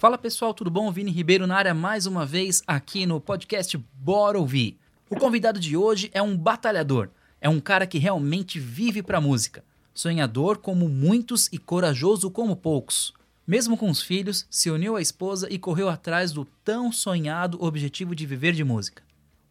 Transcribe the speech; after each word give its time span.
Fala 0.00 0.16
pessoal, 0.16 0.54
tudo 0.54 0.70
bom? 0.70 0.90
Vini 0.90 1.10
Ribeiro 1.10 1.46
na 1.46 1.54
área 1.54 1.74
mais 1.74 2.06
uma 2.06 2.24
vez 2.24 2.62
aqui 2.66 3.04
no 3.04 3.20
podcast 3.20 3.76
Bora 3.92 4.38
Ouvir. 4.38 4.78
O 5.10 5.16
convidado 5.16 5.60
de 5.60 5.76
hoje 5.76 6.10
é 6.14 6.22
um 6.22 6.34
batalhador, 6.34 7.10
é 7.38 7.50
um 7.50 7.60
cara 7.60 7.86
que 7.86 7.98
realmente 7.98 8.58
vive 8.58 9.02
pra 9.02 9.20
música. 9.20 9.62
Sonhador 9.92 10.56
como 10.56 10.88
muitos 10.88 11.48
e 11.52 11.58
corajoso 11.58 12.30
como 12.30 12.56
poucos. 12.56 13.12
Mesmo 13.46 13.76
com 13.76 13.90
os 13.90 14.00
filhos, 14.00 14.46
se 14.48 14.70
uniu 14.70 14.96
à 14.96 15.02
esposa 15.02 15.48
e 15.50 15.58
correu 15.58 15.90
atrás 15.90 16.32
do 16.32 16.46
tão 16.64 16.90
sonhado 16.90 17.62
objetivo 17.62 18.14
de 18.14 18.24
viver 18.24 18.54
de 18.54 18.64
música. 18.64 19.02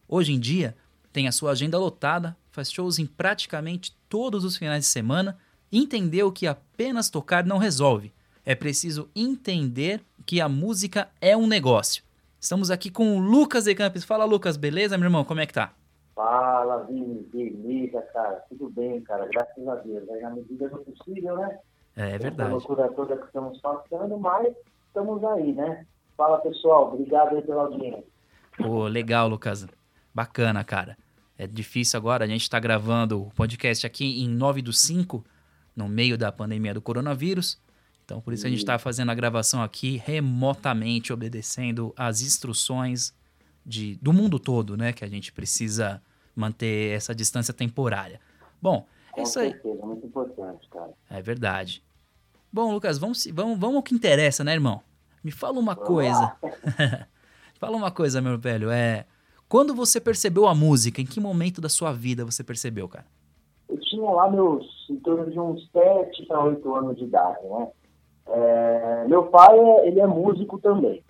Hoje 0.08 0.32
em 0.32 0.40
dia, 0.40 0.76
tem 1.12 1.28
a 1.28 1.32
sua 1.32 1.52
agenda 1.52 1.78
lotada, 1.78 2.36
faz 2.50 2.72
shows 2.72 2.98
em 2.98 3.06
praticamente 3.06 3.96
todos 4.08 4.42
os 4.44 4.56
finais 4.56 4.82
de 4.82 4.90
semana 4.90 5.38
e 5.70 5.78
entendeu 5.78 6.32
que 6.32 6.48
apenas 6.48 7.08
tocar 7.08 7.46
não 7.46 7.56
resolve. 7.56 8.12
É 8.50 8.54
preciso 8.56 9.08
entender 9.14 10.02
que 10.26 10.40
a 10.40 10.48
música 10.48 11.08
é 11.20 11.36
um 11.36 11.46
negócio. 11.46 12.02
Estamos 12.40 12.68
aqui 12.68 12.90
com 12.90 13.16
o 13.16 13.20
Lucas 13.20 13.62
de 13.62 13.76
Campos. 13.76 14.02
Fala, 14.02 14.24
Lucas, 14.24 14.56
beleza, 14.56 14.98
meu 14.98 15.06
irmão? 15.06 15.24
Como 15.24 15.38
é 15.38 15.46
que 15.46 15.52
tá? 15.52 15.72
Fala, 16.16 16.82
Vini, 16.82 17.22
beleza, 17.32 18.02
cara. 18.12 18.42
Tudo 18.48 18.68
bem, 18.70 19.00
cara. 19.02 19.28
Graças 19.28 19.68
a 19.68 19.76
Deus. 19.76 20.02
Aí, 20.10 20.20
na 20.22 20.30
medida 20.30 20.68
do 20.68 20.78
possível, 20.78 21.36
né? 21.36 21.60
É, 21.96 22.10
é 22.10 22.18
verdade. 22.18 22.48
Essa 22.48 22.58
loucura 22.58 22.92
toda 22.92 23.16
que 23.18 23.26
estamos 23.26 23.56
passando, 23.60 24.18
mas 24.18 24.52
estamos 24.88 25.22
aí, 25.22 25.52
né? 25.52 25.86
Fala, 26.16 26.38
pessoal. 26.38 26.92
Obrigado 26.92 27.36
aí 27.36 27.42
pela 27.42 27.62
audiência. 27.62 28.02
Pô, 28.56 28.88
legal, 28.88 29.28
Lucas. 29.28 29.64
Bacana, 30.12 30.64
cara. 30.64 30.98
É 31.38 31.46
difícil 31.46 31.96
agora, 31.96 32.24
a 32.24 32.26
gente 32.26 32.42
está 32.42 32.58
gravando 32.58 33.22
o 33.22 33.30
podcast 33.30 33.86
aqui 33.86 34.24
em 34.24 34.28
9 34.28 34.60
do 34.60 34.72
5, 34.72 35.24
no 35.76 35.88
meio 35.88 36.18
da 36.18 36.32
pandemia 36.32 36.74
do 36.74 36.82
coronavírus. 36.82 37.56
Então, 38.10 38.20
por 38.20 38.32
isso 38.32 38.44
a 38.44 38.50
gente 38.50 38.58
está 38.58 38.76
fazendo 38.76 39.10
a 39.10 39.14
gravação 39.14 39.62
aqui 39.62 40.02
remotamente, 40.04 41.12
obedecendo 41.12 41.94
às 41.96 42.22
instruções 42.22 43.14
de, 43.64 43.94
do 44.02 44.12
mundo 44.12 44.40
todo, 44.40 44.76
né? 44.76 44.92
Que 44.92 45.04
a 45.04 45.08
gente 45.08 45.32
precisa 45.32 46.02
manter 46.34 46.96
essa 46.96 47.14
distância 47.14 47.54
temporária. 47.54 48.20
Bom, 48.60 48.84
Com 49.12 49.22
isso 49.22 49.38
aí. 49.38 49.50
certeza, 49.52 49.86
muito 49.86 50.04
importante, 50.04 50.68
cara. 50.68 50.90
É 51.08 51.22
verdade. 51.22 51.84
Bom, 52.52 52.72
Lucas, 52.72 52.98
vamos, 52.98 53.28
vamos, 53.32 53.56
vamos 53.56 53.76
ao 53.76 53.82
que 53.84 53.94
interessa, 53.94 54.42
né, 54.42 54.54
irmão? 54.54 54.82
Me 55.22 55.30
fala 55.30 55.60
uma 55.60 55.76
Vamos 55.76 55.88
coisa. 55.88 56.36
fala 57.60 57.76
uma 57.76 57.92
coisa, 57.92 58.20
meu 58.20 58.36
velho. 58.36 58.70
É, 58.72 59.06
quando 59.48 59.72
você 59.72 60.00
percebeu 60.00 60.48
a 60.48 60.54
música, 60.54 61.00
em 61.00 61.06
que 61.06 61.20
momento 61.20 61.60
da 61.60 61.68
sua 61.68 61.92
vida 61.92 62.24
você 62.24 62.42
percebeu, 62.42 62.88
cara? 62.88 63.06
Eu 63.68 63.78
tinha 63.78 64.10
lá 64.10 64.28
meus, 64.28 64.66
em 64.90 64.96
torno 64.96 65.30
de 65.30 65.38
uns 65.38 65.70
7 65.70 66.26
para 66.26 66.42
8 66.42 66.74
anos 66.74 66.96
de 66.96 67.04
idade, 67.04 67.46
né? 67.46 67.68
É, 68.30 69.04
meu 69.08 69.24
pai, 69.24 69.58
é- 69.58 69.88
ele 69.88 70.00
é 70.00 70.06
músico 70.06 70.58
também. 70.58 71.02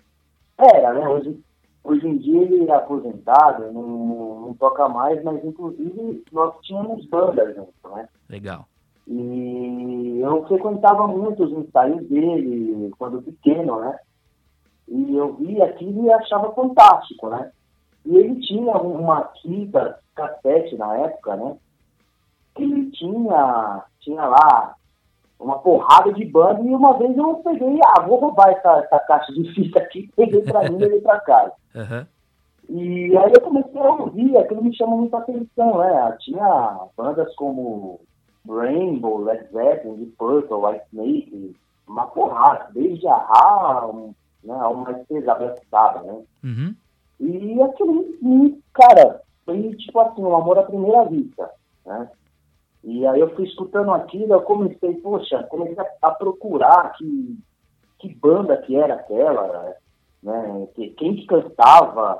Era, 0.57 0.93
né? 0.93 1.07
Hoje, 1.07 1.39
hoje 1.83 2.07
em 2.07 2.17
dia 2.17 2.41
ele 2.41 2.69
é 2.69 2.75
aposentado, 2.75 3.71
não, 3.71 4.41
não 4.41 4.53
toca 4.55 4.87
mais, 4.89 5.23
mas 5.23 5.43
inclusive 5.45 6.23
nós 6.31 6.53
tínhamos 6.61 7.05
bandas 7.07 7.55
junto, 7.55 7.95
né? 7.95 8.07
Legal. 8.29 8.65
E 9.07 10.19
eu 10.21 10.45
frequentava 10.47 11.07
muito 11.07 11.43
os 11.43 11.51
ensaios 11.51 12.07
dele 12.07 12.91
quando 12.97 13.21
pequeno, 13.21 13.79
né? 13.79 13.99
E 14.87 15.15
eu 15.15 15.33
via 15.33 15.65
aquilo 15.65 16.05
e 16.05 16.11
achava 16.11 16.51
fantástico, 16.53 17.29
né? 17.29 17.51
E 18.05 18.15
ele 18.17 18.39
tinha 18.41 18.77
uma 18.77 19.29
fita 19.41 19.99
cassete 20.15 20.75
na 20.75 20.95
época, 20.97 21.35
né? 21.35 21.57
Ele 22.57 22.91
tinha, 22.91 23.83
tinha 23.99 24.25
lá 24.25 24.75
uma 25.41 25.59
porrada 25.59 26.13
de 26.13 26.23
banda 26.25 26.61
e 26.61 26.73
uma 26.73 26.97
vez 26.97 27.17
eu 27.17 27.35
peguei, 27.43 27.79
ah, 27.85 28.01
vou 28.01 28.19
roubar 28.19 28.49
essa, 28.51 28.77
essa 28.79 28.99
caixa 28.99 29.33
de 29.33 29.43
fita 29.53 29.79
aqui, 29.79 30.09
peguei 30.15 30.41
pra 30.43 30.69
mim 30.69 30.75
e 30.75 30.79
levei 30.79 31.01
pra 31.01 31.19
casa. 31.21 31.51
Aham. 31.75 32.07
E 32.69 33.17
aí 33.17 33.31
eu 33.33 33.41
comecei 33.41 33.81
a 33.81 33.89
ouvir, 33.91 34.37
aquilo 34.37 34.63
me 34.63 34.73
chamou 34.75 34.99
muita 34.99 35.17
atenção, 35.17 35.79
né? 35.79 36.15
Tinha 36.21 36.79
bandas 36.95 37.33
como 37.35 37.99
Rainbow, 38.47 39.17
Led 39.23 39.45
Zeppelin, 39.51 39.95
Deep 39.97 40.11
Purple, 40.17 40.55
White 40.57 40.85
Snake, 40.93 41.55
uma 41.87 42.07
porrada, 42.07 42.69
desde 42.73 43.05
a 43.07 43.15
Ra, 43.17 43.87
um, 43.87 44.13
né, 44.43 44.53
ao 44.57 44.75
mais 44.75 45.05
pesado, 45.07 45.39
Black 45.45 45.61
Sabbath, 45.69 46.03
né? 46.05 46.21
Uhum. 46.43 46.75
E 47.19 47.61
aquilo, 47.61 48.05
me- 48.21 48.59
cara, 48.73 49.21
foi 49.45 49.75
tipo 49.75 49.99
assim, 49.99 50.23
um 50.23 50.35
amor 50.35 50.57
à 50.57 50.63
primeira 50.63 51.03
vista, 51.05 51.49
né? 51.85 52.09
E 52.83 53.05
aí 53.05 53.19
eu 53.19 53.33
fui 53.35 53.45
escutando 53.45 53.91
aquilo, 53.91 54.33
eu 54.33 54.41
comecei, 54.41 54.95
poxa, 54.95 55.43
comecei 55.43 55.77
a, 55.79 56.07
a 56.07 56.11
procurar 56.11 56.93
que, 56.93 57.37
que 57.99 58.13
banda 58.15 58.57
que 58.57 58.75
era 58.75 58.95
aquela, 58.95 59.75
né? 60.23 60.67
Que, 60.73 60.89
quem 60.91 61.15
que 61.15 61.27
cantava, 61.27 62.19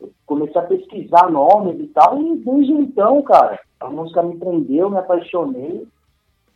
eu 0.00 0.12
comecei 0.24 0.60
a 0.60 0.64
pesquisar 0.64 1.30
nomes 1.30 1.80
e 1.80 1.88
tal, 1.88 2.20
e 2.22 2.36
desde 2.36 2.72
então, 2.72 3.20
cara, 3.22 3.58
a 3.80 3.88
música 3.88 4.22
me 4.22 4.36
prendeu, 4.36 4.90
me 4.90 4.98
apaixonei, 4.98 5.86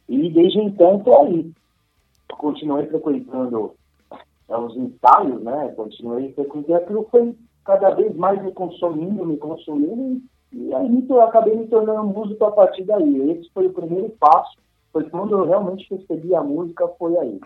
e 0.09 0.31
desde 0.31 0.61
então 0.61 1.01
tô 1.01 1.17
aí. 1.23 1.51
Continuei 2.39 2.87
frequentando 2.87 3.75
é, 4.49 4.57
os 4.57 4.77
ensaios, 4.77 5.43
né? 5.43 5.73
Continuei 5.77 6.33
frequentando, 6.35 6.77
aquilo 6.77 7.09
foi 7.11 7.35
cada 7.65 7.91
vez 7.91 8.15
mais 8.17 8.43
me 8.43 8.53
consumindo, 8.53 9.27
me 9.27 9.37
consumindo, 9.37 10.23
e 10.53 10.75
aí 10.75 10.89
me, 10.89 11.03
tor- 11.03 11.23
acabei 11.23 11.57
me 11.57 11.67
tornando 11.67 12.05
músico 12.05 12.45
a 12.45 12.53
partir 12.53 12.85
daí. 12.85 13.31
Esse 13.31 13.51
foi 13.53 13.67
o 13.67 13.73
primeiro 13.73 14.09
passo, 14.19 14.57
foi 14.93 15.09
quando 15.09 15.33
eu 15.33 15.47
realmente 15.47 15.89
percebi 15.89 16.35
a 16.35 16.43
música, 16.43 16.87
foi 16.99 17.17
aí. 17.19 17.41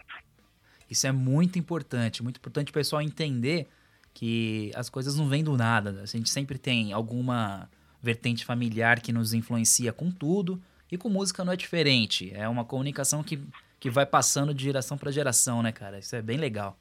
Isso 0.91 1.06
é 1.06 1.12
muito 1.12 1.59
importante, 1.59 2.22
muito 2.22 2.37
importante 2.38 2.70
o 2.70 2.75
pessoal 2.75 3.03
entender 3.03 3.69
que 4.12 4.70
as 4.75 4.88
coisas 4.88 5.16
não 5.16 5.26
vêm 5.28 5.42
do 5.42 5.56
nada. 5.56 5.92
né? 5.92 6.03
A 6.03 6.06
gente 6.06 6.31
sempre 6.31 6.59
tem 6.59 6.92
alguma 6.92 7.69
vertente 8.00 8.44
familiar 8.44 9.00
que 9.00 9.12
nos 9.12 9.32
influencia 9.34 9.92
com 9.92 10.10
tudo, 10.10 10.60
e 10.92 10.98
com 10.98 11.09
música 11.09 11.44
não 11.44 11.53
é 11.53 11.56
diferente. 11.56 12.32
É 12.34 12.48
uma 12.48 12.65
comunicação 12.65 13.22
que, 13.22 13.41
que 13.81 13.91
vai 13.91 14.06
passando 14.06 14.54
de 14.54 14.62
geração 14.62 14.97
para 14.97 15.10
geração, 15.10 15.62
né, 15.62 15.72
cara? 15.72 15.98
Isso 15.98 16.15
é 16.15 16.22
bem 16.22 16.36
legal. 16.36 16.76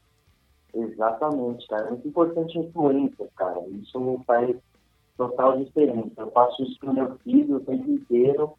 Exatamente, 0.73 1.67
cara. 1.67 1.87
É 1.87 1.89
muito 1.91 2.07
importante 2.07 2.57
a 2.57 2.61
influência, 2.61 3.27
cara. 3.35 3.59
Isso 3.69 4.21
faz 4.27 4.55
total 5.17 5.57
diferença. 5.57 6.11
Eu 6.17 6.31
faço 6.31 6.63
isso 6.63 6.79
com 6.79 6.93
meu 6.93 7.15
filho 7.19 7.57
o 7.57 7.59
tempo 7.61 7.89
inteiro. 7.89 8.53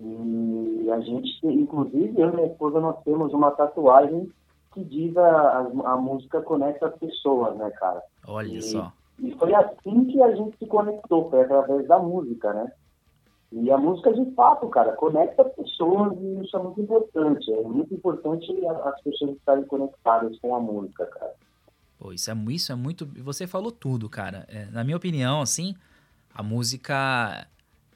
E 0.00 0.90
a 0.90 1.00
gente, 1.00 1.46
inclusive, 1.46 2.20
eu 2.20 2.30
e 2.30 2.34
minha 2.34 2.46
esposa, 2.48 2.80
nós 2.80 3.00
temos 3.04 3.32
uma 3.32 3.50
tatuagem 3.52 4.30
que 4.74 4.82
diz 4.84 5.16
a, 5.16 5.28
a, 5.30 5.92
a 5.92 5.96
música 5.96 6.40
conecta 6.42 6.88
as 6.88 6.96
pessoas, 6.96 7.56
né, 7.56 7.70
cara? 7.72 8.02
Olha 8.26 8.56
E- 8.58 8.62
só. 8.62 8.92
E 9.18 9.30
foi 9.36 9.54
assim 9.54 10.06
que 10.06 10.20
a 10.22 10.34
gente 10.34 10.56
se 10.58 10.66
conectou, 10.66 11.30
foi 11.30 11.42
através 11.42 11.86
da 11.86 11.98
música, 11.98 12.52
né? 12.52 12.72
E 13.52 13.70
a 13.70 13.76
música, 13.76 14.12
de 14.12 14.24
fato, 14.32 14.66
cara, 14.68 14.92
conecta 14.96 15.42
as 15.42 15.52
pessoas 15.54 16.18
e 16.18 16.40
isso 16.42 16.56
é 16.56 16.62
muito 16.62 16.80
importante. 16.80 17.52
É 17.52 17.62
muito 17.62 17.94
importante 17.94 18.66
as 18.66 19.00
pessoas 19.02 19.32
estarem 19.36 19.64
conectadas 19.64 20.36
com 20.40 20.56
a 20.56 20.58
música, 20.60 21.04
cara. 21.06 21.34
Pô, 22.02 22.12
isso 22.12 22.28
é, 22.28 22.34
isso 22.48 22.72
é 22.72 22.74
muito. 22.74 23.06
Você 23.22 23.46
falou 23.46 23.70
tudo, 23.70 24.08
cara. 24.08 24.44
É, 24.48 24.66
na 24.72 24.82
minha 24.82 24.96
opinião, 24.96 25.40
assim, 25.40 25.76
a 26.34 26.42
música 26.42 27.46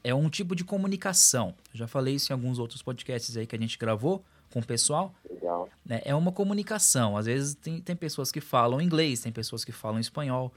é 0.04 0.14
um 0.14 0.30
tipo 0.30 0.54
de 0.54 0.62
comunicação. 0.62 1.56
Eu 1.74 1.78
já 1.78 1.88
falei 1.88 2.14
isso 2.14 2.30
em 2.30 2.34
alguns 2.34 2.60
outros 2.60 2.80
podcasts 2.80 3.36
aí 3.36 3.48
que 3.48 3.56
a 3.56 3.58
gente 3.58 3.76
gravou 3.76 4.24
com 4.52 4.60
o 4.60 4.64
pessoal. 4.64 5.12
Legal. 5.28 5.68
né? 5.84 6.02
É 6.04 6.14
uma 6.14 6.30
comunicação. 6.30 7.16
Às 7.16 7.26
vezes 7.26 7.56
tem, 7.56 7.80
tem 7.80 7.96
pessoas 7.96 8.30
que 8.30 8.40
falam 8.40 8.80
inglês, 8.80 9.22
tem 9.22 9.32
pessoas 9.32 9.64
que 9.64 9.72
falam 9.72 9.98
espanhol. 9.98 10.54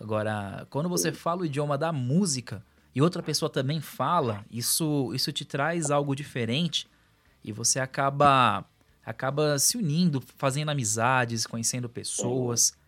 Agora, 0.00 0.64
quando 0.70 0.88
você 0.88 1.10
fala 1.10 1.42
o 1.42 1.44
idioma 1.44 1.76
da 1.76 1.90
música 1.92 2.64
e 2.94 3.02
outra 3.02 3.20
pessoa 3.20 3.50
também 3.50 3.80
fala, 3.80 4.44
isso, 4.48 5.12
isso 5.12 5.32
te 5.32 5.44
traz 5.44 5.90
algo 5.90 6.14
diferente 6.14 6.86
e 7.42 7.50
você 7.50 7.80
acaba 7.80 8.64
acaba 9.04 9.58
se 9.58 9.76
unindo, 9.76 10.22
fazendo 10.36 10.68
amizades, 10.68 11.48
conhecendo 11.48 11.88
pessoas. 11.88 12.80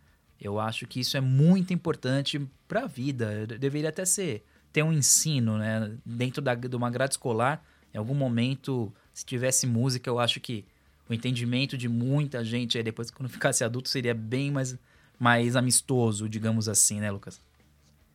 Eu 0.46 0.60
acho 0.60 0.86
que 0.86 1.00
isso 1.00 1.16
é 1.16 1.20
muito 1.20 1.72
importante 1.72 2.38
para 2.68 2.84
a 2.84 2.86
vida. 2.86 3.46
De- 3.46 3.58
Deveria 3.58 3.88
até 3.88 4.04
ser 4.04 4.44
ter 4.72 4.82
um 4.82 4.92
ensino, 4.92 5.56
né, 5.56 5.96
dentro 6.04 6.42
da, 6.42 6.54
de 6.54 6.74
uma 6.76 6.90
grade 6.90 7.14
escolar. 7.14 7.64
Em 7.92 7.98
algum 7.98 8.14
momento, 8.14 8.92
se 9.12 9.24
tivesse 9.24 9.66
música, 9.66 10.10
eu 10.10 10.18
acho 10.18 10.40
que 10.40 10.64
o 11.08 11.14
entendimento 11.14 11.78
de 11.78 11.88
muita 11.88 12.44
gente 12.44 12.76
aí 12.76 12.82
depois 12.82 13.10
quando 13.10 13.28
ficasse 13.28 13.62
adulto 13.62 13.88
seria 13.88 14.14
bem 14.14 14.50
mais 14.50 14.76
mais 15.18 15.54
amistoso, 15.54 16.28
digamos 16.28 16.68
assim, 16.68 16.98
né, 17.00 17.10
Lucas? 17.10 17.40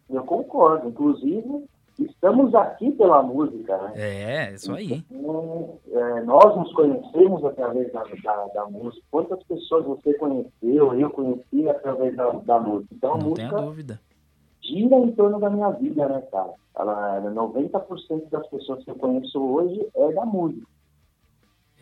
Eu 0.09 0.23
concordo. 0.23 0.89
Inclusive, 0.89 1.63
estamos 2.05 2.53
aqui 2.55 2.91
pela 2.91 3.21
música, 3.21 3.77
né? 3.77 3.93
É, 3.95 4.53
isso 4.53 4.73
aí. 4.73 5.03
Então, 5.11 5.77
é, 5.91 6.21
nós 6.21 6.55
nos 6.55 6.71
conhecemos 6.73 7.43
através 7.43 7.91
da, 7.91 8.03
da, 8.03 8.45
da 8.47 8.65
música. 8.65 9.03
Quantas 9.11 9.41
pessoas 9.43 9.85
você 9.85 10.13
conheceu, 10.15 10.93
eu 10.93 11.09
conheci 11.09 11.67
através 11.69 12.15
da, 12.15 12.29
da 12.29 12.59
música. 12.59 12.93
Então, 12.95 13.13
a 13.13 13.17
Não 13.17 13.33
tenha 13.33 13.49
música 13.49 13.65
dúvida. 13.65 14.01
gira 14.61 14.95
em 14.97 15.11
torno 15.11 15.39
da 15.39 15.49
minha 15.49 15.69
vida, 15.71 16.07
né, 16.07 16.21
cara? 16.31 16.53
Ela, 16.77 17.21
90% 17.31 18.29
das 18.29 18.47
pessoas 18.47 18.83
que 18.83 18.91
eu 18.91 18.95
conheço 18.95 19.41
hoje 19.41 19.85
é 19.95 20.11
da 20.13 20.25
música. 20.25 20.65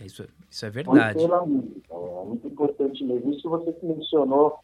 Isso, 0.04 0.28
isso 0.50 0.66
é 0.66 0.70
verdade. 0.70 1.20
Pela 1.20 1.46
música, 1.46 1.82
é 1.92 2.26
muito 2.26 2.48
importante 2.48 3.04
mesmo. 3.04 3.32
Isso 3.32 3.50
você 3.50 3.76
mencionou, 3.84 4.60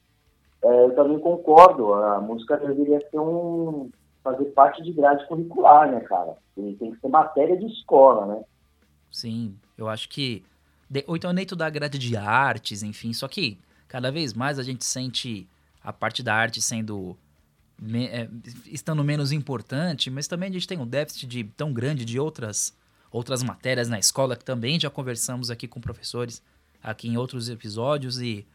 é, 0.63 0.85
eu 0.85 0.95
também 0.95 1.19
concordo. 1.19 1.93
A 1.93 2.21
música 2.21 2.57
deveria 2.57 2.99
ser 3.09 3.19
um 3.19 3.89
fazer 4.23 4.45
parte 4.45 4.81
de 4.81 4.91
grade 4.91 5.27
curricular, 5.27 5.91
né, 5.91 5.99
cara? 6.01 6.35
Tem 6.55 6.75
que 6.75 6.99
ser 6.99 7.09
matéria 7.09 7.57
de 7.57 7.65
escola, 7.65 8.25
né? 8.25 8.43
Sim, 9.11 9.55
eu 9.77 9.87
acho 9.87 10.09
que 10.09 10.43
ou 11.07 11.15
então 11.15 11.33
dentro 11.33 11.55
da 11.55 11.69
grade 11.69 11.97
de 11.97 12.15
artes, 12.15 12.83
enfim. 12.83 13.13
Só 13.13 13.27
que 13.27 13.59
cada 13.87 14.11
vez 14.11 14.33
mais 14.33 14.59
a 14.59 14.63
gente 14.63 14.85
sente 14.85 15.47
a 15.83 15.91
parte 15.91 16.21
da 16.21 16.35
arte 16.35 16.61
sendo 16.61 17.17
é, 18.11 18.29
estando 18.65 19.03
menos 19.03 19.31
importante, 19.31 20.09
mas 20.09 20.27
também 20.27 20.49
a 20.49 20.53
gente 20.53 20.67
tem 20.67 20.79
um 20.79 20.87
déficit 20.87 21.27
de, 21.27 21.43
tão 21.43 21.73
grande 21.73 22.05
de 22.05 22.19
outras 22.19 22.73
outras 23.11 23.43
matérias 23.43 23.87
na 23.87 23.99
escola 23.99 24.35
que 24.35 24.43
também 24.43 24.79
já 24.79 24.89
conversamos 24.89 25.51
aqui 25.51 25.67
com 25.67 25.79
professores 25.79 26.41
aqui 26.81 27.07
em 27.07 27.15
outros 27.15 27.47
episódios 27.47 28.19
e 28.19 28.45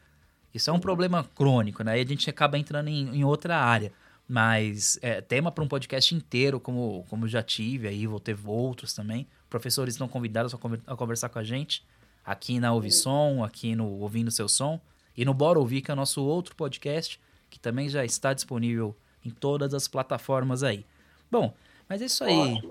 isso 0.53 0.69
é 0.71 0.73
um 0.73 0.81
problema 0.81 1.25
crônico, 1.35 1.85
né? 1.85 1.99
E 1.99 2.03
a 2.03 2.07
gente 2.07 2.29
acaba 2.29 2.59
entrando 2.59 2.89
em, 2.89 3.19
em 3.19 3.25
outra 3.25 3.57
área. 3.57 3.93
Mas 4.29 4.99
é 5.01 5.23
tema 5.23 5.51
para 5.51 5.65
um 5.65 5.69
podcast 5.69 6.15
inteiro, 6.15 6.61
como, 6.61 7.07
como 7.09 7.27
já 7.27 7.43
tive 7.43 7.89
aí, 7.89 8.07
vou 8.07 8.21
ter 8.21 8.37
outros 8.45 8.93
também. 8.93 9.27
Professores 9.49 9.95
estão 9.95 10.07
convidados 10.07 10.55
a, 10.55 10.97
conversar 10.97 11.31
com 11.31 11.39
a 11.39 11.45
gente 11.45 11.83
aqui 12.23 12.61
na 12.61 12.71
Ouvisom, 12.75 13.43
aqui 13.43 13.75
no 13.75 13.89
Ouvindo 14.01 14.31
Seu 14.31 14.47
Som 14.47 14.79
e 15.17 15.25
no 15.25 15.33
Bora 15.33 15.59
Ouvir, 15.59 15.81
que 15.81 15.91
é 15.91 15.95
o 15.95 15.97
nosso 15.97 16.23
outro 16.23 16.55
podcast, 16.55 17.19
que 17.49 17.59
também 17.59 17.89
já 17.89 18.05
está 18.05 18.35
disponível 18.35 18.95
em 19.25 19.31
todas 19.31 19.73
as 19.73 19.89
plataformas 19.89 20.63
aí. 20.63 20.85
Bom, 21.31 21.55
mas 21.89 22.03
é 22.03 22.05
isso 22.05 22.23
aí. 22.23 22.63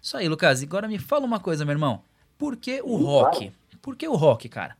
Isso 0.00 0.16
aí, 0.16 0.28
Lucas. 0.28 0.62
Agora 0.62 0.86
me 0.86 0.98
fala 0.98 1.26
uma 1.26 1.40
coisa, 1.40 1.64
meu 1.64 1.72
irmão. 1.72 2.02
Por 2.38 2.56
que 2.56 2.80
o 2.80 2.96
rock? 2.96 3.52
Por 3.80 3.96
que 3.96 4.06
o 4.06 4.14
rock, 4.14 4.48
cara? 4.48 4.76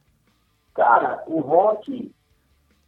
Cara, 0.74 1.22
o 1.26 1.40
rock, 1.40 2.12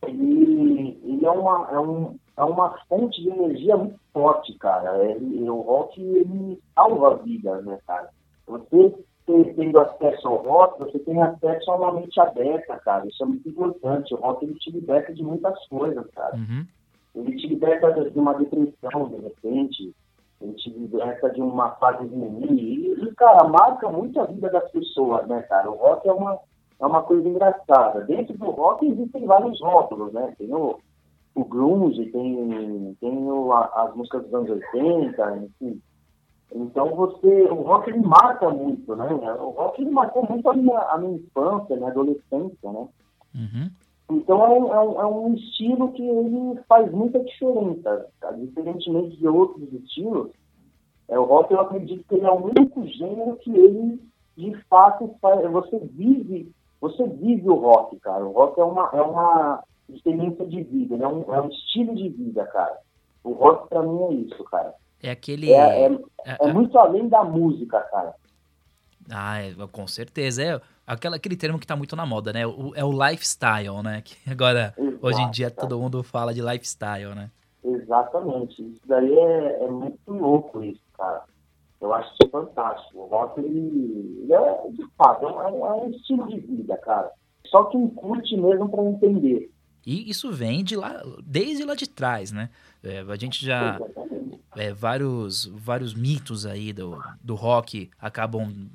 ele, 0.06 0.98
ele 1.02 1.24
é, 1.24 1.30
uma, 1.30 1.68
é, 1.70 1.78
um, 1.78 2.16
é 2.36 2.44
uma 2.44 2.76
fonte 2.88 3.22
de 3.22 3.28
energia 3.28 3.76
muito 3.76 3.98
forte, 4.12 4.56
cara. 4.58 5.04
Ele, 5.04 5.48
o 5.48 5.60
rock, 5.60 6.00
ele 6.00 6.60
salva 6.74 7.16
vidas, 7.16 7.64
né, 7.64 7.78
cara? 7.86 8.10
Você 8.46 8.94
tendo 9.26 9.80
acesso 9.80 10.28
ao 10.28 10.36
rock, 10.36 10.78
você 10.80 10.98
tem 10.98 11.20
acesso 11.22 11.70
a 11.70 11.76
uma 11.76 11.92
mente 11.92 12.20
aberta, 12.20 12.76
cara. 12.80 13.06
Isso 13.06 13.22
é 13.22 13.26
muito 13.26 13.48
importante. 13.48 14.14
O 14.14 14.18
rock 14.18 14.44
ele 14.44 14.54
te 14.54 14.70
liberta 14.70 15.14
de 15.14 15.22
muitas 15.22 15.66
coisas, 15.68 16.06
cara. 16.10 16.36
Uhum. 16.36 16.66
Ele 17.14 17.36
te 17.36 17.46
liberta 17.46 17.92
de 18.10 18.18
uma 18.18 18.34
depressão, 18.34 19.08
de 19.08 19.16
repente. 19.22 19.94
Ele 20.40 20.52
te 20.54 20.70
liberta 20.70 21.30
de 21.30 21.40
uma 21.40 21.70
fase 21.76 22.06
ruim. 22.06 22.94
E, 23.00 23.14
cara, 23.16 23.48
marca 23.48 23.88
muito 23.88 24.20
a 24.20 24.26
vida 24.26 24.50
das 24.50 24.70
pessoas, 24.70 25.26
né, 25.26 25.40
cara? 25.42 25.70
O 25.70 25.76
rock 25.76 26.06
é 26.06 26.12
uma, 26.12 26.38
é 26.80 26.84
uma 26.86 27.02
coisa 27.02 27.26
engraçada. 27.26 28.00
Dentro 28.02 28.36
do 28.36 28.50
rock 28.50 28.86
existem 28.86 29.24
vários 29.24 29.58
rótulos, 29.60 30.12
né? 30.12 30.34
Tem 30.36 30.52
o, 30.52 30.78
o 31.34 31.44
grunge, 31.44 32.06
tem, 32.06 32.96
tem 33.00 33.30
o, 33.30 33.52
as 33.52 33.94
músicas 33.94 34.22
dos 34.24 34.34
anos 34.34 34.50
80, 34.50 35.36
enfim 35.60 35.80
então 36.54 36.94
você, 36.94 37.42
o 37.50 37.62
rock 37.62 37.90
ele 37.90 37.98
marca 38.06 38.48
muito, 38.48 38.94
né? 38.94 39.06
O 39.40 39.50
rock 39.50 39.82
ele 39.82 39.90
marcou 39.90 40.24
muito 40.28 40.48
a 40.48 40.54
minha, 40.54 40.78
a 40.78 40.98
minha 40.98 41.16
infância, 41.16 41.76
minha 41.76 41.90
adolescência, 41.90 42.72
né? 42.72 42.88
Uhum. 43.34 43.70
Então 44.10 44.44
é 44.44 44.48
um, 44.48 44.72
é, 44.72 44.80
um, 44.80 45.00
é 45.00 45.06
um, 45.06 45.34
estilo 45.34 45.90
que 45.92 46.02
ele 46.06 46.60
faz 46.68 46.92
muita 46.92 47.18
diferença, 47.24 48.06
tá? 48.20 48.30
diferentemente 48.32 49.16
de 49.16 49.26
outros 49.26 49.72
estilos. 49.72 50.30
É, 51.08 51.18
o 51.18 51.24
rock 51.24 51.52
eu 51.52 51.60
acredito 51.60 52.04
que 52.06 52.14
ele 52.14 52.26
é 52.26 52.30
o 52.30 52.44
único 52.44 52.86
gênero 52.86 53.36
que 53.36 53.50
ele 53.50 54.00
de 54.36 54.54
fato 54.68 55.14
faz, 55.20 55.50
você 55.50 55.78
vive, 55.78 56.52
você 56.80 57.04
vive 57.08 57.48
o 57.48 57.54
rock, 57.54 57.98
cara. 57.98 58.24
O 58.24 58.32
rock 58.32 58.60
é 58.60 58.64
uma, 58.64 58.90
é 58.92 59.02
uma 59.02 59.64
experiência 59.88 60.46
de 60.46 60.62
vida, 60.62 60.96
né? 60.96 61.04
é, 61.04 61.08
um, 61.08 61.34
é 61.34 61.40
um 61.40 61.48
estilo 61.48 61.94
de 61.94 62.08
vida, 62.08 62.44
cara. 62.46 62.78
O 63.22 63.32
rock 63.32 63.68
para 63.68 63.82
mim 63.82 64.02
é 64.02 64.12
isso, 64.14 64.44
cara. 64.44 64.74
É 65.02 65.10
aquele. 65.10 65.52
É, 65.52 65.86
é, 65.86 65.92
é, 66.24 66.36
é, 66.40 66.52
muito 66.52 66.78
além 66.78 67.08
da 67.08 67.22
música, 67.24 67.80
cara. 67.80 68.14
Ah, 69.10 69.42
é, 69.42 69.54
com 69.70 69.86
certeza. 69.86 70.42
É 70.42 70.60
aquela, 70.86 71.16
aquele 71.16 71.36
termo 71.36 71.58
que 71.58 71.66
tá 71.66 71.76
muito 71.76 71.96
na 71.96 72.06
moda, 72.06 72.32
né? 72.32 72.46
O, 72.46 72.72
é 72.74 72.84
o 72.84 72.92
lifestyle, 72.92 73.82
né? 73.82 74.02
Que 74.02 74.30
agora, 74.30 74.74
Exato, 74.76 74.98
hoje 75.06 75.22
em 75.22 75.30
dia, 75.30 75.50
todo 75.50 75.78
mundo 75.78 76.02
fala 76.02 76.32
de 76.32 76.40
lifestyle, 76.40 77.14
né? 77.14 77.30
Exatamente. 77.62 78.62
Isso 78.62 78.80
daí 78.86 79.12
é, 79.12 79.64
é 79.64 79.68
muito 79.68 79.98
louco, 80.10 80.62
isso, 80.62 80.80
cara. 80.96 81.24
Eu 81.80 81.92
acho 81.92 82.10
isso 82.14 82.30
fantástico. 82.30 82.98
O 82.98 83.06
rock, 83.06 83.40
ele, 83.40 84.20
ele 84.22 84.32
é, 84.32 84.70
de 84.70 84.86
fato, 84.96 85.26
é 85.26 85.28
um, 85.28 85.66
é 85.66 85.72
um 85.74 85.90
estilo 85.90 86.26
de 86.28 86.40
vida, 86.40 86.76
cara. 86.78 87.10
Só 87.46 87.64
quem 87.64 87.88
curte 87.88 88.36
mesmo 88.36 88.68
para 88.68 88.84
entender. 88.84 89.50
E 89.86 90.08
isso 90.08 90.32
vem 90.32 90.64
de 90.64 90.76
lá, 90.76 91.02
desde 91.22 91.64
lá 91.64 91.74
de 91.74 91.86
trás, 91.86 92.32
né? 92.32 92.48
É, 92.82 93.00
a 93.00 93.16
gente 93.16 93.44
já. 93.44 93.78
É, 94.56 94.72
vários, 94.72 95.46
vários 95.46 95.94
mitos 95.94 96.46
aí 96.46 96.72
do, 96.72 97.02
do 97.22 97.34
rock 97.34 97.90
acabam 97.98 98.68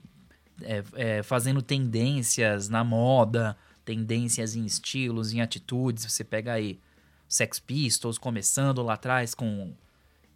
é, 0.62 0.84
é, 0.94 1.24
fazendo 1.24 1.62
tendências 1.62 2.68
na 2.68 2.84
moda, 2.84 3.56
tendências 3.86 4.56
em 4.56 4.66
estilos, 4.66 5.34
em 5.34 5.42
atitudes. 5.42 6.06
Você 6.06 6.24
pega 6.24 6.54
aí 6.54 6.80
Sex 7.28 7.60
Pistols 7.60 8.18
começando 8.18 8.82
lá 8.82 8.94
atrás 8.94 9.34
com, 9.34 9.74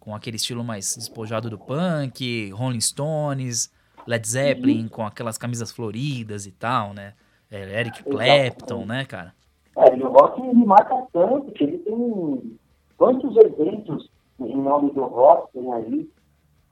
com 0.00 0.14
aquele 0.14 0.36
estilo 0.36 0.64
mais 0.64 0.96
despojado 0.96 1.50
do 1.50 1.58
punk, 1.58 2.50
Rolling 2.52 2.80
Stones, 2.80 3.70
Led 4.06 4.26
Zeppelin 4.26 4.88
com 4.88 5.04
aquelas 5.04 5.36
camisas 5.36 5.70
floridas 5.70 6.46
e 6.46 6.52
tal, 6.52 6.94
né? 6.94 7.14
É, 7.50 7.80
Eric 7.80 8.02
Clapton, 8.02 8.86
né, 8.86 9.04
cara? 9.04 9.34
É, 9.76 9.94
o 9.94 10.08
rock 10.08 10.40
ele 10.40 10.64
marca 10.64 11.06
tanto 11.12 11.50
que 11.52 11.64
ele 11.64 11.78
tem 11.78 12.58
quantos 12.96 13.36
eventos 13.36 14.08
em 14.40 14.56
nome 14.56 14.92
do 14.92 15.04
rock 15.04 15.52
tem 15.52 15.72
aí. 15.72 16.10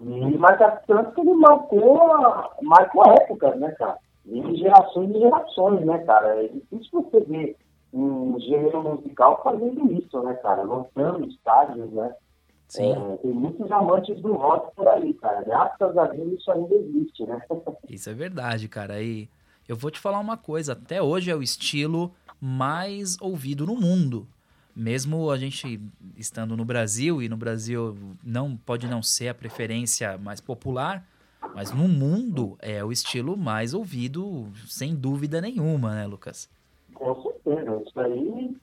E 0.00 0.12
ele 0.12 0.38
marca 0.38 0.82
tanto 0.87 1.12
que 1.12 1.20
ele 1.20 1.34
marcou, 1.34 2.10
marcou 2.62 3.04
épocas, 3.06 3.58
né, 3.58 3.70
cara? 3.72 3.99
E 4.26 4.56
gerações 4.56 5.10
e 5.10 5.19
gerações, 5.19 5.84
né, 5.84 5.99
cara? 5.99 6.44
É 6.44 6.49
difícil 6.49 7.02
você 7.02 7.20
ver 7.20 7.56
um 7.93 8.38
gênero 8.40 8.82
musical 8.82 9.40
fazendo 9.43 9.93
isso, 9.93 10.20
né, 10.22 10.34
cara? 10.34 10.62
Lançando 10.62 11.26
estádios, 11.26 11.90
né? 11.93 12.14
Sim. 12.69 12.93
É, 12.93 13.16
tem 13.19 13.32
muitos 13.32 13.71
amantes 13.71 14.21
do 14.21 14.32
rock 14.32 14.75
por 14.75 14.88
aí, 14.88 15.12
cara. 15.14 15.42
Graças 15.42 15.99
a 15.99 16.06
Deus 16.06 16.40
isso 16.40 16.50
ainda 16.50 16.75
existe, 16.75 17.26
né? 17.26 17.40
Isso 17.88 18.09
é 18.09 18.14
verdade, 18.14 18.66
cara. 18.68 19.00
E 19.02 19.28
eu 19.68 19.76
vou 19.76 19.90
te 19.90 20.00
falar 20.00 20.18
uma 20.18 20.38
coisa. 20.38 20.73
Até 20.73 21.02
hoje 21.02 21.30
é 21.30 21.37
o 21.37 21.42
estilo 21.42 22.11
mais 22.42 23.16
ouvido 23.20 23.64
no 23.64 23.76
mundo 23.76 24.26
mesmo 24.75 25.30
a 25.30 25.37
gente 25.37 25.80
estando 26.16 26.56
no 26.56 26.64
Brasil, 26.64 27.22
e 27.22 27.28
no 27.28 27.37
Brasil 27.37 27.96
não 28.25 28.56
pode 28.56 28.88
não 28.88 29.02
ser 29.02 29.28
a 29.28 29.34
preferência 29.34 30.18
mais 30.18 30.40
popular, 30.40 31.04
mas 31.54 31.72
no 31.72 31.87
mundo 31.87 32.56
é 32.61 32.82
o 32.82 32.90
estilo 32.90 33.37
mais 33.37 33.75
ouvido, 33.75 34.46
sem 34.66 34.94
dúvida 34.94 35.40
nenhuma, 35.40 35.94
né, 35.94 36.06
Lucas? 36.06 36.49
Com 36.94 37.22
certeza. 37.22 37.82
Isso 37.87 38.00
aí 38.00 38.56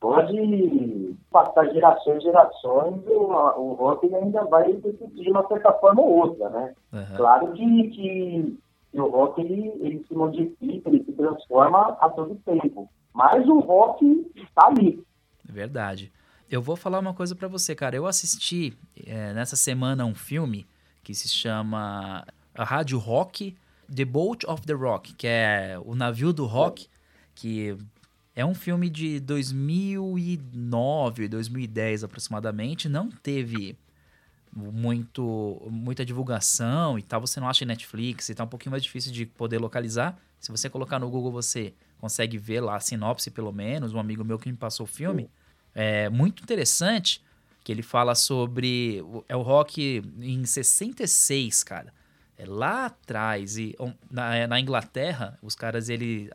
pode 0.00 1.16
passar 1.30 1.72
gerações 1.72 2.18
e 2.22 2.24
gerações, 2.24 3.06
o, 3.06 3.60
o 3.60 3.74
rock 3.74 4.12
ainda 4.12 4.44
vai 4.46 4.72
decidir 4.72 5.22
de 5.22 5.30
uma 5.30 5.46
certa 5.46 5.72
forma 5.74 6.02
ou 6.02 6.28
outra, 6.28 6.50
né? 6.50 6.74
Uhum. 6.92 7.16
Claro 7.16 7.52
que, 7.52 7.88
que 7.90 8.58
o 8.94 9.06
rock 9.06 9.40
ele, 9.40 9.68
ele 9.80 10.04
se 10.08 10.14
modifica, 10.14 10.88
ele 10.88 11.04
se 11.04 11.12
transforma 11.12 11.96
a 12.00 12.10
todo 12.10 12.34
tempo. 12.44 12.88
Mas 13.12 13.46
o 13.46 13.60
rock 13.60 14.30
está 14.34 14.66
ali. 14.66 15.04
Verdade. 15.44 16.12
Eu 16.50 16.60
vou 16.60 16.76
falar 16.76 16.98
uma 16.98 17.14
coisa 17.14 17.34
para 17.34 17.48
você, 17.48 17.74
cara. 17.74 17.96
Eu 17.96 18.06
assisti 18.06 18.76
é, 19.06 19.32
nessa 19.32 19.56
semana 19.56 20.04
um 20.04 20.14
filme 20.14 20.66
que 21.02 21.14
se 21.14 21.28
chama 21.28 22.26
Rádio 22.54 22.98
Rock, 22.98 23.56
The 23.94 24.04
Boat 24.04 24.46
of 24.46 24.62
the 24.62 24.72
Rock, 24.72 25.14
que 25.14 25.26
é 25.26 25.78
o 25.84 25.94
navio 25.94 26.32
do 26.32 26.46
rock, 26.46 26.88
que 27.34 27.76
é 28.34 28.44
um 28.44 28.54
filme 28.54 28.88
de 28.88 29.20
2009, 29.20 31.28
2010 31.28 32.04
aproximadamente. 32.04 32.88
Não 32.88 33.10
teve 33.10 33.76
muito 34.54 35.66
muita 35.70 36.04
divulgação 36.04 36.98
e 36.98 37.02
tal. 37.02 37.20
Você 37.20 37.40
não 37.40 37.48
acha 37.48 37.64
em 37.64 37.66
Netflix 37.66 38.28
e 38.28 38.34
tá 38.34 38.44
um 38.44 38.48
pouquinho 38.48 38.70
mais 38.70 38.82
difícil 38.82 39.12
de 39.12 39.26
poder 39.26 39.58
localizar. 39.58 40.18
Se 40.38 40.50
você 40.50 40.68
colocar 40.68 40.98
no 40.98 41.08
Google, 41.08 41.32
você 41.32 41.72
consegue 42.02 42.36
ver 42.36 42.60
lá 42.60 42.74
a 42.74 42.80
sinopse, 42.80 43.30
pelo 43.30 43.52
menos. 43.52 43.94
Um 43.94 44.00
amigo 44.00 44.24
meu 44.24 44.36
que 44.36 44.50
me 44.50 44.58
passou 44.58 44.82
o 44.82 44.88
filme 44.88 45.30
é 45.72 46.10
muito 46.10 46.42
interessante 46.42 47.22
que 47.62 47.70
ele 47.70 47.80
fala 47.80 48.16
sobre 48.16 49.00
é 49.28 49.36
o 49.36 49.40
rock 49.40 50.02
em 50.20 50.44
66, 50.44 51.62
cara. 51.62 51.94
É 52.36 52.44
lá 52.44 52.86
atrás 52.86 53.56
e 53.56 53.76
na, 54.10 54.34
é, 54.34 54.48
na 54.48 54.58
Inglaterra, 54.58 55.38
os 55.40 55.54
caras 55.54 55.88
ele 55.88 56.28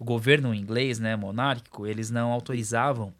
o 0.00 0.04
governo 0.04 0.52
inglês, 0.52 0.98
né, 0.98 1.14
monárquico, 1.14 1.86
eles 1.86 2.10
não 2.10 2.32
autorizavam 2.32 3.14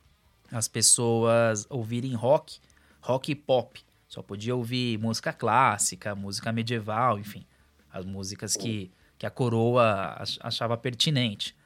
as 0.50 0.66
pessoas 0.66 1.64
ouvirem 1.70 2.12
rock, 2.14 2.58
rock 3.00 3.30
e 3.30 3.36
pop. 3.36 3.80
Só 4.08 4.20
podia 4.20 4.56
ouvir 4.56 4.98
música 4.98 5.32
clássica, 5.32 6.12
música 6.16 6.52
medieval, 6.52 7.20
enfim, 7.20 7.46
as 7.92 8.04
músicas 8.04 8.56
que, 8.56 8.90
que 9.24 9.26
a 9.26 9.30
coroa 9.30 10.22
achava 10.40 10.76
pertinente. 10.76 11.56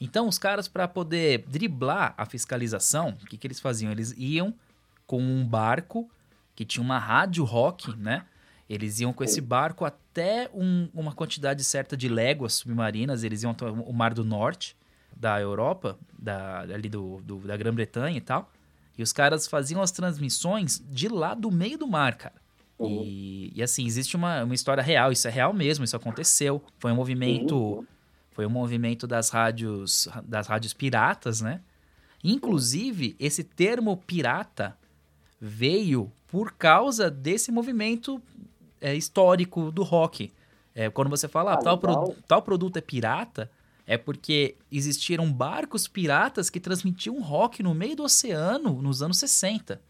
Então, 0.00 0.28
os 0.28 0.38
caras, 0.38 0.68
para 0.68 0.86
poder 0.86 1.44
driblar 1.48 2.14
a 2.16 2.24
fiscalização, 2.24 3.10
o 3.20 3.26
que, 3.26 3.36
que 3.36 3.46
eles 3.46 3.58
faziam? 3.58 3.90
Eles 3.90 4.14
iam 4.16 4.54
com 5.04 5.20
um 5.20 5.44
barco 5.44 6.08
que 6.54 6.64
tinha 6.64 6.82
uma 6.82 6.98
rádio 6.98 7.42
rock, 7.42 7.96
né? 7.96 8.24
Eles 8.70 9.00
iam 9.00 9.12
com 9.12 9.24
esse 9.24 9.40
barco 9.40 9.84
até 9.84 10.48
um, 10.54 10.88
uma 10.94 11.12
quantidade 11.12 11.64
certa 11.64 11.96
de 11.96 12.08
léguas 12.08 12.54
submarinas, 12.54 13.24
eles 13.24 13.42
iam 13.42 13.50
até 13.50 13.64
o 13.64 13.92
Mar 13.92 14.14
do 14.14 14.24
Norte 14.24 14.76
da 15.16 15.40
Europa, 15.40 15.98
da, 16.16 16.60
ali 16.60 16.88
do, 16.88 17.20
do 17.22 17.38
da 17.38 17.56
Grã-Bretanha 17.56 18.16
e 18.16 18.20
tal. 18.20 18.52
E 18.96 19.02
os 19.02 19.12
caras 19.12 19.48
faziam 19.48 19.82
as 19.82 19.90
transmissões 19.90 20.80
de 20.88 21.08
lá 21.08 21.34
do 21.34 21.50
meio 21.50 21.78
do 21.78 21.88
mar, 21.88 22.14
cara. 22.16 22.34
Uhum. 22.78 23.02
E, 23.04 23.52
e, 23.54 23.62
assim, 23.62 23.84
existe 23.86 24.16
uma, 24.16 24.44
uma 24.44 24.54
história 24.54 24.82
real, 24.82 25.10
isso 25.10 25.26
é 25.26 25.30
real 25.30 25.52
mesmo, 25.52 25.84
isso 25.84 25.96
aconteceu. 25.96 26.62
Foi 26.78 26.92
um 26.92 26.96
movimento. 26.96 27.56
Uhum. 27.56 27.86
Foi 28.30 28.46
um 28.46 28.50
movimento 28.50 29.06
das 29.06 29.30
rádios, 29.30 30.08
das 30.24 30.46
rádios 30.46 30.72
piratas, 30.72 31.40
né? 31.40 31.60
Inclusive, 32.22 33.16
esse 33.18 33.42
termo 33.42 33.96
pirata 33.96 34.76
veio 35.40 36.12
por 36.28 36.52
causa 36.52 37.10
desse 37.10 37.50
movimento 37.50 38.22
é, 38.80 38.94
histórico 38.94 39.72
do 39.72 39.82
rock. 39.82 40.32
É, 40.74 40.88
quando 40.88 41.08
você 41.08 41.26
fala, 41.26 41.54
ah, 41.54 41.56
tal, 41.56 41.78
pro, 41.78 42.14
tal 42.28 42.42
produto 42.42 42.76
é 42.76 42.80
pirata, 42.80 43.50
é 43.86 43.96
porque 43.96 44.54
existiram 44.70 45.32
barcos 45.32 45.88
piratas 45.88 46.50
que 46.50 46.60
transmitiam 46.60 47.20
rock 47.20 47.62
no 47.62 47.74
meio 47.74 47.96
do 47.96 48.04
oceano 48.04 48.80
nos 48.80 49.02
anos 49.02 49.18
60. 49.18 49.80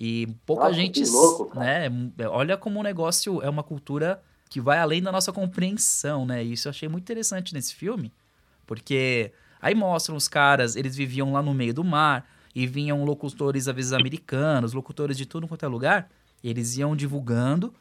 E 0.00 0.26
pouca 0.46 0.64
Nossa, 0.64 0.74
gente, 0.76 1.04
louco, 1.04 1.58
né, 1.58 1.90
é, 2.16 2.26
olha 2.26 2.56
como 2.56 2.80
o 2.80 2.82
negócio 2.82 3.42
é 3.42 3.50
uma 3.50 3.62
cultura 3.62 4.22
que 4.48 4.58
vai 4.58 4.78
além 4.78 5.02
da 5.02 5.12
nossa 5.12 5.30
compreensão, 5.30 6.24
né? 6.24 6.42
Isso 6.42 6.66
eu 6.66 6.70
achei 6.70 6.88
muito 6.88 7.04
interessante 7.04 7.52
nesse 7.52 7.74
filme, 7.74 8.10
porque 8.66 9.30
aí 9.60 9.74
mostram 9.74 10.16
os 10.16 10.26
caras, 10.26 10.74
eles 10.74 10.96
viviam 10.96 11.32
lá 11.32 11.42
no 11.42 11.52
meio 11.52 11.74
do 11.74 11.84
mar 11.84 12.26
e 12.54 12.66
vinham 12.66 13.04
locutores 13.04 13.68
às 13.68 13.74
vezes 13.76 13.92
americanos, 13.92 14.72
locutores 14.72 15.18
de 15.18 15.26
tudo 15.26 15.46
quanto 15.46 15.66
é 15.66 15.68
lugar, 15.68 16.08
eles 16.42 16.78
iam 16.78 16.96
divulgando 16.96 17.74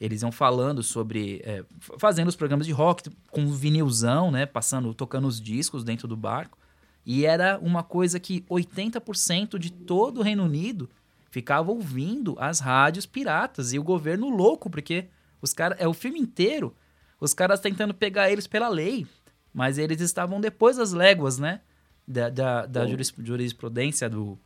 eles 0.00 0.22
iam 0.22 0.30
falando 0.30 0.82
sobre. 0.82 1.40
É, 1.42 1.64
fazendo 1.98 2.28
os 2.28 2.36
programas 2.36 2.66
de 2.66 2.72
rock 2.72 3.10
com 3.30 3.46
vinilzão, 3.52 4.30
né? 4.30 4.44
Passando, 4.44 4.92
tocando 4.92 5.26
os 5.26 5.40
discos 5.40 5.82
dentro 5.82 6.06
do 6.06 6.16
barco. 6.16 6.58
E 7.04 7.24
era 7.24 7.58
uma 7.62 7.82
coisa 7.82 8.20
que 8.20 8.42
80% 8.42 9.58
de 9.58 9.72
todo 9.72 10.18
o 10.18 10.22
Reino 10.22 10.44
Unido 10.44 10.88
ficava 11.36 11.70
ouvindo 11.70 12.34
as 12.38 12.60
rádios 12.60 13.04
piratas. 13.04 13.74
E 13.74 13.78
o 13.78 13.82
governo 13.82 14.30
louco, 14.30 14.70
porque 14.70 15.04
os 15.42 15.52
caras. 15.52 15.76
É 15.78 15.86
o 15.86 15.92
filme 15.92 16.18
inteiro. 16.18 16.74
Os 17.20 17.34
caras 17.34 17.60
tentando 17.60 17.92
pegar 17.92 18.30
eles 18.30 18.46
pela 18.46 18.70
lei. 18.70 19.06
Mas 19.52 19.76
eles 19.76 20.00
estavam 20.00 20.40
depois 20.40 20.78
das 20.78 20.94
léguas, 20.94 21.38
né? 21.38 21.60
Da, 22.08 22.30
da, 22.30 22.64
da 22.64 22.86
jurisprudência 22.86 24.08
do, 24.08 24.38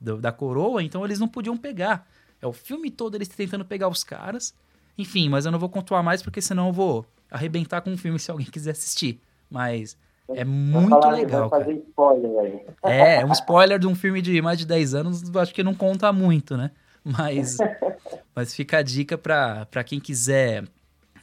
do, 0.00 0.18
da 0.18 0.30
coroa, 0.30 0.82
então 0.82 1.04
eles 1.04 1.18
não 1.18 1.26
podiam 1.26 1.56
pegar. 1.56 2.06
É 2.40 2.46
o 2.46 2.52
filme 2.52 2.92
todo 2.92 3.16
eles 3.16 3.26
tentando 3.26 3.64
pegar 3.64 3.88
os 3.88 4.04
caras. 4.04 4.54
Enfim, 4.96 5.28
mas 5.28 5.46
eu 5.46 5.50
não 5.50 5.58
vou 5.58 5.68
contuar 5.68 6.02
mais 6.04 6.22
porque 6.22 6.40
senão 6.40 6.68
eu 6.68 6.72
vou 6.72 7.06
arrebentar 7.28 7.80
com 7.80 7.92
o 7.92 7.98
filme 7.98 8.18
se 8.20 8.30
alguém 8.30 8.46
quiser 8.46 8.70
assistir. 8.70 9.20
Mas 9.50 9.96
é 10.34 10.44
muito 10.44 11.08
legal. 11.08 11.48
Fazer 11.48 11.74
spoiler 11.88 12.38
aí. 12.40 12.66
É, 12.82 13.24
um 13.24 13.32
spoiler 13.32 13.78
de 13.78 13.86
um 13.86 13.94
filme 13.94 14.20
de 14.22 14.40
mais 14.40 14.58
de 14.58 14.66
10 14.66 14.94
anos, 14.94 15.36
acho 15.36 15.54
que 15.54 15.62
não 15.62 15.74
conta 15.74 16.12
muito, 16.12 16.56
né? 16.56 16.70
Mas, 17.04 17.58
mas 18.34 18.54
fica 18.54 18.78
a 18.78 18.82
dica 18.82 19.16
para 19.16 19.84
quem 19.84 20.00
quiser 20.00 20.64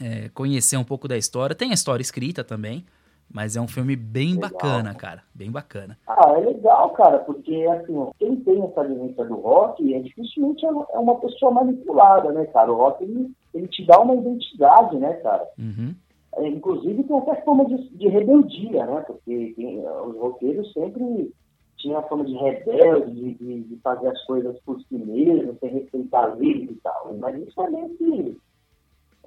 é, 0.01 0.29
conhecer 0.29 0.77
um 0.77 0.83
pouco 0.83 1.07
da 1.07 1.17
história. 1.17 1.55
Tem 1.55 1.71
a 1.71 1.73
história 1.73 2.01
escrita 2.01 2.43
também, 2.43 2.85
mas 3.31 3.55
é 3.55 3.61
um 3.61 3.67
filme 3.67 3.95
bem 3.95 4.35
legal. 4.35 4.51
bacana, 4.51 4.93
cara. 4.93 5.23
Bem 5.33 5.51
bacana. 5.51 5.97
Ah, 6.07 6.33
é 6.37 6.39
legal, 6.39 6.89
cara, 6.91 7.19
porque 7.19 7.65
assim, 7.65 8.11
quem 8.19 8.35
tem 8.37 8.63
essa 8.63 8.83
vivência 8.83 9.25
do 9.25 9.35
rock 9.35 9.93
é 9.93 9.99
dificilmente 9.99 10.65
é 10.65 10.69
uma 10.69 11.15
pessoa 11.19 11.51
manipulada, 11.51 12.31
né, 12.31 12.45
cara? 12.47 12.71
O 12.71 12.75
rock 12.75 13.03
ele, 13.03 13.31
ele 13.53 13.67
te 13.67 13.85
dá 13.85 13.99
uma 13.99 14.15
identidade, 14.15 14.95
né, 14.97 15.13
cara? 15.15 15.47
Uhum. 15.57 15.95
É, 16.37 16.47
inclusive 16.47 17.03
tem 17.03 17.17
até 17.17 17.35
forma 17.41 17.65
de, 17.65 17.89
de 17.89 18.07
rebeldia, 18.07 18.85
né? 18.85 19.01
Porque 19.05 19.53
tem, 19.55 19.79
os 19.79 20.17
roqueiros 20.17 20.71
sempre 20.73 21.31
tinham 21.77 21.99
a 21.99 22.03
forma 22.03 22.25
de 22.25 22.33
rebelde, 22.33 23.33
de, 23.35 23.61
de, 23.63 23.75
fazer 23.77 24.07
as 24.07 24.23
coisas 24.25 24.57
por 24.61 24.79
si 24.81 24.95
mesmo, 24.95 25.57
sem 25.59 25.69
respeitar 25.69 26.23
a 26.23 26.33
lei 26.33 26.69
e 26.71 26.79
tal. 26.81 27.13
Mas 27.19 27.35
isso 27.41 27.61
é 27.61 27.69
meio 27.69 27.89
que 27.97 28.37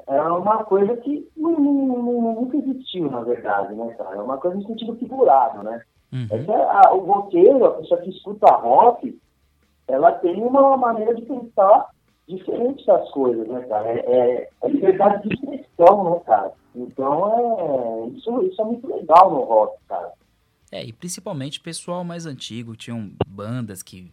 é 0.07 0.23
uma 0.23 0.65
coisa 0.65 0.97
que 0.99 1.29
não, 1.37 1.53
não, 1.53 2.35
nunca 2.35 2.57
existiu, 2.57 3.11
na 3.11 3.21
verdade, 3.21 3.75
né, 3.75 3.93
cara? 3.95 4.17
É 4.17 4.23
uma 4.23 4.39
coisa 4.39 4.57
no 4.57 4.67
sentido 4.67 4.97
figurado, 4.97 5.63
né? 5.65 5.83
Uhum. 6.13 6.29
É 6.31 6.55
a, 6.55 6.95
o 6.95 7.01
roqueiro, 7.01 7.65
a 7.65 7.73
pessoa 7.73 8.01
que 8.01 8.11
escuta 8.11 8.47
rock, 8.55 9.19
ela 9.89 10.13
tem 10.13 10.43
uma 10.43 10.77
maneira 10.77 11.15
de 11.15 11.23
pensar 11.23 11.91
diferente 12.29 12.87
das 12.87 13.11
coisas, 13.11 13.47
né, 13.49 13.61
cara? 13.63 13.89
É, 13.89 13.99
é, 13.99 14.49
é 14.63 14.69
liberdade 14.69 15.29
de 15.29 15.66
expressão, 15.77 16.11
né, 16.11 16.21
cara? 16.25 16.53
Então, 16.75 17.33
é, 17.33 18.09
isso, 18.17 18.43
isso 18.43 18.61
é 18.61 18.65
muito 18.65 18.87
legal 18.87 19.31
no 19.31 19.45
rock, 19.45 19.79
cara. 19.89 20.13
É, 20.73 20.85
e 20.85 20.93
principalmente 20.93 21.61
pessoal 21.61 22.03
mais 22.03 22.27
antigo, 22.27 22.75
tinham 22.75 23.13
bandas 23.27 23.83
que 23.83 24.13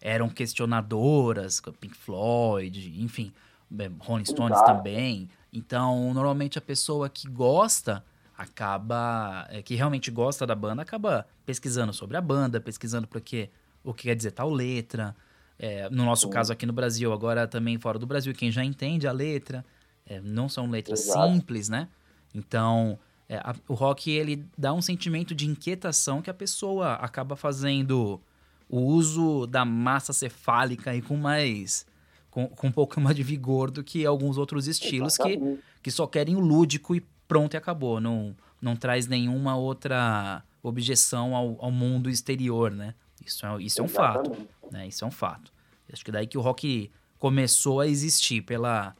eram 0.00 0.28
questionadoras, 0.28 1.60
Pink 1.80 1.96
Floyd, 1.96 3.02
enfim, 3.02 3.32
é, 3.78 3.90
Rolling 3.98 4.24
Stones 4.24 4.56
Exato. 4.56 4.76
também. 4.76 5.28
Então, 5.52 6.12
normalmente 6.14 6.58
a 6.58 6.62
pessoa 6.62 7.08
que 7.08 7.28
gosta 7.28 8.04
acaba, 8.36 9.46
é, 9.50 9.62
que 9.62 9.74
realmente 9.74 10.10
gosta 10.10 10.46
da 10.46 10.54
banda, 10.54 10.82
acaba 10.82 11.26
pesquisando 11.44 11.92
sobre 11.92 12.16
a 12.16 12.20
banda, 12.20 12.60
pesquisando 12.60 13.06
porque 13.06 13.48
o 13.82 13.94
que 13.94 14.04
quer 14.04 14.14
dizer 14.14 14.32
tal 14.32 14.50
letra. 14.50 15.16
É, 15.58 15.88
no 15.88 16.04
nosso 16.04 16.26
Sim. 16.26 16.32
caso 16.32 16.52
aqui 16.52 16.66
no 16.66 16.72
Brasil, 16.72 17.12
agora 17.12 17.48
também 17.48 17.78
fora 17.78 17.98
do 17.98 18.06
Brasil, 18.06 18.34
quem 18.34 18.50
já 18.50 18.62
entende 18.62 19.06
a 19.08 19.12
letra, 19.12 19.64
é, 20.06 20.20
não 20.20 20.48
são 20.48 20.70
letras 20.70 21.06
Exato. 21.06 21.32
simples, 21.32 21.68
né? 21.68 21.88
Então, 22.34 22.98
é, 23.28 23.36
a, 23.38 23.54
o 23.68 23.74
rock 23.74 24.10
ele 24.10 24.46
dá 24.56 24.72
um 24.72 24.80
sentimento 24.80 25.34
de 25.34 25.46
inquietação 25.46 26.22
que 26.22 26.30
a 26.30 26.34
pessoa 26.34 26.94
acaba 26.94 27.36
fazendo 27.36 28.20
o 28.68 28.80
uso 28.80 29.46
da 29.46 29.64
massa 29.64 30.12
cefálica 30.12 30.94
e 30.94 31.02
com 31.02 31.16
mais 31.16 31.86
com, 32.30 32.48
com 32.48 32.66
um 32.68 32.72
pouco 32.72 33.00
mais 33.00 33.16
de 33.16 33.22
vigor 33.22 33.70
do 33.70 33.82
que 33.82 34.04
alguns 34.04 34.36
outros 34.36 34.66
estilos 34.66 35.16
que, 35.16 35.58
que 35.82 35.90
só 35.90 36.06
querem 36.06 36.36
o 36.36 36.40
lúdico 36.40 36.94
e 36.94 37.04
pronto 37.26 37.54
e 37.54 37.56
acabou. 37.56 38.00
Não, 38.00 38.36
não 38.60 38.76
traz 38.76 39.06
nenhuma 39.06 39.56
outra 39.56 40.42
objeção 40.62 41.34
ao, 41.34 41.56
ao 41.64 41.70
mundo 41.70 42.10
exterior, 42.10 42.70
né? 42.70 42.94
Isso 43.24 43.46
é, 43.46 43.62
isso 43.62 43.80
é 43.80 43.84
um 43.84 43.88
fato. 43.88 44.48
Né? 44.70 44.86
Isso 44.88 45.04
é 45.04 45.06
um 45.08 45.10
fato. 45.10 45.52
Acho 45.92 46.04
que 46.04 46.12
daí 46.12 46.26
que 46.26 46.36
o 46.36 46.40
rock 46.40 46.90
começou 47.18 47.80
a 47.80 47.86
existir 47.86 48.42
pela, 48.42 48.94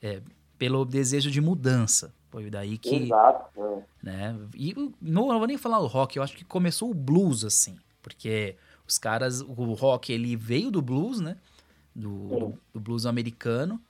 é, 0.00 0.20
pelo 0.58 0.84
desejo 0.84 1.30
de 1.30 1.40
mudança. 1.40 2.12
Foi 2.30 2.50
daí 2.50 2.78
que. 2.78 2.94
Exato. 2.94 3.48
É. 3.56 3.82
Né? 4.02 4.36
E 4.54 4.74
não, 5.00 5.28
não 5.28 5.38
vou 5.38 5.46
nem 5.46 5.58
falar 5.58 5.78
o 5.78 5.86
rock, 5.86 6.16
eu 6.16 6.22
acho 6.22 6.36
que 6.36 6.44
começou 6.44 6.90
o 6.90 6.94
blues, 6.94 7.44
assim. 7.44 7.76
Porque 8.02 8.56
os 8.86 8.98
caras, 8.98 9.40
o 9.40 9.72
rock, 9.72 10.12
ele 10.12 10.36
veio 10.36 10.70
do 10.70 10.80
blues, 10.80 11.20
né? 11.20 11.36
do, 11.96 12.28
do, 12.28 12.58
do, 12.74 12.80
blues 12.80 13.06
americano, 13.06 13.80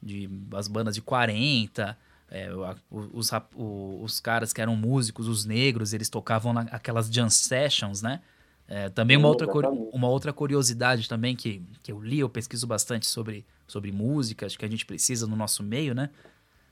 de 0.00 0.30
as 0.54 0.68
bandas 0.68 0.94
de 0.94 1.02
40, 1.02 1.98
é, 2.30 2.48
os, 2.90 3.30
os 4.00 4.20
caras 4.20 4.52
que 4.52 4.60
eram 4.60 4.76
músicos, 4.76 5.26
os 5.26 5.44
negros, 5.44 5.92
eles 5.92 6.08
tocavam 6.08 6.52
naquelas 6.52 7.08
jam 7.08 7.28
sessions, 7.28 8.02
né? 8.02 8.20
É, 8.68 8.88
também 8.88 9.16
uma 9.16 9.28
outra, 9.28 9.46
uma 9.92 10.08
outra 10.08 10.32
curiosidade 10.32 11.08
também 11.08 11.36
que, 11.36 11.62
que 11.82 11.92
eu 11.92 12.00
li, 12.00 12.18
eu 12.18 12.28
pesquiso 12.28 12.66
bastante 12.66 13.06
sobre, 13.06 13.44
sobre 13.66 13.92
música, 13.92 14.46
acho 14.46 14.58
que 14.58 14.64
a 14.64 14.68
gente 14.68 14.86
precisa 14.86 15.26
no 15.26 15.36
nosso 15.36 15.62
meio, 15.62 15.94
né? 15.94 16.10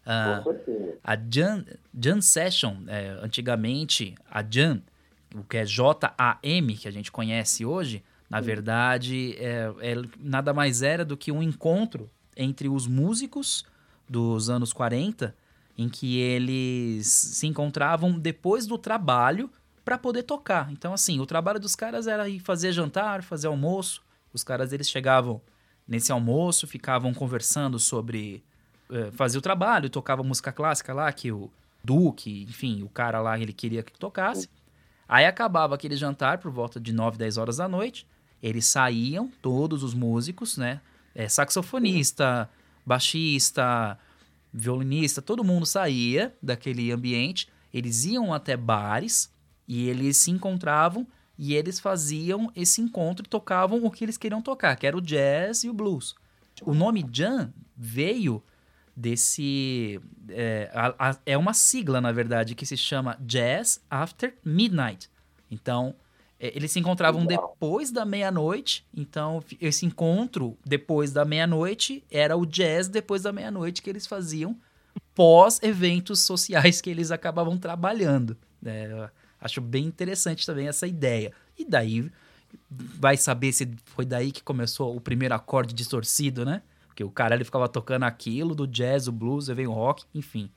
Uh, 0.07 0.99
a 1.03 1.17
Jam, 1.17 1.65
jam 1.99 2.21
Session, 2.21 2.77
é, 2.87 3.19
antigamente, 3.23 4.15
a 4.31 4.45
Jam, 4.49 4.83
o 5.35 5.43
que 5.43 5.57
é 5.57 5.65
J-A-M, 5.65 6.77
que 6.77 6.87
a 6.87 6.91
gente 6.91 7.11
conhece 7.11 7.65
hoje, 7.65 8.03
na 8.29 8.41
verdade, 8.41 9.37
é, 9.39 9.73
é, 9.81 9.95
nada 10.19 10.53
mais 10.53 10.83
era 10.83 11.05
do 11.05 11.17
que 11.17 11.31
um 11.31 11.43
encontro 11.43 12.11
entre 12.37 12.69
os 12.69 12.87
músicos 12.87 13.65
dos 14.09 14.51
anos 14.51 14.73
40, 14.73 15.35
em 15.77 15.89
que 15.89 16.19
eles 16.19 17.07
se 17.07 17.47
encontravam 17.47 18.19
depois 18.19 18.67
do 18.67 18.79
trabalho 18.79 19.51
para 19.85 19.99
poder 19.99 20.23
tocar. 20.23 20.71
Então, 20.73 20.93
assim, 20.93 21.21
o 21.21 21.27
trabalho 21.27 21.61
dos 21.61 21.77
caras 21.77 22.07
era 22.07 22.29
ir 22.29 22.41
fazer 22.41 22.73
jantar, 22.73 23.23
fazer 23.23 23.47
almoço. 23.47 24.03
Os 24.33 24.43
caras 24.43 24.73
eles 24.73 24.89
chegavam 24.89 25.41
nesse 25.87 26.13
almoço, 26.13 26.67
ficavam 26.67 27.13
conversando 27.13 27.79
sobre 27.79 28.43
é, 28.91 29.11
fazer 29.13 29.39
o 29.39 29.43
trabalho, 29.43 29.91
tocava 29.91 30.23
música 30.23 30.53
clássica 30.53 30.93
lá 30.93 31.13
que 31.13 31.31
o 31.31 31.51
Duque, 31.83 32.45
enfim, 32.49 32.83
o 32.83 32.89
cara 32.89 33.21
lá 33.21 33.39
ele 33.39 33.53
queria 33.53 33.83
que 33.83 33.99
tocasse. 33.99 34.49
Aí 35.07 35.27
acabava 35.27 35.75
aquele 35.75 35.97
jantar 35.97 36.39
por 36.39 36.51
volta 36.51 36.81
de 36.81 36.93
9, 36.93 37.19
10 37.19 37.37
horas 37.37 37.57
da 37.59 37.69
noite 37.69 38.07
eles 38.45 38.67
saíam, 38.67 39.33
todos 39.41 39.83
os 39.83 39.95
músicos, 39.95 40.59
né? 40.59 40.83
É, 41.15 41.27
saxofonista, 41.31 42.51
baixista, 42.85 43.99
violinista, 44.53 45.23
todo 45.23 45.43
mundo 45.43 45.65
saía 45.65 46.35
daquele 46.43 46.93
ambiente, 46.93 47.49
eles 47.73 48.05
iam 48.05 48.35
até 48.35 48.55
bares 48.55 49.33
e 49.67 49.89
eles 49.89 50.19
se 50.19 50.31
encontravam 50.31 51.07
e 51.39 51.55
eles 51.55 51.81
faziam 51.81 52.51
esse 52.55 52.81
encontro 52.81 53.25
e 53.27 53.29
tocavam 53.29 53.85
o 53.85 53.91
que 53.91 54.05
eles 54.05 54.17
queriam 54.17 54.41
tocar, 54.41 54.77
que 54.77 54.87
era 54.87 54.97
o 54.97 55.01
jazz 55.01 55.65
e 55.65 55.69
o 55.69 55.75
blues. 55.75 56.15
O 56.63 56.73
nome 56.73 57.05
jam 57.13 57.53
veio 57.77 58.43
desse. 58.97 60.01
É, 60.29 60.71
a, 60.73 61.11
a, 61.11 61.17
é 61.27 61.37
uma 61.37 61.53
sigla, 61.53 62.01
na 62.01 62.13
verdade, 62.13 62.55
que 62.55 62.65
se 62.65 62.77
chama 62.77 63.19
Jazz 63.21 63.81
After 63.91 64.35
Midnight. 64.45 65.11
Então, 65.51 65.95
é, 66.39 66.53
eles 66.55 66.71
se 66.71 66.79
encontravam 66.79 67.27
depois 67.27 67.91
da 67.91 68.05
meia-noite. 68.05 68.87
Então, 68.95 69.43
esse 69.61 69.85
encontro 69.85 70.57
depois 70.65 71.13
da 71.13 71.25
meia-noite 71.25 72.05
era 72.11 72.37
o 72.37 72.47
jazz 72.47 72.89
depois 72.89 73.23
da 73.23 73.33
meia-noite 73.33 73.83
que 73.83 73.91
eles 73.91 74.07
faziam 74.07 74.57
pós 75.15 75.61
eventos 75.63 76.21
sociais 76.21 76.81
que 76.81 76.91
eles 76.91 77.11
acabavam 77.11 77.59
trabalhando. 77.59 78.37
É, 78.65 79.09
acho 79.45 79.61
bem 79.61 79.85
interessante 79.85 80.47
também 80.47 80.67
essa 80.67 80.87
ideia. 80.87 81.33
E 81.57 81.65
daí 81.65 82.11
vai 82.71 83.17
saber 83.17 83.53
se 83.53 83.71
foi 83.85 84.07
daí 84.07 84.33
que 84.33 84.43
começou 84.43 84.97
o 84.97 85.01
primeiro 85.01 85.35
acorde 85.35 85.75
distorcido, 85.75 86.45
né? 86.45 86.63
Porque 86.87 87.05
o 87.05 87.11
cara 87.11 87.35
ele 87.35 87.45
ficava 87.45 87.69
tocando 87.69 88.05
aquilo 88.05 88.55
do 88.55 88.67
jazz, 88.67 89.07
o 89.07 89.13
blues, 89.13 89.51
aí 89.51 89.55
vem 89.55 89.67
o 89.67 89.73
rock, 89.73 90.05
enfim. 90.15 90.51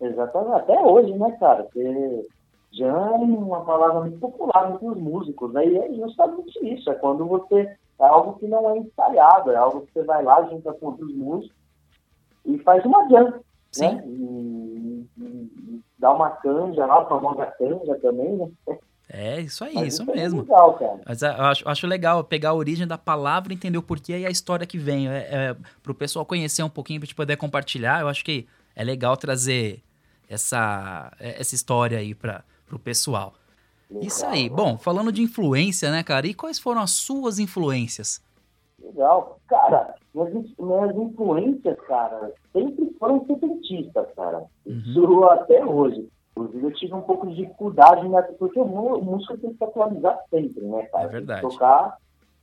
Exatamente, 0.00 0.54
até 0.54 0.80
hoje, 0.80 1.12
né, 1.12 1.36
cara? 1.38 1.64
Porque 1.64 2.28
já 2.72 2.86
é 2.86 2.90
uma 2.90 3.64
palavra 3.64 4.00
muito 4.00 4.18
popular 4.18 4.72
entre 4.72 4.86
os 4.86 4.96
músicos, 4.96 5.52
né? 5.52 5.66
E 5.66 5.76
é 5.76 5.94
justamente 5.94 6.58
isso, 6.66 6.90
é 6.90 6.94
quando 6.94 7.26
você. 7.26 7.76
É 8.00 8.06
algo 8.06 8.38
que 8.38 8.46
não 8.46 8.70
é 8.70 8.78
ensaiado, 8.78 9.50
é 9.50 9.56
algo 9.56 9.80
que 9.80 9.92
você 9.92 10.04
vai 10.04 10.22
lá, 10.22 10.44
junta 10.44 10.72
com 10.72 10.86
outros 10.86 11.12
músicos 11.12 11.56
e 12.44 12.56
faz 12.58 12.84
uma 12.84 13.08
jam, 13.08 13.24
né? 13.24 13.40
Sim. 13.72 13.94
né? 13.94 14.04
E, 14.06 14.67
dá 15.98 16.12
uma 16.12 16.30
canja 16.30 16.86
lá, 16.86 17.02
a 17.02 17.06
famosa 17.06 17.46
canja 17.46 17.98
também, 18.00 18.36
né? 18.36 18.78
É, 19.10 19.40
isso 19.40 19.64
aí, 19.64 19.74
Mas 19.74 19.94
isso, 19.94 20.02
isso 20.02 20.10
é 20.10 20.14
mesmo. 20.14 20.42
Legal, 20.42 20.74
cara. 20.74 21.00
Mas 21.06 21.22
eu 21.22 21.30
acho, 21.30 21.68
acho 21.68 21.86
legal 21.86 22.22
pegar 22.22 22.50
a 22.50 22.54
origem 22.54 22.86
da 22.86 22.98
palavra, 22.98 23.54
entender 23.54 23.78
o 23.78 23.82
porquê 23.82 24.18
e 24.18 24.26
a 24.26 24.30
história 24.30 24.66
que 24.66 24.76
vem. 24.76 25.08
É, 25.08 25.28
é, 25.30 25.56
pro 25.82 25.94
pessoal 25.94 26.26
conhecer 26.26 26.62
um 26.62 26.68
pouquinho, 26.68 27.00
pra 27.00 27.06
gente 27.06 27.14
poder 27.14 27.36
compartilhar, 27.36 28.02
eu 28.02 28.08
acho 28.08 28.22
que 28.22 28.46
é 28.76 28.84
legal 28.84 29.16
trazer 29.16 29.82
essa, 30.28 31.10
é, 31.18 31.40
essa 31.40 31.54
história 31.54 31.98
aí 31.98 32.14
pra, 32.14 32.44
pro 32.66 32.78
pessoal. 32.78 33.32
Legal, 33.90 34.06
isso 34.06 34.26
aí. 34.26 34.50
Né? 34.50 34.54
Bom, 34.54 34.76
falando 34.76 35.10
de 35.10 35.22
influência, 35.22 35.90
né, 35.90 36.02
cara? 36.02 36.26
E 36.26 36.34
quais 36.34 36.58
foram 36.58 36.82
as 36.82 36.90
suas 36.90 37.38
influências? 37.38 38.22
Legal. 38.78 39.40
Cara, 39.48 39.94
minhas, 40.26 40.50
minhas 40.58 40.96
influências, 40.96 41.80
cara, 41.82 42.32
sempre 42.52 42.94
foram 42.98 43.24
setentistas, 43.26 44.06
cara. 44.14 44.44
Uhum. 44.66 44.82
Isso 44.86 45.24
até 45.24 45.64
hoje. 45.64 46.08
Inclusive, 46.36 46.66
eu 46.66 46.72
tive 46.74 46.94
um 46.94 47.00
pouco 47.02 47.26
de 47.26 47.34
dificuldade, 47.34 48.08
né? 48.08 48.22
Porque 48.38 48.60
o 48.60 48.64
músico 48.64 49.36
tem 49.38 49.50
que 49.50 49.58
se 49.58 49.64
atualizar 49.64 50.20
sempre, 50.30 50.64
né, 50.64 50.84
cara? 50.86 51.04
É 51.04 51.08
verdade. 51.08 51.40
tocar 51.42 51.96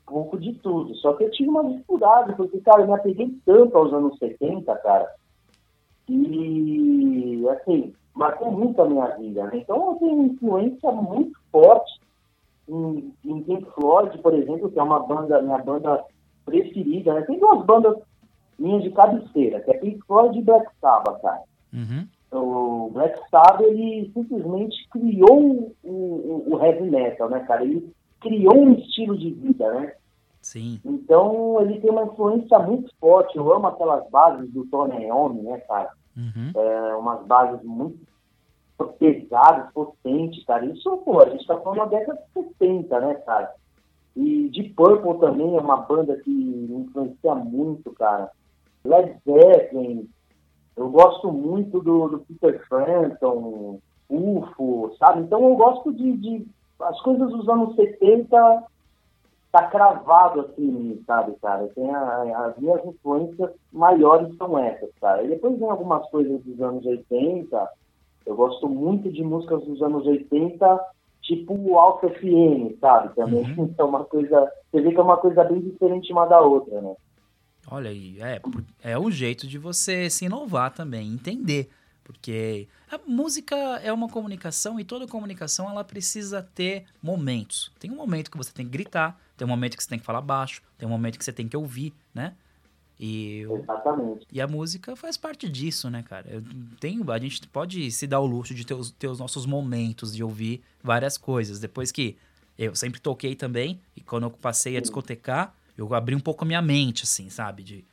um 0.10 0.14
pouco 0.14 0.38
de 0.38 0.54
tudo. 0.54 0.94
Só 0.96 1.14
que 1.14 1.24
eu 1.24 1.32
tive 1.32 1.50
uma 1.50 1.64
dificuldade, 1.66 2.36
porque, 2.36 2.60
cara, 2.60 2.82
eu 2.82 2.88
me 2.88 2.94
apeguei 2.94 3.34
tanto 3.46 3.78
aos 3.78 3.94
anos 3.94 4.18
70, 4.18 4.76
cara, 4.78 5.10
e, 6.08 7.44
assim, 7.50 7.94
marcou 8.14 8.52
muito 8.52 8.82
a 8.82 8.88
minha 8.88 9.08
vida, 9.18 9.46
né? 9.46 9.52
Então, 9.58 9.92
eu 9.92 9.96
tenho 9.96 10.24
influência 10.24 10.92
muito 10.92 11.40
forte 11.52 12.00
em, 12.68 13.14
em 13.24 13.42
Pink 13.44 13.66
Floyd, 13.72 14.18
por 14.20 14.34
exemplo, 14.34 14.70
que 14.70 14.80
é 14.80 14.84
uma 14.84 15.00
banda, 15.00 15.42
minha 15.42 15.58
banda 15.58 16.04
preferida, 16.46 17.14
né? 17.14 17.22
Tem 17.22 17.40
duas 17.40 17.66
bandas 17.66 17.98
minhas 18.58 18.84
de 18.84 18.92
cabeceira, 18.92 19.60
que 19.62 19.72
é 19.72 19.78
Pink 19.78 20.00
Floyd 20.06 20.38
e 20.38 20.42
Black 20.42 20.68
Sabbath, 20.80 21.22
cara. 21.22 21.42
Uhum 21.74 22.08
o 22.38 22.90
Black 22.92 23.20
Sabbath 23.30 23.62
ele 23.62 24.12
simplesmente 24.14 24.88
criou 24.90 25.42
o, 25.42 25.76
o, 25.84 26.54
o, 26.54 26.64
heavy 26.64 26.90
metal, 26.90 27.30
né, 27.30 27.40
cara? 27.42 27.64
Ele 27.64 27.92
criou 28.20 28.58
um 28.58 28.74
estilo 28.74 29.18
de 29.18 29.32
vida, 29.32 29.72
né? 29.74 29.94
Sim. 30.42 30.80
Então 30.86 31.60
ele 31.62 31.80
tem 31.80 31.90
uma 31.90 32.04
influência 32.04 32.60
muito 32.60 32.92
forte. 33.00 33.38
Eu 33.38 33.52
amo 33.52 33.68
aquelas 33.68 34.08
bases 34.10 34.52
do 34.52 34.66
Tony 34.68 35.06
Iommi, 35.06 35.42
né, 35.42 35.58
cara? 35.60 35.92
Uhum. 36.16 36.52
É, 36.56 36.96
umas 36.96 37.26
bases 37.26 37.62
muito 37.64 38.00
pesadas, 39.00 39.72
potentes, 39.74 40.44
cara. 40.46 40.66
Isso, 40.66 40.98
pô, 40.98 41.22
a 41.22 41.30
gente 41.30 41.48
tá 41.48 41.58
falando 41.60 41.80
da 41.80 41.98
década 41.98 42.20
de 42.36 42.44
70, 42.60 43.00
né, 43.00 43.16
cara? 43.26 43.54
E 44.16 44.50
de 44.50 44.64
Purple 44.70 45.20
também 45.20 45.58
é 45.58 45.60
uma 45.60 45.78
banda 45.78 46.16
que 46.18 46.30
me 46.30 46.82
influencia 46.82 47.36
muito, 47.36 47.92
cara. 47.94 48.32
Led 48.86 49.18
Zeppelin, 49.26 50.08
eu 50.78 50.90
gosto 50.90 51.32
muito 51.32 51.82
do, 51.82 52.08
do 52.08 52.20
Peter 52.20 52.66
Frampton, 52.68 53.80
UFO, 54.10 54.96
sabe? 55.00 55.22
Então 55.22 55.44
eu 55.44 55.56
gosto 55.56 55.94
de, 55.94 56.18
de, 56.18 56.48
As 56.80 57.00
coisas 57.02 57.30
dos 57.30 57.48
anos 57.50 57.76
70 57.76 58.64
tá 59.52 59.68
cravado 59.68 60.42
assim, 60.42 61.02
sabe, 61.08 61.34
cara? 61.42 61.68
Tem 61.70 61.90
a, 61.90 62.48
as 62.48 62.58
minhas 62.58 62.86
influências 62.86 63.52
maiores 63.72 64.36
são 64.38 64.58
essas, 64.60 64.90
cara. 65.00 65.24
E 65.24 65.30
depois 65.30 65.58
vem 65.58 65.70
algumas 65.70 66.08
coisas 66.10 66.42
dos 66.44 66.62
anos 66.62 66.86
80. 66.86 67.70
Eu 68.26 68.36
gosto 68.36 68.68
muito 68.68 69.12
de 69.12 69.24
músicas 69.24 69.64
dos 69.64 69.82
anos 69.82 70.06
80, 70.06 70.80
tipo 71.26 71.54
o 71.54 71.78
Alpha 71.78 72.10
FM, 72.10 72.80
sabe? 72.80 73.16
Também 73.16 73.44
uhum. 73.58 73.74
é 73.78 73.84
uma 73.84 74.06
coisa. 74.06 74.52
Você 74.72 74.82
vê 74.82 74.92
que 74.92 74.98
é 74.98 75.02
uma 75.02 75.18
coisa 75.18 75.44
bem 75.44 75.60
diferente 75.60 76.12
uma 76.12 76.26
da 76.26 76.40
outra, 76.40 76.82
né? 76.82 76.96
Olha 77.70 77.90
aí, 77.90 78.22
é, 78.22 78.42
é 78.84 79.00
um 79.00 79.10
jeito 79.10 79.48
de 79.48 79.58
você 79.58 80.10
se 80.10 80.26
inovar 80.26 80.72
também, 80.72 81.12
entender. 81.12 81.70
Porque 82.04 82.68
a 82.92 83.00
música 83.08 83.56
é 83.84 83.92
uma 83.92 84.08
comunicação 84.08 84.80
e 84.80 84.84
toda 84.84 85.08
comunicação 85.08 85.68
ela 85.68 85.84
precisa 85.84 86.48
ter 86.54 86.86
momentos. 87.02 87.72
Tem 87.80 87.90
um 87.90 87.96
momento 87.96 88.30
que 88.30 88.38
você 88.38 88.54
tem 88.54 88.64
que 88.64 88.72
gritar, 88.72 89.20
tem 89.36 89.44
um 89.44 89.50
momento 89.50 89.76
que 89.76 89.84
você 89.84 89.90
tem 89.90 89.98
que 89.98 90.06
falar 90.06 90.22
baixo, 90.22 90.62
tem 90.78 90.88
um 90.88 90.92
momento 90.92 91.18
que 91.18 91.26
você 91.26 91.34
tem 91.34 91.48
que 91.48 91.58
ouvir, 91.58 91.92
né? 92.14 92.36
E, 93.00 93.42
Exatamente. 93.42 94.26
E 94.32 94.40
a 94.40 94.48
música 94.48 94.96
faz 94.96 95.18
parte 95.18 95.50
disso, 95.50 95.90
né, 95.90 96.04
cara? 96.04 96.28
Eu 96.30 96.44
tenho, 96.80 97.10
a 97.12 97.20
gente 97.20 97.48
pode 97.48 97.92
se 97.92 98.08
dar 98.08 98.20
o 98.20 98.26
luxo 98.26 98.54
de 98.54 98.66
ter 98.66 98.74
os, 98.74 98.92
ter 98.92 99.08
os 99.08 99.20
nossos 99.20 99.46
momentos 99.46 100.16
de 100.16 100.24
ouvir 100.24 100.62
várias 100.82 101.18
coisas. 101.18 101.60
Depois 101.60 101.92
que 101.92 102.18
eu 102.58 102.74
sempre 102.76 103.02
toquei 103.02 103.36
também, 103.36 103.82
e 103.96 104.02
quando 104.02 104.24
eu 104.24 104.32
passei 104.32 104.78
a 104.78 104.82
discotecar, 104.82 105.54
eu 105.78 105.94
abri 105.94 106.16
um 106.16 106.20
pouco 106.20 106.46
a 106.46 106.48
minha 106.48 106.62
mente, 106.62 107.04
assim, 107.04 107.30
sabe? 107.30 107.64
De, 107.64 107.86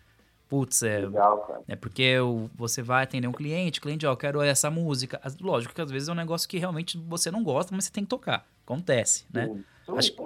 putz, 0.49 0.83
é, 0.85 1.01
Legal, 1.01 1.65
é 1.67 1.75
porque 1.75 2.03
eu, 2.03 2.49
você 2.55 2.81
vai 2.81 3.03
atender 3.03 3.27
um 3.27 3.33
cliente, 3.33 3.81
o 3.81 3.83
cliente, 3.83 4.07
ó, 4.07 4.13
eu 4.13 4.17
quero 4.17 4.41
essa 4.41 4.71
música. 4.71 5.21
Lógico 5.41 5.75
que 5.75 5.81
às 5.81 5.91
vezes 5.91 6.09
é 6.09 6.13
um 6.13 6.17
negócio 6.17 6.49
que 6.49 6.59
realmente 6.59 6.97
você 6.97 7.31
não 7.31 7.43
gosta, 7.43 7.75
mas 7.75 7.87
você 7.87 7.91
tem 7.91 8.05
que 8.05 8.11
tocar. 8.11 8.47
Acontece, 8.65 9.27
né? 9.33 9.51
Acho 9.89 10.13
que 10.13 10.23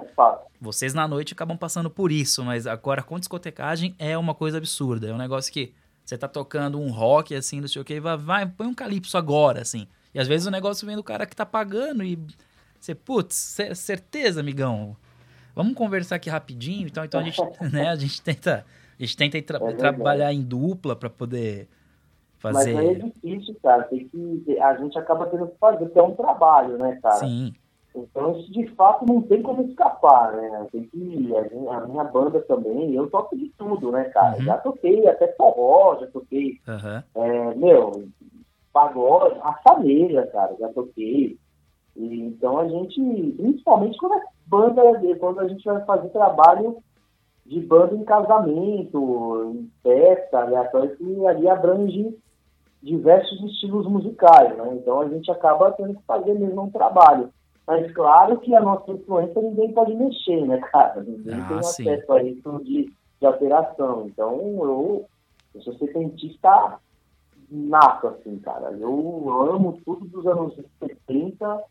vocês 0.61 0.93
na 0.93 1.07
noite 1.07 1.33
acabam 1.33 1.57
passando 1.57 1.89
por 1.89 2.11
isso, 2.11 2.43
mas 2.43 2.67
agora 2.67 3.01
com 3.01 3.19
discotecagem 3.19 3.95
é 3.97 4.17
uma 4.17 4.35
coisa 4.35 4.57
absurda. 4.57 5.07
É 5.07 5.13
um 5.13 5.17
negócio 5.17 5.51
que 5.51 5.73
você 6.05 6.17
tá 6.17 6.27
tocando 6.27 6.79
um 6.79 6.91
rock, 6.91 7.35
assim, 7.35 7.59
não 7.59 7.67
sei 7.67 7.81
o 7.81 7.85
que, 7.85 7.99
vai, 7.99 8.17
vai, 8.17 8.45
põe 8.45 8.67
um 8.67 8.73
calypso 8.73 9.17
agora, 9.17 9.61
assim. 9.61 9.87
E 10.13 10.19
às 10.19 10.27
vezes 10.27 10.47
o 10.47 10.51
negócio 10.51 10.85
vem 10.85 10.95
do 10.95 11.03
cara 11.03 11.25
que 11.25 11.35
tá 11.35 11.45
pagando 11.45 12.03
e 12.03 12.17
você, 12.79 12.93
putz, 12.93 13.57
certeza, 13.73 14.39
amigão, 14.39 14.95
Vamos 15.57 15.73
conversar 15.73 16.17
aqui 16.17 16.29
rapidinho. 16.29 16.85
Então, 16.85 17.03
então 17.03 17.19
a 17.19 17.23
gente, 17.23 17.41
né, 17.73 17.89
a 17.89 17.95
gente 17.95 18.21
tenta, 18.21 18.63
a 18.99 19.01
gente 19.03 19.17
tenta 19.17 19.41
tra 19.41 19.57
é 19.67 19.73
trabalhar 19.73 20.31
em 20.31 20.43
dupla 20.43 20.95
para 20.95 21.09
poder 21.09 21.67
fazer. 22.37 22.75
Mas 22.75 22.85
é 22.85 22.93
difícil, 22.93 23.55
cara. 23.63 23.81
Tem 23.85 24.07
que, 24.07 24.59
a 24.59 24.75
gente 24.75 24.95
acaba 24.99 25.25
tendo 25.25 25.47
que 25.47 25.57
fazer, 25.57 25.79
porque 25.79 25.97
é 25.97 26.03
um 26.03 26.15
trabalho, 26.15 26.77
né, 26.77 26.99
cara? 27.01 27.15
Sim. 27.15 27.55
Então, 27.95 28.37
isso 28.37 28.51
de 28.51 28.67
fato 28.75 29.05
não 29.05 29.21
tem 29.21 29.41
como 29.41 29.63
escapar, 29.63 30.33
né? 30.33 30.67
Tem 30.71 30.83
que. 30.83 31.33
A, 31.35 31.77
a 31.77 31.87
minha 31.87 32.03
banda 32.03 32.39
também, 32.41 32.93
eu 32.93 33.09
toco 33.09 33.35
de 33.35 33.49
tudo, 33.57 33.91
né, 33.91 34.03
cara? 34.05 34.37
Uhum. 34.37 34.43
Já 34.43 34.57
toquei 34.57 35.07
até 35.07 35.27
forró, 35.33 35.97
já 35.99 36.07
toquei. 36.07 36.59
Uhum. 36.67 37.03
É, 37.15 37.55
meu, 37.55 38.07
pagode, 38.71 39.39
a 39.41 39.53
família, 39.67 40.27
cara, 40.27 40.55
já 40.59 40.69
toquei. 40.69 41.37
E, 41.95 42.21
então 42.21 42.59
a 42.59 42.67
gente, 42.67 43.01
principalmente 43.35 43.97
quando 43.97 44.15
é 44.15 44.23
banda, 44.45 44.81
quando 45.19 45.39
a 45.39 45.47
gente 45.47 45.65
vai 45.65 45.83
fazer 45.83 46.09
trabalho 46.09 46.77
de 47.45 47.59
banda 47.61 47.95
em 47.95 48.03
casamento, 48.03 49.55
em 49.55 49.71
festa, 49.81 50.41
aleatório, 50.41 50.95
que 50.95 51.25
ali 51.25 51.49
abrange 51.49 52.15
diversos 52.83 53.41
estilos 53.51 53.87
musicais, 53.87 54.55
né? 54.55 54.73
Então 54.73 55.01
a 55.01 55.09
gente 55.09 55.31
acaba 55.31 55.71
tendo 55.71 55.95
que 55.95 56.03
fazer 56.05 56.33
mesmo 56.33 56.63
um 56.63 56.69
trabalho. 56.69 57.29
Mas 57.67 57.91
claro 57.91 58.39
que 58.39 58.55
a 58.55 58.61
nossa 58.61 58.89
influência 58.91 59.41
ninguém 59.41 59.73
pode 59.73 59.93
mexer, 59.93 60.47
né, 60.47 60.57
cara? 60.71 61.03
Ninguém 61.03 61.35
ah, 61.35 61.47
tem 61.49 61.63
sim. 61.63 61.89
acesso 61.89 62.13
a 62.13 62.23
isso 62.23 62.63
de, 62.63 62.93
de 63.19 63.25
alteração. 63.25 64.07
Então 64.07 64.39
eu, 64.39 65.05
eu 65.53 65.61
sou 65.61 65.73
setentista 65.77 66.79
nato, 67.51 68.07
assim, 68.07 68.39
cara. 68.39 68.71
Eu 68.71 69.29
amo 69.53 69.81
tudo 69.83 70.07
dos 70.07 70.25
anos 70.25 70.55
70 70.79 71.63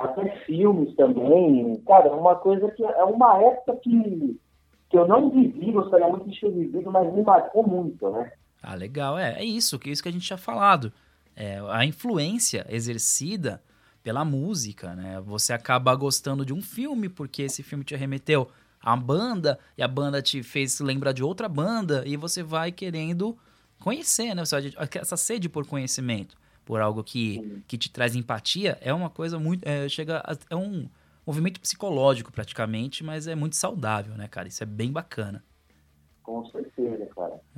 até 0.00 0.36
filmes 0.46 0.96
também. 0.96 1.80
Cara, 1.86 2.08
é 2.08 2.12
uma 2.12 2.34
coisa 2.34 2.68
que 2.72 2.84
é 2.84 3.04
uma 3.04 3.40
época 3.40 3.76
que, 3.76 4.40
que 4.88 4.98
eu 4.98 5.06
não 5.06 5.30
vivi, 5.30 5.70
gostaria 5.70 6.08
muito 6.08 6.28
de 6.28 6.40
ter 6.40 6.50
vivido, 6.50 6.90
mas 6.90 7.12
me 7.12 7.22
marcou 7.22 7.64
muito, 7.64 8.10
né? 8.10 8.32
Ah, 8.60 8.74
legal. 8.74 9.16
É, 9.16 9.38
é 9.38 9.44
isso, 9.44 9.78
que 9.78 9.90
é 9.90 9.92
isso 9.92 10.02
que 10.02 10.08
a 10.08 10.12
gente 10.12 10.26
tinha 10.26 10.36
falado. 10.36 10.92
É, 11.36 11.60
a 11.68 11.84
influência 11.84 12.66
exercida 12.68 13.62
pela 14.02 14.24
música, 14.24 14.94
né? 14.94 15.20
Você 15.20 15.52
acaba 15.52 15.94
gostando 15.94 16.44
de 16.44 16.52
um 16.52 16.62
filme 16.62 17.08
porque 17.08 17.42
esse 17.42 17.62
filme 17.62 17.84
te 17.84 17.94
remeteu 17.94 18.50
a 18.80 18.96
banda 18.96 19.58
e 19.76 19.82
a 19.82 19.88
banda 19.88 20.22
te 20.22 20.42
fez 20.42 20.80
lembrar 20.80 21.12
de 21.12 21.22
outra 21.22 21.48
banda 21.48 22.02
e 22.06 22.16
você 22.16 22.42
vai 22.42 22.72
querendo 22.72 23.36
conhecer, 23.78 24.34
né? 24.34 24.42
Essa 24.94 25.16
sede 25.16 25.48
por 25.48 25.66
conhecimento, 25.66 26.36
por 26.64 26.80
algo 26.80 27.04
que, 27.04 27.62
que 27.66 27.76
te 27.76 27.90
traz 27.90 28.14
empatia, 28.14 28.78
é 28.80 28.92
uma 28.92 29.10
coisa 29.10 29.38
muito. 29.38 29.66
É, 29.66 29.88
chega 29.88 30.18
a, 30.18 30.36
é 30.48 30.56
um 30.56 30.88
movimento 31.26 31.60
psicológico 31.60 32.32
praticamente, 32.32 33.04
mas 33.04 33.26
é 33.26 33.34
muito 33.34 33.56
saudável, 33.56 34.14
né, 34.14 34.28
cara? 34.28 34.48
Isso 34.48 34.62
é 34.62 34.66
bem 34.66 34.90
bacana. 34.90 35.44
Com 36.22 36.44
certeza, 36.46 37.06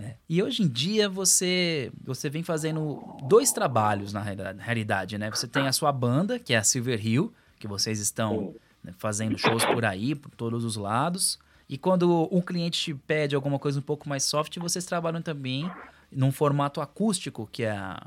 cara. 0.02 0.12
É. 0.12 0.16
E 0.28 0.42
hoje 0.42 0.62
em 0.62 0.68
dia 0.68 1.08
você 1.08 1.90
você 2.04 2.28
vem 2.28 2.42
fazendo 2.42 3.02
dois 3.28 3.52
trabalhos 3.52 4.12
na 4.12 4.22
realidade, 4.58 5.18
né? 5.18 5.30
Você 5.30 5.46
tem 5.46 5.66
a 5.66 5.72
sua 5.72 5.92
banda, 5.92 6.38
que 6.38 6.54
é 6.54 6.56
a 6.56 6.62
Silver 6.62 7.04
Hill, 7.06 7.32
que 7.58 7.66
vocês 7.66 8.00
estão 8.00 8.54
né, 8.82 8.92
fazendo 8.98 9.38
shows 9.38 9.64
por 9.64 9.84
aí, 9.84 10.14
por 10.14 10.30
todos 10.30 10.64
os 10.64 10.76
lados. 10.76 11.38
E 11.68 11.78
quando 11.78 12.28
um 12.30 12.40
cliente 12.40 12.78
te 12.80 12.94
pede 12.94 13.34
alguma 13.34 13.58
coisa 13.58 13.78
um 13.78 13.82
pouco 13.82 14.08
mais 14.08 14.24
soft, 14.24 14.58
vocês 14.58 14.84
trabalham 14.84 15.22
também 15.22 15.70
num 16.10 16.30
formato 16.30 16.80
acústico, 16.80 17.48
que 17.50 17.62
é 17.62 17.70
a, 17.70 18.06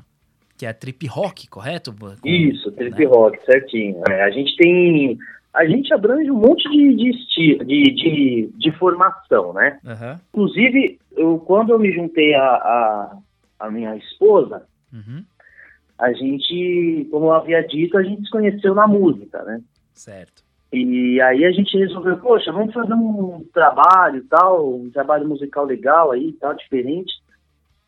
que 0.56 0.64
é 0.64 0.68
a 0.68 0.74
trip 0.74 1.06
rock, 1.06 1.48
correto? 1.48 1.92
Com, 1.92 2.28
Isso, 2.28 2.70
trip 2.72 2.98
né? 2.98 3.06
rock, 3.06 3.44
certinho. 3.44 4.02
É, 4.08 4.22
a 4.22 4.30
gente 4.30 4.56
tem. 4.56 5.18
A 5.52 5.64
gente 5.64 5.92
abrange 5.92 6.30
um 6.30 6.36
monte 6.36 6.68
de, 6.70 6.94
de, 6.94 7.64
de, 7.64 7.94
de, 7.94 8.50
de 8.54 8.72
formação, 8.72 9.54
né? 9.54 9.78
Uhum. 9.82 10.18
Inclusive, 10.28 10.98
eu, 11.16 11.38
quando 11.40 11.70
eu 11.70 11.78
me 11.78 11.92
juntei 11.92 12.34
a, 12.34 12.44
a, 12.44 13.18
a 13.60 13.70
minha 13.70 13.96
esposa, 13.96 14.66
uhum. 14.92 15.24
a 15.98 16.12
gente, 16.12 17.08
como 17.10 17.26
eu 17.26 17.32
havia 17.32 17.66
dito, 17.66 17.96
a 17.96 18.02
gente 18.02 18.24
se 18.24 18.30
conheceu 18.30 18.74
na 18.74 18.86
música, 18.86 19.42
né? 19.42 19.60
Certo. 19.92 20.44
E 20.72 21.20
aí 21.20 21.44
a 21.44 21.50
gente 21.52 21.78
resolveu, 21.78 22.18
poxa, 22.18 22.52
vamos 22.52 22.74
fazer 22.74 22.92
um 22.92 23.44
trabalho 23.52 24.24
tal, 24.28 24.74
um 24.74 24.90
trabalho 24.90 25.26
musical 25.26 25.64
legal 25.64 26.10
aí, 26.10 26.32
tal, 26.34 26.54
diferente, 26.54 27.14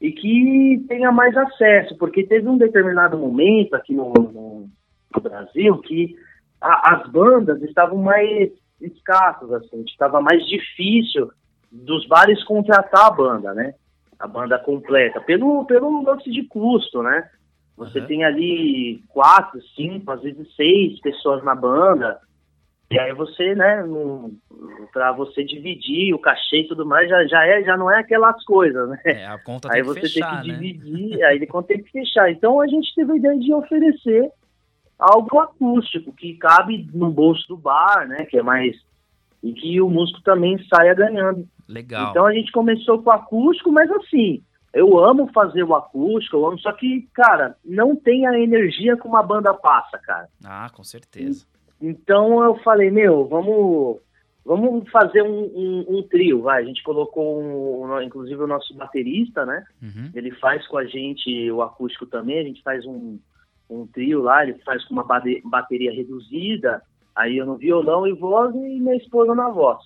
e 0.00 0.12
que 0.12 0.84
tenha 0.88 1.10
mais 1.10 1.36
acesso, 1.36 1.96
porque 1.98 2.24
teve 2.24 2.48
um 2.48 2.56
determinado 2.56 3.18
momento 3.18 3.74
aqui 3.74 3.92
no, 3.92 4.12
no, 4.12 4.70
no 5.14 5.20
Brasil 5.20 5.76
que 5.78 6.14
a, 6.60 6.94
as 6.94 7.10
bandas 7.10 7.60
estavam 7.62 7.98
mais 7.98 8.50
escassas, 8.80 9.52
assim, 9.52 9.82
estava 9.82 10.20
mais 10.20 10.46
difícil 10.46 11.30
dos 11.70 12.06
bares 12.06 12.42
contratar 12.44 13.06
a 13.06 13.10
banda, 13.10 13.54
né? 13.54 13.74
A 14.18 14.26
banda 14.26 14.58
completa, 14.58 15.20
pelo, 15.20 15.64
pelo 15.64 16.02
lance 16.02 16.30
de 16.30 16.42
custo, 16.44 17.02
né? 17.02 17.28
Você 17.76 18.00
uhum. 18.00 18.06
tem 18.06 18.24
ali 18.24 19.02
quatro, 19.08 19.60
cinco, 19.76 20.10
às 20.10 20.20
vezes 20.20 20.54
seis 20.56 21.00
pessoas 21.00 21.44
na 21.44 21.54
banda, 21.54 22.18
e 22.90 22.98
aí 22.98 23.12
você, 23.12 23.54
né, 23.54 23.84
para 24.92 25.12
você 25.12 25.44
dividir 25.44 26.14
o 26.14 26.18
cachê 26.18 26.60
e 26.60 26.68
tudo 26.68 26.86
mais, 26.86 27.08
já, 27.08 27.26
já, 27.26 27.46
é, 27.46 27.62
já 27.62 27.76
não 27.76 27.90
é 27.90 28.00
aquelas 28.00 28.42
coisas, 28.44 28.88
né? 28.88 28.98
É, 29.04 29.26
a 29.26 29.38
conta 29.38 29.68
tem 29.68 29.76
aí 29.76 29.82
que 29.82 29.88
você 29.88 30.00
fechar, 30.00 30.40
tem 30.40 30.42
que 30.42 30.48
né? 30.48 30.58
dividir, 30.58 31.22
aí 31.24 31.42
a 31.42 31.46
conta 31.46 31.68
tem 31.68 31.82
que 31.82 31.90
fechar. 31.90 32.30
Então 32.30 32.60
a 32.62 32.66
gente 32.66 32.94
teve 32.94 33.12
a 33.12 33.16
ideia 33.16 33.38
de 33.38 33.52
oferecer 33.52 34.30
algo 34.98 35.38
acústico, 35.38 36.12
que 36.14 36.34
cabe 36.38 36.88
no 36.94 37.10
bolso 37.10 37.46
do 37.46 37.56
bar, 37.56 38.08
né, 38.08 38.24
que 38.24 38.38
é 38.38 38.42
mais... 38.42 38.74
e 39.42 39.52
que 39.52 39.80
o 39.80 39.88
músico 39.88 40.20
também 40.22 40.58
saia 40.72 40.94
ganhando. 40.94 41.46
Legal. 41.68 42.10
Então 42.10 42.26
a 42.26 42.32
gente 42.32 42.50
começou 42.50 43.02
com 43.02 43.10
o 43.10 43.12
acústico, 43.12 43.70
mas 43.70 43.90
assim, 43.92 44.42
eu 44.72 44.98
amo 44.98 45.30
fazer 45.32 45.62
o 45.62 45.74
acústico, 45.74 46.36
eu 46.36 46.46
amo, 46.46 46.58
só 46.58 46.72
que, 46.72 47.08
cara, 47.14 47.56
não 47.64 47.96
tem 47.96 48.26
a 48.26 48.38
energia 48.38 48.96
que 48.96 49.06
uma 49.06 49.22
banda 49.22 49.52
passa, 49.54 49.98
cara. 49.98 50.28
Ah, 50.44 50.68
com 50.72 50.84
certeza. 50.84 51.46
Então 51.80 52.42
eu 52.42 52.56
falei, 52.56 52.90
meu, 52.90 53.26
vamos, 53.26 53.98
vamos 54.44 54.90
fazer 54.90 55.22
um, 55.22 55.44
um, 55.44 55.98
um 55.98 56.02
trio, 56.02 56.42
vai. 56.42 56.62
A 56.62 56.66
gente 56.66 56.82
colocou, 56.82 57.40
um, 57.40 58.02
inclusive, 58.02 58.42
o 58.42 58.46
nosso 58.46 58.74
baterista, 58.74 59.46
né? 59.46 59.64
Uhum. 59.82 60.10
Ele 60.14 60.30
faz 60.32 60.66
com 60.66 60.78
a 60.78 60.84
gente 60.84 61.50
o 61.50 61.62
acústico 61.62 62.06
também, 62.06 62.40
a 62.40 62.44
gente 62.44 62.62
faz 62.62 62.84
um, 62.84 63.18
um 63.70 63.86
trio 63.86 64.22
lá, 64.22 64.42
ele 64.42 64.54
faz 64.64 64.84
com 64.86 64.94
uma 64.94 65.06
bateria 65.44 65.92
reduzida, 65.92 66.82
aí 67.18 67.36
eu 67.36 67.44
no 67.44 67.56
violão 67.56 68.06
e 68.06 68.12
voz 68.12 68.54
e 68.54 68.80
minha 68.80 68.96
esposa 68.96 69.34
na 69.34 69.48
voz. 69.48 69.78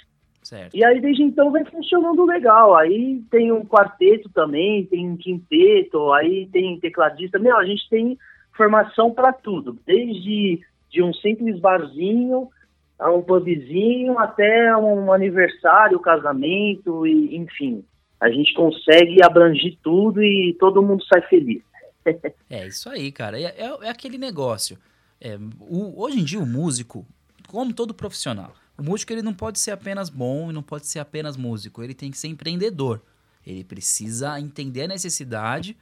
Certo. 0.42 0.76
E 0.76 0.84
aí 0.84 1.00
desde 1.00 1.22
então 1.22 1.50
vem 1.50 1.64
funcionando 1.64 2.24
legal. 2.26 2.76
Aí 2.76 3.22
tem 3.30 3.50
um 3.50 3.64
quarteto 3.64 4.28
também, 4.28 4.84
tem 4.86 5.08
um 5.08 5.16
quinteto, 5.16 6.12
aí 6.12 6.46
tem 6.52 6.78
tecladista. 6.78 7.38
Meu, 7.38 7.56
a 7.56 7.64
gente 7.64 7.88
tem 7.88 8.18
formação 8.54 9.10
para 9.12 9.32
tudo, 9.32 9.78
desde 9.86 10.60
de 10.90 11.02
um 11.02 11.14
simples 11.14 11.58
barzinho 11.58 12.50
a 12.98 13.10
um 13.10 13.22
pubzinho 13.22 14.18
até 14.18 14.76
um 14.76 15.10
aniversário, 15.12 15.98
casamento 15.98 17.06
e 17.06 17.36
enfim, 17.36 17.82
a 18.20 18.30
gente 18.30 18.52
consegue 18.54 19.24
abranger 19.24 19.76
tudo 19.82 20.22
e 20.22 20.54
todo 20.60 20.82
mundo 20.82 21.02
sai 21.04 21.22
feliz. 21.22 21.62
é 22.50 22.66
isso 22.66 22.88
aí, 22.90 23.10
cara. 23.10 23.40
É, 23.40 23.46
é, 23.46 23.78
é 23.82 23.88
aquele 23.88 24.18
negócio. 24.18 24.76
É, 25.20 25.38
o, 25.60 26.00
hoje 26.02 26.20
em 26.20 26.24
dia 26.24 26.40
o 26.40 26.46
músico, 26.46 27.06
como 27.48 27.72
todo 27.72 27.94
profissional, 27.94 28.54
o 28.76 28.82
músico 28.82 29.12
ele 29.12 29.22
não 29.22 29.34
pode 29.34 29.58
ser 29.58 29.70
apenas 29.70 30.08
bom 30.08 30.50
e 30.50 30.52
não 30.52 30.62
pode 30.62 30.86
ser 30.86 30.98
apenas 30.98 31.36
músico. 31.36 31.82
Ele 31.82 31.94
tem 31.94 32.10
que 32.10 32.18
ser 32.18 32.28
empreendedor. 32.28 33.02
Ele 33.46 33.64
precisa 33.64 34.38
entender 34.40 34.84
a 34.84 34.88
necessidade, 34.88 35.76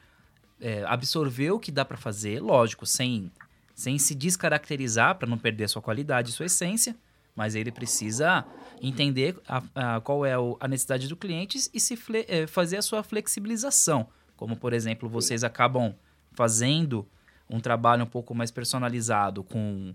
é, 0.60 0.84
absorver 0.84 1.50
o 1.50 1.58
que 1.58 1.70
dá 1.70 1.84
para 1.84 1.96
fazer, 1.96 2.40
lógico, 2.40 2.86
sem 2.86 3.30
sem 3.74 3.98
se 3.98 4.14
descaracterizar 4.14 5.14
para 5.14 5.26
não 5.26 5.38
perder 5.38 5.66
sua 5.66 5.80
qualidade 5.80 6.32
sua 6.32 6.44
essência, 6.44 6.94
mas 7.34 7.54
ele 7.54 7.72
precisa 7.72 8.44
entender 8.82 9.40
a, 9.48 9.62
a, 9.96 10.00
qual 10.02 10.26
é 10.26 10.34
a 10.60 10.68
necessidade 10.68 11.08
do 11.08 11.16
cliente 11.16 11.58
e 11.72 11.80
se 11.80 11.96
fle, 11.96 12.26
é, 12.28 12.46
fazer 12.46 12.76
a 12.76 12.82
sua 12.82 13.02
flexibilização. 13.02 14.06
Como, 14.36 14.54
por 14.54 14.74
exemplo, 14.74 15.08
vocês 15.08 15.42
acabam 15.42 15.94
fazendo 16.32 17.08
um 17.48 17.58
trabalho 17.58 18.04
um 18.04 18.06
pouco 18.06 18.34
mais 18.34 18.50
personalizado 18.50 19.42
com, 19.42 19.94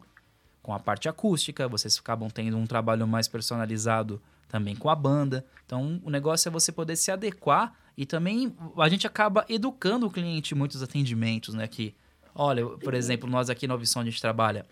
com 0.66 0.74
a 0.74 0.80
parte 0.80 1.08
acústica, 1.08 1.68
vocês 1.68 2.00
acabam 2.00 2.28
tendo 2.28 2.58
um 2.58 2.66
trabalho 2.66 3.08
mais 3.08 3.28
personalizado 3.28 4.20
também 4.50 4.76
com 4.76 4.90
a 4.90 4.96
banda. 4.96 5.46
Então, 5.64 6.02
o 6.04 6.10
negócio 6.10 6.50
é 6.50 6.52
você 6.52 6.72
poder 6.72 6.96
se 6.96 7.12
adequar 7.12 7.76
e 7.96 8.04
também 8.04 8.52
a 8.76 8.90
gente 8.90 9.06
acaba 9.06 9.46
educando 9.48 10.08
o 10.08 10.10
cliente 10.10 10.56
em 10.56 10.58
muitos 10.58 10.82
atendimentos, 10.82 11.54
né? 11.54 11.68
Que 11.68 11.94
Olha, 12.34 12.66
por 12.66 12.96
exemplo, 12.96 13.30
nós 13.30 13.48
aqui 13.48 13.68
na 13.68 13.76
Obson 13.76 14.00
a 14.00 14.06
gente 14.06 14.20
trabalha 14.20 14.66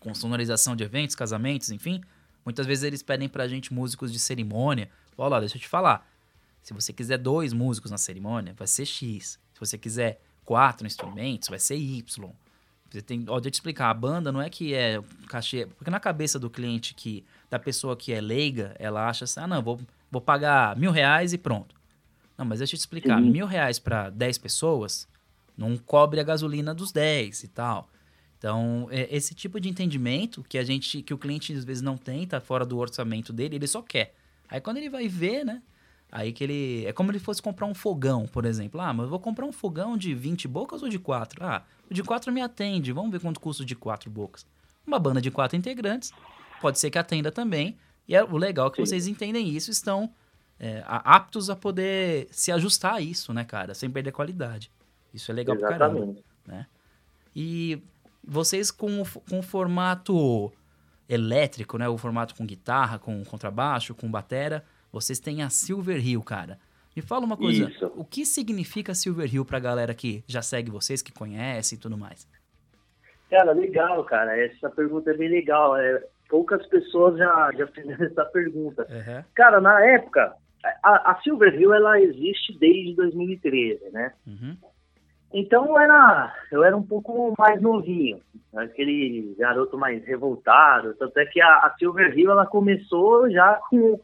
com 0.00 0.12
sonorização 0.12 0.74
de 0.74 0.82
eventos, 0.82 1.14
casamentos, 1.14 1.70
enfim. 1.70 2.02
Muitas 2.44 2.66
vezes 2.66 2.82
eles 2.82 3.00
pedem 3.04 3.28
pra 3.28 3.46
gente 3.46 3.72
músicos 3.72 4.12
de 4.12 4.18
cerimônia. 4.18 4.90
Olha, 5.16 5.38
deixa 5.38 5.56
eu 5.56 5.60
te 5.60 5.68
falar. 5.68 6.04
Se 6.64 6.74
você 6.74 6.92
quiser 6.92 7.16
dois 7.16 7.52
músicos 7.52 7.92
na 7.92 7.96
cerimônia, 7.96 8.54
vai 8.58 8.66
ser 8.66 8.84
X. 8.84 9.38
Se 9.54 9.60
você 9.60 9.78
quiser 9.78 10.20
quatro 10.44 10.84
instrumentos, 10.84 11.48
vai 11.48 11.60
ser 11.60 11.76
Y. 11.76 12.28
Você 12.90 13.02
tem, 13.02 13.24
ó, 13.28 13.34
deixa 13.34 13.48
eu 13.48 13.50
te 13.50 13.54
explicar, 13.54 13.90
a 13.90 13.94
banda 13.94 14.32
não 14.32 14.40
é 14.40 14.48
que 14.48 14.72
é 14.72 15.00
cachê, 15.28 15.66
porque 15.66 15.90
na 15.90 16.00
cabeça 16.00 16.38
do 16.38 16.48
cliente 16.48 16.94
que, 16.94 17.24
da 17.50 17.58
pessoa 17.58 17.94
que 17.96 18.12
é 18.12 18.20
leiga, 18.20 18.74
ela 18.78 19.08
acha 19.08 19.24
assim, 19.24 19.40
ah 19.40 19.46
não, 19.46 19.62
vou, 19.62 19.78
vou 20.10 20.22
pagar 20.22 20.74
mil 20.76 20.90
reais 20.90 21.32
e 21.32 21.38
pronto. 21.38 21.74
Não, 22.36 22.46
mas 22.46 22.58
deixa 22.58 22.74
eu 22.74 22.78
te 22.78 22.80
explicar, 22.80 23.20
Sim. 23.20 23.30
mil 23.30 23.46
reais 23.46 23.78
para 23.78 24.08
dez 24.08 24.38
pessoas, 24.38 25.06
não 25.56 25.76
cobre 25.76 26.20
a 26.20 26.22
gasolina 26.22 26.72
dos 26.72 26.92
10 26.92 27.42
e 27.42 27.48
tal. 27.48 27.90
Então, 28.38 28.86
é 28.90 29.14
esse 29.14 29.34
tipo 29.34 29.60
de 29.60 29.68
entendimento 29.68 30.44
que 30.48 30.56
a 30.56 30.62
gente, 30.62 31.02
que 31.02 31.12
o 31.12 31.18
cliente 31.18 31.52
às 31.52 31.64
vezes 31.64 31.82
não 31.82 31.96
tem, 31.96 32.26
tá 32.26 32.40
fora 32.40 32.64
do 32.64 32.78
orçamento 32.78 33.32
dele, 33.32 33.56
ele 33.56 33.66
só 33.66 33.82
quer. 33.82 34.14
Aí 34.48 34.60
quando 34.60 34.76
ele 34.76 34.88
vai 34.88 35.08
ver, 35.08 35.44
né? 35.44 35.60
Aí 36.10 36.32
que 36.32 36.42
ele. 36.42 36.86
É 36.86 36.92
como 36.92 37.10
ele 37.10 37.18
fosse 37.18 37.42
comprar 37.42 37.66
um 37.66 37.74
fogão, 37.74 38.26
por 38.26 38.46
exemplo. 38.46 38.80
Ah, 38.80 38.92
mas 38.94 39.04
eu 39.04 39.10
vou 39.10 39.20
comprar 39.20 39.44
um 39.44 39.52
fogão 39.52 39.96
de 39.96 40.14
20 40.14 40.48
bocas 40.48 40.82
ou 40.82 40.88
de 40.88 40.98
4? 40.98 41.44
Ah, 41.44 41.62
o 41.90 41.94
de 41.94 42.02
4 42.02 42.32
me 42.32 42.40
atende. 42.40 42.92
Vamos 42.92 43.10
ver 43.10 43.20
quanto 43.20 43.40
custa 43.40 43.62
o 43.62 43.66
de 43.66 43.74
4 43.74 44.10
bocas. 44.10 44.46
Uma 44.86 44.98
banda 44.98 45.20
de 45.20 45.30
4 45.30 45.56
integrantes, 45.56 46.12
pode 46.60 46.78
ser 46.78 46.90
que 46.90 46.98
atenda 46.98 47.30
também. 47.30 47.76
E 48.06 48.14
é, 48.14 48.24
o 48.24 48.36
legal 48.36 48.68
é 48.68 48.70
que 48.70 48.76
Sim. 48.76 48.86
vocês 48.86 49.06
entendem 49.06 49.48
isso 49.48 49.70
estão 49.70 50.10
é, 50.58 50.82
aptos 50.86 51.50
a 51.50 51.56
poder 51.56 52.26
se 52.30 52.50
ajustar 52.50 52.94
a 52.94 53.00
isso, 53.00 53.32
né, 53.32 53.44
cara? 53.44 53.74
Sem 53.74 53.90
perder 53.90 54.12
qualidade. 54.12 54.70
Isso 55.12 55.30
é 55.30 55.34
legal 55.34 55.56
Exatamente. 55.56 55.78
pra 55.78 55.88
caramba. 55.88 56.16
Né? 56.46 56.66
E 57.34 57.82
vocês 58.24 58.70
com, 58.70 59.04
com 59.28 59.38
o 59.38 59.42
formato 59.42 60.52
elétrico, 61.08 61.78
né? 61.78 61.88
O 61.88 61.96
formato 61.96 62.34
com 62.34 62.44
guitarra, 62.44 62.98
com 62.98 63.24
contrabaixo, 63.24 63.94
com 63.94 64.10
batera, 64.10 64.64
vocês 64.92 65.18
têm 65.18 65.42
a 65.42 65.50
Silver 65.50 66.04
Hill, 66.04 66.22
cara. 66.22 66.58
Me 66.98 67.02
fala 67.02 67.24
uma 67.24 67.36
coisa, 67.36 67.70
Isso. 67.70 67.92
o 67.94 68.04
que 68.04 68.26
significa 68.26 68.92
Silver 68.92 69.32
Hill 69.32 69.44
pra 69.44 69.60
galera 69.60 69.94
que 69.94 70.24
já 70.26 70.42
segue 70.42 70.68
vocês, 70.68 71.00
que 71.00 71.12
conhece 71.12 71.76
e 71.76 71.78
tudo 71.78 71.96
mais? 71.96 72.26
Cara, 73.30 73.52
legal, 73.52 74.02
cara. 74.02 74.36
Essa 74.36 74.68
pergunta 74.68 75.08
é 75.12 75.16
bem 75.16 75.28
legal. 75.28 75.76
É, 75.76 76.02
poucas 76.28 76.66
pessoas 76.66 77.16
já, 77.16 77.52
já 77.56 77.68
fizeram 77.68 78.04
essa 78.04 78.24
pergunta. 78.24 78.84
Uhum. 78.90 79.22
Cara, 79.32 79.60
na 79.60 79.80
época, 79.86 80.34
a, 80.82 81.12
a 81.12 81.20
Silverville, 81.22 81.72
ela 81.72 82.00
existe 82.00 82.58
desde 82.58 82.96
2013, 82.96 83.90
né? 83.92 84.12
Uhum. 84.26 84.56
Então 85.32 85.66
eu 85.66 85.78
era, 85.78 86.34
eu 86.50 86.64
era 86.64 86.76
um 86.76 86.82
pouco 86.82 87.32
mais 87.38 87.62
novinho, 87.62 88.20
aquele 88.56 89.36
garoto 89.38 89.78
mais 89.78 90.04
revoltado. 90.04 90.94
Tanto 90.94 91.16
é 91.16 91.26
que 91.26 91.40
a, 91.40 91.58
a 91.58 91.76
Silverville 91.78 92.30
ela 92.30 92.46
começou 92.46 93.30
já 93.30 93.60
com 93.70 94.00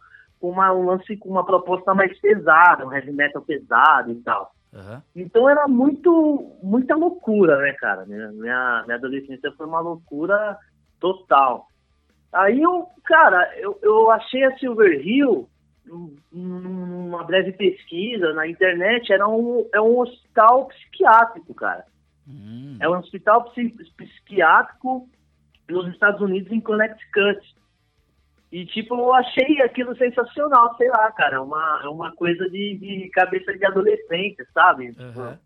uma, 0.50 0.72
um 0.72 0.84
lance 0.86 1.16
com 1.16 1.28
uma 1.28 1.44
proposta 1.44 1.94
mais 1.94 2.18
pesada, 2.20 2.86
um 2.86 2.92
heavy 2.92 3.12
metal 3.12 3.42
pesado 3.42 4.10
e 4.10 4.16
tal. 4.16 4.52
Uhum. 4.72 5.00
Então 5.14 5.48
era 5.48 5.68
muito, 5.68 6.56
muita 6.62 6.96
loucura, 6.96 7.58
né, 7.58 7.72
cara? 7.74 8.04
Minha, 8.06 8.28
minha, 8.32 8.82
minha 8.84 8.96
adolescência 8.96 9.52
foi 9.52 9.66
uma 9.66 9.80
loucura 9.80 10.58
total. 10.98 11.68
Aí 12.32 12.60
eu, 12.60 12.88
cara, 13.04 13.56
eu, 13.58 13.78
eu 13.82 14.10
achei 14.10 14.42
a 14.44 14.58
Silver 14.58 15.00
Hill, 15.06 15.48
numa 16.32 17.22
breve 17.24 17.52
pesquisa 17.52 18.32
na 18.32 18.48
internet, 18.48 19.12
era 19.12 19.28
um, 19.28 19.68
é 19.72 19.80
um 19.80 19.98
hospital 19.98 20.66
psiquiátrico, 20.66 21.54
cara. 21.54 21.84
Hum. 22.26 22.76
É 22.80 22.88
um 22.88 22.98
hospital 22.98 23.44
psiquiátrico 23.96 25.08
nos 25.68 25.86
Estados 25.88 26.20
Unidos, 26.20 26.50
em 26.50 26.60
Connecticut. 26.60 27.40
E, 28.54 28.64
tipo, 28.66 28.94
eu 28.94 29.12
achei 29.12 29.60
aquilo 29.62 29.96
sensacional, 29.96 30.76
sei 30.76 30.88
lá, 30.88 31.10
cara. 31.10 31.38
É 31.38 31.40
uma, 31.40 31.80
é 31.82 31.88
uma 31.88 32.14
coisa 32.14 32.48
de, 32.48 32.78
de 32.78 33.10
cabeça 33.12 33.52
de 33.52 33.66
adolescente, 33.66 34.44
sabe? 34.54 34.92
Uhum. 34.96 35.36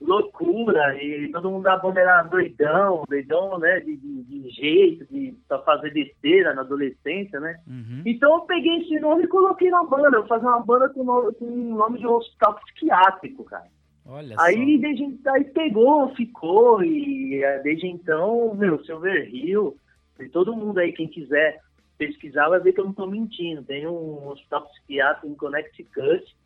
Loucura, 0.00 0.94
e 1.02 1.28
todo 1.32 1.50
mundo 1.50 1.64
da 1.64 1.76
banda 1.76 2.00
era 2.00 2.22
doidão, 2.22 3.02
doidão, 3.08 3.58
né? 3.58 3.80
De, 3.80 3.96
de, 3.96 4.22
de 4.22 4.50
jeito, 4.50 5.12
de 5.12 5.34
pra 5.48 5.58
fazer 5.62 5.92
besteira 5.92 6.54
na 6.54 6.60
adolescência, 6.60 7.40
né? 7.40 7.56
Uhum. 7.66 8.02
Então 8.06 8.32
eu 8.32 8.40
peguei 8.42 8.82
esse 8.82 9.00
nome 9.00 9.24
e 9.24 9.28
coloquei 9.28 9.68
na 9.68 9.82
banda. 9.82 10.18
Eu 10.18 10.26
fazer 10.28 10.46
uma 10.46 10.64
banda 10.64 10.88
com 10.90 11.00
o 11.00 11.34
com 11.34 11.46
nome 11.46 11.98
de 11.98 12.06
um 12.06 12.12
hospital 12.12 12.54
psiquiátrico, 12.60 13.42
cara. 13.42 13.66
Olha 14.06 14.36
aí, 14.38 14.76
só. 14.76 14.80
Desde, 14.82 15.18
aí 15.30 15.44
pegou, 15.46 16.14
ficou, 16.14 16.80
e 16.84 17.40
desde 17.64 17.88
então, 17.88 18.54
meu, 18.54 18.78
Silver 18.84 19.28
Hill, 19.34 19.76
e 20.20 20.28
todo 20.28 20.54
mundo 20.54 20.78
aí, 20.78 20.92
quem 20.92 21.08
quiser 21.08 21.58
pesquisar 21.98 22.48
vai 22.48 22.60
ver 22.60 22.72
que 22.72 22.80
eu 22.80 22.84
não 22.84 22.92
estou 22.92 23.06
mentindo. 23.06 23.62
Tem 23.62 23.86
um 23.86 24.28
hospital 24.28 24.66
psiquiátrico 24.68 25.26
em 25.26 25.34
Connecticut 25.34 26.36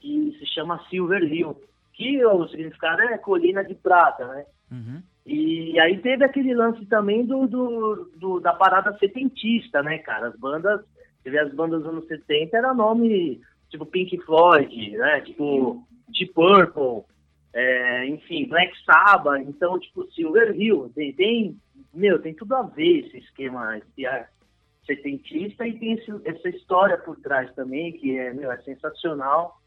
que 0.00 0.36
se 0.38 0.46
chama 0.46 0.84
Silver 0.90 1.22
Hill, 1.22 1.56
que 1.92 2.24
o 2.24 2.48
significado 2.48 3.02
é 3.02 3.18
colina 3.18 3.64
de 3.64 3.74
prata, 3.74 4.26
né? 4.26 4.46
Uhum. 4.70 5.02
E 5.24 5.78
aí 5.78 5.98
teve 5.98 6.24
aquele 6.24 6.52
lance 6.54 6.84
também 6.86 7.24
do, 7.24 7.46
do, 7.46 8.10
do, 8.16 8.40
da 8.40 8.52
parada 8.52 8.96
setentista, 8.98 9.82
né, 9.82 9.98
cara? 9.98 10.28
As 10.28 10.36
bandas, 10.36 10.80
teve 11.22 11.38
as 11.38 11.54
bandas 11.54 11.82
dos 11.82 11.92
anos 11.92 12.06
70, 12.08 12.56
era 12.56 12.74
nome 12.74 13.40
tipo 13.70 13.86
Pink 13.86 14.18
Floyd, 14.24 14.90
né? 14.96 15.20
Tipo 15.20 15.86
Deep 16.08 16.32
Purple, 16.34 17.04
é, 17.54 18.06
enfim, 18.06 18.48
Black 18.48 18.72
Sabbath, 18.84 19.42
então, 19.46 19.78
tipo, 19.78 20.10
Silver 20.12 20.58
Hill, 20.58 20.90
tem, 20.94 21.12
tem, 21.12 21.56
meu, 21.92 22.20
tem 22.20 22.34
tudo 22.34 22.54
a 22.54 22.62
ver 22.62 23.06
esse 23.06 23.18
esquema, 23.18 23.78
esse 23.78 24.06
setentista 24.86 25.66
e 25.66 25.78
tem 25.78 25.92
esse, 25.92 26.10
essa 26.24 26.48
história 26.48 26.98
por 26.98 27.16
trás 27.20 27.52
também, 27.54 27.92
que 27.92 28.18
é, 28.18 28.32
meu, 28.32 28.50
é 28.50 28.60
sensacional 28.62 29.60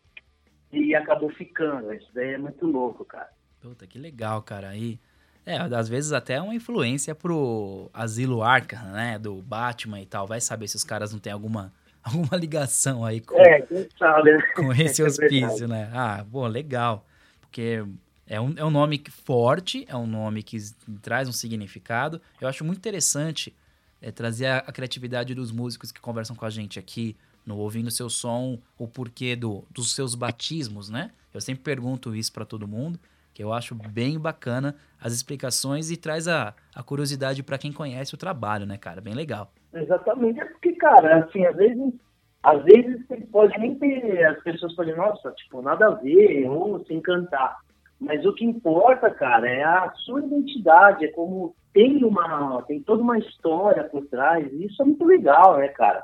e 0.72 0.96
acabou 0.96 1.30
ficando. 1.30 1.94
Isso 1.94 2.10
daí 2.14 2.34
é 2.34 2.38
muito 2.38 2.66
louco, 2.66 3.06
cara. 3.06 3.30
Puta, 3.62 3.88
que 3.88 3.98
legal, 3.98 4.42
cara. 4.42 4.76
E, 4.76 5.00
é, 5.46 5.58
às 5.58 5.88
vezes 5.88 6.12
até 6.12 6.42
uma 6.42 6.56
influência 6.56 7.16
pro 7.16 7.90
Asilo 7.94 8.44
Arkham, 8.44 8.92
né, 8.92 9.18
do 9.18 9.42
Batman 9.42 10.02
e 10.02 10.06
tal. 10.06 10.28
Vai 10.28 10.42
saber 10.42 10.68
se 10.68 10.76
os 10.76 10.84
caras 10.84 11.14
não 11.14 11.20
têm 11.20 11.32
alguma, 11.32 11.72
alguma 12.04 12.38
ligação 12.38 13.06
aí 13.06 13.22
com, 13.22 13.40
é, 13.40 13.66
sabe, 13.98 14.34
né? 14.34 14.42
com 14.56 14.74
esse 14.74 15.02
é 15.02 15.06
hospício, 15.06 15.66
é 15.66 15.68
né? 15.68 15.92
Ah, 15.94 16.24
bom, 16.28 16.46
legal. 16.48 17.06
Porque 17.40 17.84
é 18.28 18.42
um, 18.42 18.54
é 18.58 18.66
um 18.66 18.72
nome 18.72 19.04
forte, 19.10 19.86
é 19.88 19.96
um 19.96 20.08
nome 20.08 20.42
que 20.42 20.58
traz 21.02 21.30
um 21.30 21.32
significado. 21.32 22.22
Eu 22.42 22.48
acho 22.48 22.64
muito 22.64 22.78
interessante 22.78 23.54
é 24.02 24.12
trazer 24.12 24.46
a, 24.48 24.58
a, 24.58 24.72
criatividade 24.72 25.34
dos 25.34 25.52
músicos 25.52 25.92
que 25.92 26.00
conversam 26.00 26.36
com 26.36 26.46
a 26.46 26.50
gente 26.50 26.78
aqui, 26.78 27.16
no 27.46 27.58
Ouvindo 27.58 27.90
Seu 27.92 28.10
Som, 28.10 28.60
o 28.78 28.88
porquê 28.88 29.36
do, 29.36 29.64
dos 29.70 29.94
seus 29.96 30.16
batismos, 30.16 30.90
né? 30.90 31.12
Eu 31.34 31.42
sempre 31.42 31.64
pergunto 31.64 32.16
isso 32.16 32.32
para 32.34 32.46
todo 32.46 32.68
mundo, 32.68 33.00
que 33.34 33.44
eu 33.44 33.54
acho 33.54 33.76
bem 33.76 34.20
bacana 34.20 34.76
as 35.00 35.14
explicações 35.14 35.92
e 35.92 35.98
traz 35.98 36.28
a, 36.28 36.54
a 36.74 36.82
curiosidade 36.82 37.44
para 37.44 37.58
quem 37.58 37.72
conhece 37.72 38.14
o 38.14 38.18
trabalho, 38.18 38.66
né, 38.66 38.78
cara? 38.78 39.02
Bem 39.02 39.14
legal. 39.14 39.52
Exatamente, 39.74 40.40
é 40.40 40.46
porque, 40.46 40.74
cara, 40.74 41.26
assim, 41.26 41.46
às 41.46 41.56
vezes, 41.56 41.94
às 42.42 42.64
vezes 42.64 43.06
pode 43.32 43.58
nem 43.60 43.76
ter, 43.76 44.26
as 44.26 44.42
pessoas 44.42 44.74
podem, 44.76 44.96
nossa, 44.96 45.32
tipo, 45.32 45.62
nada 45.62 45.88
a 45.88 45.96
ver, 45.96 46.48
ou 46.48 46.84
se 46.86 46.94
encantar. 46.94 47.58
Mas 48.00 48.26
o 48.26 48.34
que 48.34 48.46
importa, 48.46 49.10
cara, 49.10 49.50
é 49.50 49.64
a 49.64 49.92
sua 50.06 50.20
identidade, 50.20 51.06
é 51.06 51.08
como 51.10 51.56
tem 51.74 52.04
uma 52.04 52.62
tem 52.64 52.82
toda 52.82 53.02
uma 53.02 53.18
história 53.18 53.84
por 53.84 54.06
trás, 54.08 54.52
e 54.52 54.66
isso 54.66 54.82
é 54.82 54.86
muito 54.86 55.04
legal, 55.06 55.58
né, 55.58 55.68
cara? 55.70 56.04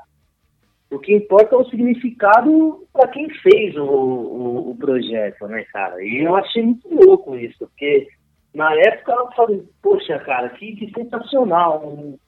O 0.90 0.98
que 0.98 1.14
importa 1.14 1.54
é 1.54 1.58
o 1.58 1.64
significado 1.64 2.86
para 2.92 3.08
quem 3.08 3.28
fez 3.30 3.74
o, 3.76 3.84
o, 3.84 4.70
o, 4.70 4.76
projeto, 4.76 5.46
né, 5.46 5.64
cara? 5.72 6.02
E 6.04 6.22
eu 6.22 6.36
achei 6.36 6.62
muito 6.62 6.86
louco 6.94 7.34
isso, 7.34 7.58
porque 7.60 8.08
na 8.54 8.74
época 8.74 9.12
eu 9.12 9.32
falei, 9.32 9.64
poxa, 9.82 10.18
cara, 10.18 10.50
que, 10.50 10.76
que 10.76 10.92
sensacional, 10.92 11.82
um, 11.86 12.18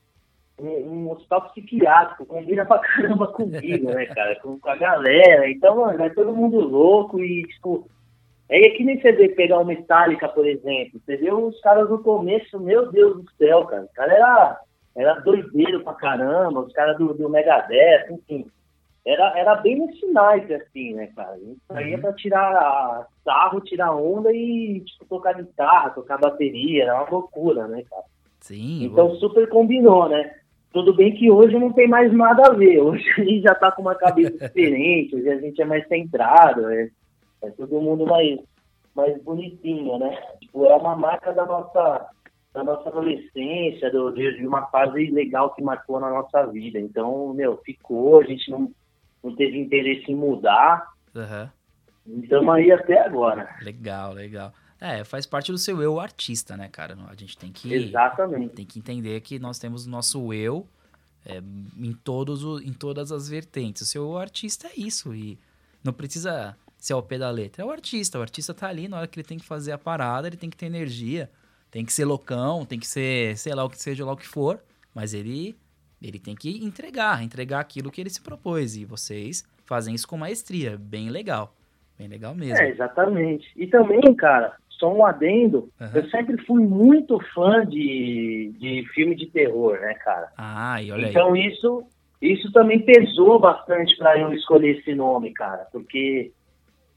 um, 0.58 0.68
um 0.68 1.10
hospital 1.10 1.50
psiquiátrico, 1.50 2.24
combina 2.24 2.64
pra 2.64 2.78
caramba 2.78 3.26
comigo, 3.28 3.90
né, 3.90 4.06
cara, 4.06 4.40
com, 4.40 4.58
com 4.58 4.70
a 4.70 4.76
galera. 4.76 5.50
Então, 5.50 5.76
mano, 5.76 5.98
vai 5.98 6.08
todo 6.10 6.34
mundo 6.34 6.58
louco 6.60 7.20
e, 7.20 7.42
tipo, 7.42 7.86
é 8.48 8.70
que 8.70 8.84
nem 8.84 9.00
você 9.00 9.12
vê 9.12 9.28
pegar 9.28 9.58
o 9.58 9.64
Metallica, 9.64 10.28
por 10.28 10.46
exemplo. 10.46 11.00
Você 11.00 11.16
vê 11.16 11.32
os 11.32 11.58
caras 11.60 11.88
no 11.88 11.98
começo, 12.02 12.60
meu 12.60 12.90
Deus 12.90 13.16
do 13.16 13.30
céu, 13.38 13.64
cara. 13.64 13.84
O 13.84 13.94
cara 13.94 14.12
era, 14.12 14.60
era 14.94 15.20
doideiro 15.20 15.82
pra 15.82 15.94
caramba, 15.94 16.60
os 16.60 16.72
caras 16.72 16.96
do, 16.98 17.14
do 17.14 17.28
Megadeth, 17.28 18.10
enfim. 18.10 18.46
Era, 19.06 19.38
era 19.38 19.54
bem 19.56 19.78
nesse 19.78 20.06
naipe, 20.06 20.54
assim, 20.54 20.94
né, 20.94 21.08
cara? 21.14 21.36
Isso 21.36 21.60
aí 21.70 21.92
é 21.92 21.98
pra 21.98 22.12
tirar 22.14 23.06
sarro, 23.22 23.60
tirar 23.60 23.94
onda 23.94 24.32
e, 24.32 24.80
tipo, 24.80 25.04
tocar 25.06 25.34
guitarra, 25.34 25.90
tocar 25.90 26.18
bateria. 26.18 26.84
Era 26.84 26.94
uma 27.02 27.10
loucura, 27.10 27.66
né, 27.66 27.82
cara? 27.88 28.04
Sim. 28.40 28.84
Então 28.84 29.08
vou... 29.08 29.16
super 29.16 29.48
combinou, 29.48 30.08
né? 30.08 30.34
Tudo 30.72 30.94
bem 30.94 31.14
que 31.14 31.30
hoje 31.30 31.58
não 31.58 31.72
tem 31.72 31.86
mais 31.86 32.12
nada 32.12 32.48
a 32.48 32.52
ver. 32.54 32.80
Hoje 32.82 33.04
a 33.18 33.24
gente 33.24 33.42
já 33.42 33.54
tá 33.54 33.70
com 33.70 33.82
uma 33.82 33.94
cabeça 33.94 34.36
diferente, 34.48 35.14
hoje 35.14 35.28
a 35.28 35.38
gente 35.38 35.62
é 35.62 35.64
mais 35.64 35.86
centrado. 35.86 36.68
É 36.70 36.88
é 37.46 37.50
todo 37.52 37.80
mundo 37.80 38.06
mais, 38.06 38.38
mais 38.94 39.22
bonitinho, 39.22 39.98
né? 39.98 40.16
Tipo, 40.40 40.66
é 40.66 40.74
uma 40.74 40.96
marca 40.96 41.32
da 41.32 41.44
nossa, 41.46 42.08
da 42.52 42.64
nossa 42.64 42.88
adolescência, 42.88 43.90
do, 43.90 44.12
de 44.12 44.46
uma 44.46 44.66
fase 44.66 45.10
legal 45.10 45.54
que 45.54 45.62
marcou 45.62 46.00
na 46.00 46.10
nossa 46.10 46.46
vida. 46.46 46.78
Então, 46.78 47.32
meu, 47.34 47.56
ficou, 47.58 48.20
a 48.20 48.24
gente 48.24 48.50
não, 48.50 48.70
não 49.22 49.34
teve 49.34 49.58
interesse 49.58 50.10
em 50.10 50.16
mudar. 50.16 50.92
Uhum. 51.14 52.20
Estamos 52.22 52.54
aí 52.54 52.70
até 52.70 53.00
agora. 53.00 53.56
Legal, 53.62 54.12
legal. 54.12 54.52
É, 54.80 55.02
faz 55.02 55.24
parte 55.24 55.50
do 55.50 55.56
seu 55.56 55.80
eu 55.80 55.98
artista, 55.98 56.56
né, 56.56 56.68
cara? 56.68 56.96
A 57.08 57.14
gente 57.14 57.38
tem 57.38 57.50
que. 57.50 57.72
Exatamente. 57.72 58.54
Tem 58.54 58.66
que 58.66 58.78
entender 58.78 59.18
que 59.22 59.38
nós 59.38 59.58
temos 59.58 59.86
o 59.86 59.90
nosso 59.90 60.32
eu 60.34 60.66
é, 61.24 61.38
em, 61.38 61.92
todos 61.92 62.44
o, 62.44 62.60
em 62.60 62.72
todas 62.72 63.10
as 63.10 63.28
vertentes. 63.28 63.82
O 63.82 63.86
seu 63.86 64.18
artista 64.18 64.68
é 64.68 64.72
isso. 64.76 65.14
E 65.14 65.38
não 65.82 65.92
precisa 65.92 66.56
ser 66.84 66.92
ao 66.92 67.02
pé 67.02 67.18
da 67.18 67.30
letra. 67.30 67.62
É 67.62 67.66
o 67.66 67.70
artista. 67.70 68.18
O 68.18 68.22
artista 68.22 68.52
tá 68.52 68.68
ali 68.68 68.88
na 68.88 68.98
hora 68.98 69.06
que 69.06 69.18
ele 69.18 69.26
tem 69.26 69.38
que 69.38 69.46
fazer 69.46 69.72
a 69.72 69.78
parada, 69.78 70.26
ele 70.26 70.36
tem 70.36 70.50
que 70.50 70.56
ter 70.56 70.66
energia, 70.66 71.30
tem 71.70 71.84
que 71.84 71.92
ser 71.92 72.04
loucão, 72.04 72.64
tem 72.66 72.78
que 72.78 72.86
ser, 72.86 73.36
sei 73.38 73.54
lá, 73.54 73.64
o 73.64 73.70
que 73.70 73.80
seja 73.80 74.04
lá 74.04 74.12
o 74.12 74.16
que 74.16 74.26
for, 74.26 74.60
mas 74.94 75.14
ele 75.14 75.56
ele 76.02 76.18
tem 76.18 76.34
que 76.34 76.62
entregar, 76.62 77.22
entregar 77.22 77.60
aquilo 77.60 77.90
que 77.90 77.98
ele 77.98 78.10
se 78.10 78.20
propôs. 78.20 78.76
E 78.76 78.84
vocês 78.84 79.42
fazem 79.64 79.94
isso 79.94 80.06
com 80.06 80.18
maestria. 80.18 80.76
Bem 80.78 81.08
legal. 81.08 81.54
Bem 81.98 82.08
legal 82.08 82.34
mesmo. 82.34 82.58
É, 82.58 82.68
exatamente. 82.68 83.50
E 83.56 83.66
também, 83.66 84.02
cara, 84.14 84.54
só 84.68 84.92
um 84.92 85.06
adendo, 85.06 85.70
uhum. 85.80 85.88
eu 85.94 86.04
sempre 86.10 86.36
fui 86.44 86.62
muito 86.62 87.18
fã 87.34 87.64
de, 87.64 88.52
de 88.58 88.86
filme 88.92 89.14
de 89.14 89.26
terror, 89.26 89.80
né, 89.80 89.94
cara? 89.94 90.30
Ah, 90.36 90.82
e 90.82 90.92
olha 90.92 91.08
então, 91.08 91.32
aí. 91.32 91.40
Então 91.40 91.50
isso, 91.50 91.84
isso 92.20 92.52
também 92.52 92.80
pesou 92.80 93.38
bastante 93.38 93.96
para 93.96 94.18
eu 94.18 94.34
escolher 94.34 94.78
esse 94.78 94.94
nome, 94.94 95.32
cara, 95.32 95.66
porque 95.72 96.32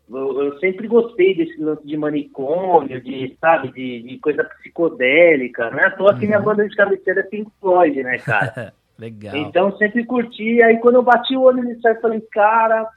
eu, 0.09 0.43
eu, 0.43 0.59
sempre 0.59 0.87
gostei 0.87 1.35
desse 1.35 1.59
lance 1.59 1.85
de 1.85 1.97
manicômio, 1.97 3.01
de, 3.01 3.35
sabe, 3.39 3.71
de, 3.71 4.03
de 4.03 4.17
coisa 4.19 4.43
psicodélica. 4.43 5.69
Não 5.69 5.79
é 5.79 5.85
à 5.85 5.91
toa 5.91 6.17
que 6.17 6.25
minha 6.25 6.39
uhum. 6.39 6.45
banda 6.45 6.67
de 6.67 6.75
cabeceira 6.75 7.21
é 7.21 7.23
Pink 7.23 7.51
Floyd, 7.59 8.03
né, 8.03 8.17
cara? 8.19 8.73
Legal. 8.97 9.35
Então 9.35 9.77
sempre 9.77 10.05
curti. 10.05 10.61
Aí 10.61 10.77
quando 10.79 10.95
eu 10.95 11.03
bati 11.03 11.35
o 11.35 11.41
olho 11.41 11.63
nisso, 11.63 11.87
eu 11.87 12.01
falei, 12.01 12.21
cara, 12.31 12.89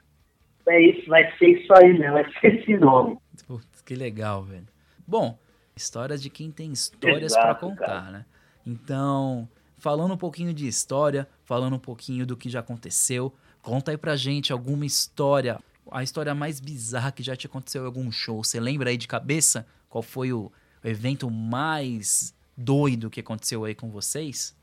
é 0.67 0.81
isso, 0.81 1.07
vai 1.09 1.31
ser 1.37 1.47
isso 1.47 1.73
aí 1.73 1.97
mesmo, 1.97 2.13
vai 2.13 2.31
ser 2.39 2.55
esse 2.55 2.77
nome. 2.77 3.17
Putz, 3.47 3.81
que 3.81 3.93
legal, 3.93 4.43
velho. 4.43 4.67
Bom, 5.05 5.37
histórias 5.75 6.21
de 6.21 6.29
quem 6.29 6.49
tem 6.49 6.71
histórias 6.71 7.33
para 7.33 7.55
contar, 7.55 7.85
cara. 7.85 8.11
né? 8.11 8.25
Então, 8.65 9.47
falando 9.77 10.13
um 10.13 10.17
pouquinho 10.17 10.53
de 10.53 10.67
história, 10.67 11.27
falando 11.43 11.75
um 11.75 11.79
pouquinho 11.79 12.25
do 12.25 12.37
que 12.37 12.49
já 12.49 12.61
aconteceu, 12.61 13.33
Conta 13.61 13.91
aí 13.91 13.97
pra 13.97 14.15
gente 14.15 14.51
alguma 14.51 14.85
história, 14.85 15.59
a 15.91 16.01
história 16.03 16.33
mais 16.33 16.59
bizarra 16.59 17.11
que 17.11 17.21
já 17.21 17.35
te 17.35 17.47
aconteceu 17.47 17.83
em 17.83 17.85
algum 17.85 18.11
show. 18.11 18.43
Você 18.43 18.59
lembra 18.59 18.89
aí 18.89 18.97
de 18.97 19.07
cabeça 19.07 19.65
qual 19.89 20.01
foi 20.01 20.31
o 20.31 20.51
evento 20.83 21.29
mais 21.29 22.33
doido 22.57 23.09
que 23.09 23.19
aconteceu 23.19 23.65
aí 23.65 23.75
com 23.75 23.89
vocês? 23.89 24.55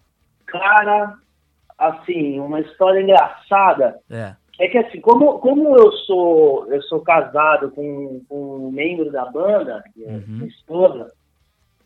Cara, 0.46 1.18
assim, 1.76 2.40
uma 2.40 2.60
história 2.60 3.02
engraçada. 3.02 4.00
É. 4.10 4.34
É 4.58 4.68
que 4.68 4.78
assim, 4.78 5.00
como, 5.00 5.38
como 5.38 5.76
eu 5.76 5.92
sou 5.92 6.66
eu 6.72 6.82
sou 6.82 7.00
casado 7.00 7.70
com, 7.70 8.24
com 8.28 8.66
um 8.66 8.70
membro 8.72 9.12
da 9.12 9.24
banda, 9.26 9.84
que 9.94 10.04
é 10.04 10.08
Uhum. 10.08 10.24
minha 10.26 10.48
esposa, 10.48 11.12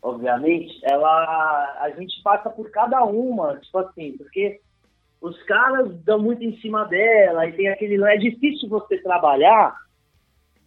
obviamente, 0.01 0.79
ela 0.83 1.77
a 1.81 1.89
gente 1.91 2.19
passa 2.23 2.49
por 2.49 2.71
cada 2.71 3.03
uma, 3.03 3.57
tipo 3.57 3.77
assim, 3.77 4.17
porque 4.17 4.59
os 5.23 5.41
caras 5.43 5.89
dão 6.03 6.19
muito 6.19 6.43
em 6.43 6.57
cima 6.57 6.83
dela 6.83 7.47
e 7.47 7.53
tem 7.53 7.69
aquele. 7.69 8.03
É 8.03 8.17
difícil 8.17 8.67
você 8.67 8.97
trabalhar 8.97 9.73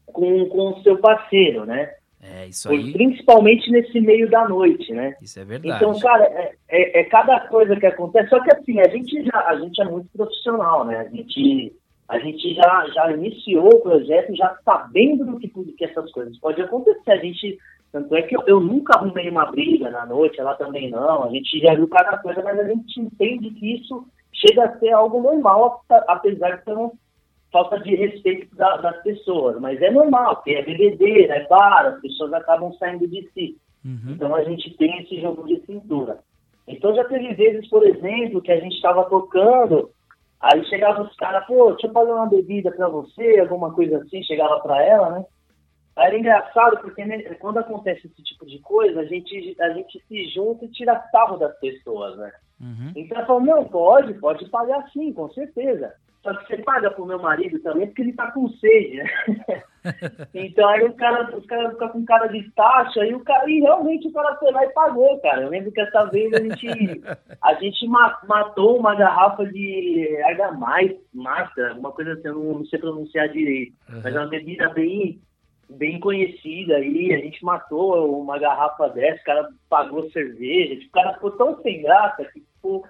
com, 0.06 0.46
com 0.48 0.70
o 0.70 0.82
seu 0.82 0.96
parceiro, 0.96 1.66
né? 1.66 1.92
É, 2.22 2.46
isso 2.46 2.70
aí, 2.70 2.90
Principalmente 2.94 3.70
nesse 3.70 4.00
meio 4.00 4.30
da 4.30 4.48
noite, 4.48 4.90
né? 4.94 5.14
isso 5.20 5.38
é 5.38 5.44
verdade. 5.44 5.76
Então, 5.76 5.98
cara, 6.00 6.24
é, 6.24 6.54
é- 6.70 7.00
é 7.00 7.04
cada 7.04 7.38
coisa 7.48 7.76
que 7.76 7.84
acontece. 7.84 8.30
Só 8.30 8.42
que 8.42 8.50
assim, 8.50 8.80
a 8.80 8.88
gente 8.88 9.22
já 9.24 9.46
a 9.46 9.56
gente 9.60 9.80
é 9.80 9.84
muito 9.84 10.08
profissional, 10.16 10.86
né? 10.86 11.00
A 11.00 11.04
gente, 11.04 11.76
a 12.08 12.18
gente 12.18 12.54
já, 12.54 12.86
já 12.94 13.12
iniciou 13.12 13.68
o 13.68 13.82
projeto 13.82 14.34
já 14.34 14.56
sabendo 14.64 15.26
do 15.26 15.38
que, 15.38 15.48
que 15.48 15.84
essas 15.84 16.10
coisas 16.12 16.36
podem 16.38 16.64
acontecer. 16.64 17.10
A 17.10 17.18
gente. 17.18 17.58
Tanto 17.92 18.14
é 18.16 18.22
que 18.22 18.36
eu, 18.36 18.42
eu 18.46 18.60
nunca 18.60 18.98
arrumei 18.98 19.28
uma 19.28 19.46
briga 19.50 19.90
na 19.90 20.04
noite, 20.04 20.40
ela 20.40 20.54
também 20.54 20.90
não. 20.90 21.24
A 21.24 21.30
gente 21.30 21.58
já 21.60 21.74
viu 21.74 21.86
cada 21.88 22.18
coisa, 22.18 22.42
mas 22.42 22.58
a 22.58 22.64
gente 22.64 23.00
entende 23.00 23.50
que 23.50 23.74
isso 23.76 24.06
chega 24.36 24.64
a 24.64 24.78
ser 24.78 24.90
algo 24.92 25.20
normal, 25.20 25.82
ap- 25.88 26.04
apesar 26.08 26.56
de 26.56 26.64
ser 26.64 26.72
uma 26.72 26.92
falta 27.52 27.78
de 27.80 27.94
respeito 27.94 28.54
da- 28.54 28.76
das 28.78 29.02
pessoas. 29.02 29.58
Mas 29.60 29.80
é 29.80 29.90
normal, 29.90 30.36
porque 30.36 30.52
é 30.54 30.62
bebedeira, 30.62 31.36
é 31.36 31.46
bar, 31.46 31.86
as 31.86 32.00
pessoas 32.00 32.32
acabam 32.32 32.72
saindo 32.74 33.06
de 33.08 33.28
si. 33.32 33.56
Uhum. 33.84 34.12
Então 34.12 34.34
a 34.34 34.42
gente 34.44 34.76
tem 34.76 35.00
esse 35.00 35.20
jogo 35.20 35.46
de 35.46 35.60
cintura. 35.64 36.18
Então 36.68 36.94
já 36.94 37.04
teve 37.04 37.34
vezes, 37.34 37.68
por 37.68 37.86
exemplo, 37.86 38.42
que 38.42 38.50
a 38.50 38.58
gente 38.60 38.74
estava 38.74 39.04
tocando, 39.04 39.90
aí 40.40 40.64
chegava 40.66 41.02
os 41.02 41.14
caras, 41.16 41.46
pô, 41.46 41.70
deixa 41.70 41.86
eu 41.86 41.92
fazer 41.92 42.12
uma 42.12 42.26
bebida 42.28 42.72
pra 42.72 42.88
você, 42.88 43.38
alguma 43.38 43.72
coisa 43.72 43.98
assim, 43.98 44.22
chegava 44.24 44.58
pra 44.60 44.82
ela, 44.84 45.10
né? 45.10 45.24
Aí 45.94 46.08
era 46.08 46.18
engraçado, 46.18 46.78
porque 46.80 47.04
né, 47.04 47.22
quando 47.40 47.58
acontece 47.58 48.06
esse 48.08 48.22
tipo 48.22 48.44
de 48.44 48.58
coisa, 48.58 49.00
a 49.00 49.04
gente, 49.04 49.56
a 49.60 49.70
gente 49.70 50.02
se 50.06 50.28
junta 50.28 50.64
e 50.64 50.68
tira 50.72 51.00
sarro 51.10 51.38
das 51.38 51.56
pessoas, 51.60 52.18
né? 52.18 52.32
Uhum. 52.60 52.92
Então 52.96 53.18
ela 53.18 53.26
falou, 53.26 53.42
não, 53.42 53.64
pode, 53.64 54.14
pode 54.14 54.48
pagar 54.48 54.88
sim, 54.92 55.12
com 55.12 55.28
certeza. 55.30 55.92
Só 56.22 56.34
que 56.34 56.46
você 56.48 56.62
paga 56.62 56.90
pro 56.90 57.06
meu 57.06 57.20
marido 57.20 57.60
também 57.60 57.86
porque 57.86 58.02
ele 58.02 58.12
tá 58.12 58.32
com 58.32 58.48
sede, 58.48 58.96
né? 58.96 59.62
então 60.34 60.68
aí 60.68 60.84
o 60.84 60.92
cara, 60.94 61.36
os 61.36 61.46
caras 61.46 61.72
ficam 61.74 61.88
com 61.90 62.04
cara 62.04 62.26
de 62.26 62.50
taxa 62.50 63.04
e 63.06 63.14
o 63.14 63.20
cara, 63.20 63.48
e 63.48 63.60
realmente 63.60 64.08
o 64.08 64.12
cara 64.12 64.34
foi 64.34 64.50
lá 64.50 64.64
e 64.64 64.70
pagou, 64.70 65.20
cara. 65.20 65.42
Eu 65.42 65.50
lembro 65.50 65.70
que 65.70 65.80
essa 65.80 66.04
vez 66.06 66.32
a 66.32 66.40
gente, 66.40 66.66
a 67.40 67.54
gente 67.54 67.86
ma- 67.86 68.18
matou 68.26 68.76
uma 68.76 68.96
garrafa 68.96 69.46
de 69.46 70.20
Argamais, 70.24 70.96
massa, 71.14 71.74
uma 71.78 71.92
coisa 71.92 72.14
assim, 72.14 72.26
eu 72.26 72.34
não, 72.34 72.58
não 72.58 72.66
sei 72.66 72.80
pronunciar 72.80 73.28
direito. 73.28 73.76
Mas 74.02 74.12
é 74.12 74.18
uma 74.18 74.26
bebida 74.26 74.68
bem, 74.70 75.20
bem 75.68 75.98
conhecida 75.98 76.76
aí, 76.76 77.12
a 77.12 77.18
gente 77.18 77.44
matou 77.44 78.20
uma 78.20 78.38
garrafa 78.38 78.88
dessa, 78.90 79.20
o 79.20 79.24
cara 79.24 79.48
pagou 79.68 80.10
cerveja, 80.10 80.76
tipo, 80.76 80.88
o 80.88 81.02
cara 81.02 81.14
ficou 81.14 81.30
tão 81.32 81.60
sem 81.62 81.82
graça 81.82 82.24
que, 82.26 82.40
tipo, 82.40 82.86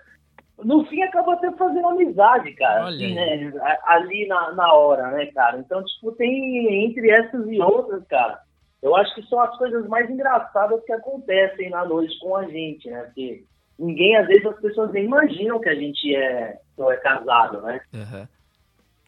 no 0.59 0.85
fim 0.87 1.03
acabou 1.03 1.35
até 1.35 1.51
fazendo 1.53 1.89
amizade, 1.89 2.53
cara, 2.55 2.89
assim, 2.89 3.15
né, 3.15 3.53
ali 3.87 4.27
na, 4.27 4.53
na 4.53 4.73
hora, 4.73 5.11
né, 5.11 5.27
cara, 5.27 5.59
então, 5.59 5.83
tipo, 5.85 6.13
tem 6.13 6.85
entre 6.85 7.11
essas 7.11 7.47
e 7.49 7.61
outras, 7.61 8.07
cara, 8.07 8.39
eu 8.83 8.95
acho 8.95 9.15
que 9.15 9.23
são 9.27 9.41
as 9.41 9.57
coisas 9.57 9.87
mais 9.89 10.09
engraçadas 10.11 10.83
que 10.85 10.93
acontecem 10.93 11.71
na 11.71 11.85
noite 11.85 12.19
com 12.21 12.37
a 12.37 12.45
gente, 12.45 12.91
né, 12.91 13.03
porque 13.05 13.45
ninguém, 13.79 14.17
às 14.17 14.27
vezes, 14.27 14.47
as 14.47 14.61
pessoas 14.61 14.93
nem 14.93 15.05
imaginam 15.05 15.61
que 15.61 15.69
a 15.69 15.75
gente 15.75 16.15
é, 16.15 16.59
é 16.79 16.97
casado, 16.97 17.63
né, 17.63 17.81
Uhum. 17.93 18.27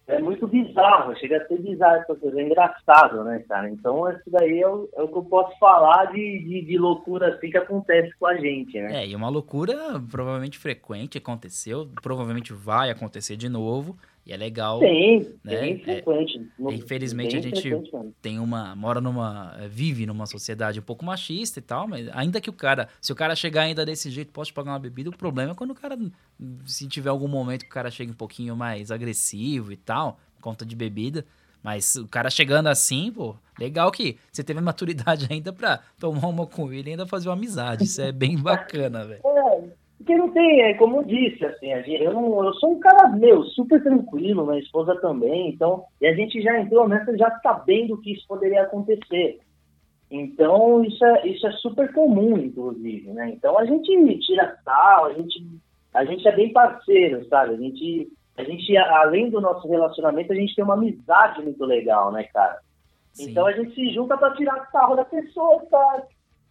É 0.08 0.18
muito 0.18 0.46
bizarro, 0.48 1.14
chega 1.16 1.36
a 1.36 1.46
ser 1.46 1.60
bizarro 1.60 1.96
essa 1.96 2.14
coisa, 2.14 2.40
é 2.40 2.44
engraçado, 2.44 3.22
né, 3.24 3.44
cara? 3.46 3.68
Então, 3.68 4.10
isso 4.10 4.30
daí 4.30 4.60
é 4.60 4.66
o, 4.66 4.88
é 4.96 5.02
o 5.02 5.08
que 5.08 5.18
eu 5.18 5.24
posso 5.24 5.56
falar 5.58 6.06
de, 6.06 6.38
de, 6.38 6.62
de 6.62 6.78
loucura 6.78 7.34
assim 7.34 7.50
que 7.50 7.58
acontece 7.58 8.10
com 8.18 8.26
a 8.26 8.34
gente, 8.36 8.80
né? 8.80 9.02
É, 9.02 9.06
e 9.06 9.14
uma 9.14 9.28
loucura 9.28 9.76
provavelmente 10.10 10.58
frequente 10.58 11.18
aconteceu, 11.18 11.86
provavelmente 12.02 12.54
vai 12.54 12.90
acontecer 12.90 13.36
de 13.36 13.50
novo, 13.50 13.96
e 14.28 14.32
é 14.32 14.36
legal. 14.36 14.78
Tem, 14.78 15.20
né? 15.42 15.60
bem 15.60 15.74
É, 15.74 15.78
frequente. 16.02 16.46
No- 16.58 16.70
infelizmente, 16.70 17.34
a 17.34 17.40
gente-. 17.40 17.72
Tem 18.20 18.38
uma. 18.38 18.76
mora 18.76 19.00
numa. 19.00 19.56
eh, 19.58 19.68
vive 19.68 20.04
numa 20.04 20.26
sociedade 20.26 20.78
um 20.78 20.82
pouco 20.82 21.02
machista 21.02 21.58
e 21.58 21.62
tal, 21.62 21.88
mas 21.88 22.06
ainda 22.12 22.38
que 22.38 22.50
o 22.50 22.52
cara. 22.52 22.88
Se 23.00 23.10
o 23.10 23.16
cara 23.16 23.34
chegar 23.34 23.62
ainda 23.62 23.86
desse 23.86 24.10
jeito, 24.10 24.30
posso 24.30 24.52
pagar 24.52 24.72
uma 24.72 24.78
bebida, 24.78 25.08
o 25.08 25.16
problema 25.16 25.52
é 25.52 25.54
quando 25.54 25.70
o 25.70 25.74
cara. 25.74 25.98
Se 26.66 26.86
tiver 26.86 27.08
algum 27.08 27.26
momento 27.26 27.62
que 27.62 27.70
o 27.70 27.72
cara 27.74 27.90
chega 27.90 28.12
um 28.12 28.14
pouquinho 28.14 28.54
mais 28.54 28.90
agressivo 28.90 29.72
e 29.72 29.76
tal, 29.76 30.20
conta 30.42 30.66
de 30.66 30.76
bebida. 30.76 31.24
Mas 31.62 31.96
o 31.96 32.06
cara 32.06 32.30
chegando 32.30 32.68
assim, 32.68 33.10
pô, 33.10 33.34
legal 33.58 33.90
que 33.90 34.16
você 34.30 34.44
teve 34.44 34.60
maturidade 34.60 35.26
ainda 35.32 35.52
pra 35.52 35.80
tomar 35.98 36.28
uma 36.28 36.46
com 36.46 36.72
ele 36.72 36.88
e 36.88 36.92
ainda 36.92 37.04
fazer 37.06 37.28
uma 37.28 37.34
amizade. 37.34 37.84
Isso 37.84 38.00
é 38.00 38.12
bem 38.12 38.36
bacana, 38.38 39.04
velho. 39.04 39.20
É, 39.24 39.64
porque 39.98 40.16
não 40.16 40.30
tem, 40.30 40.62
é 40.62 40.74
como 40.74 40.98
eu 40.98 41.04
disse, 41.04 41.44
assim, 41.44 41.72
eu, 41.72 42.12
não, 42.14 42.44
eu 42.44 42.54
sou 42.54 42.72
um 42.72 42.78
cara, 42.78 43.08
meu, 43.08 43.42
super 43.44 43.82
tranquilo, 43.82 44.46
minha 44.46 44.60
esposa 44.60 44.94
também, 45.00 45.50
então, 45.50 45.84
e 46.00 46.06
a 46.06 46.14
gente 46.14 46.40
já 46.40 46.58
entrou 46.58 46.88
nessa 46.88 47.16
já 47.18 47.30
sabendo 47.40 48.00
que 48.00 48.12
isso 48.12 48.24
poderia 48.26 48.62
acontecer. 48.62 49.40
Então, 50.10 50.84
isso 50.84 51.04
é, 51.04 51.26
isso 51.26 51.46
é 51.46 51.52
super 51.52 51.92
comum, 51.92 52.38
inclusive, 52.38 53.10
né? 53.12 53.30
Então, 53.30 53.58
a 53.58 53.66
gente 53.66 54.18
tira 54.20 54.56
sal, 54.64 55.06
a 55.06 55.12
gente, 55.12 55.44
a 55.92 56.04
gente 56.04 56.26
é 56.26 56.34
bem 56.34 56.52
parceiro, 56.52 57.26
sabe? 57.28 57.54
A 57.54 57.56
gente, 57.58 58.08
a 58.36 58.44
gente, 58.44 58.76
além 58.76 59.28
do 59.28 59.40
nosso 59.40 59.68
relacionamento, 59.68 60.32
a 60.32 60.36
gente 60.36 60.54
tem 60.54 60.64
uma 60.64 60.74
amizade 60.74 61.42
muito 61.42 61.62
legal, 61.64 62.12
né, 62.12 62.22
cara? 62.22 62.60
Sim. 63.12 63.30
Então 63.30 63.46
a 63.46 63.52
gente 63.52 63.74
se 63.74 63.90
junta 63.90 64.16
para 64.16 64.34
tirar 64.34 64.70
sarro 64.70 64.94
da 64.94 65.04
pessoa 65.04 65.60
que 65.60 65.66
tá, 65.66 66.02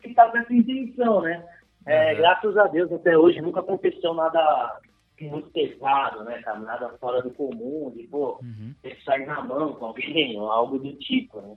que 0.02 0.14
tá 0.14 0.30
com 0.30 0.38
essa 0.38 0.54
intenção, 0.54 1.22
né? 1.22 1.44
É, 1.88 2.12
Uhum. 2.12 2.18
Graças 2.18 2.58
a 2.58 2.68
Deus, 2.68 2.92
até 2.92 3.18
hoje 3.18 3.42
nunca 3.42 3.62
aconteceu 3.62 4.14
nada 4.14 4.80
muito 5.22 5.50
pesado, 5.50 6.24
né, 6.24 6.40
cara? 6.44 6.60
Nada 6.60 6.90
fora 7.00 7.22
do 7.22 7.32
comum, 7.32 7.92
de, 7.96 8.04
pô, 8.04 8.38
Uhum, 8.42 8.74
ter 8.84 8.96
que 8.96 9.04
sair 9.04 9.26
na 9.26 9.42
mão 9.42 9.74
com 9.74 9.86
alguém, 9.88 10.40
ou 10.40 10.52
algo 10.52 10.78
do 10.78 10.94
tipo, 10.94 11.42
né? 11.42 11.56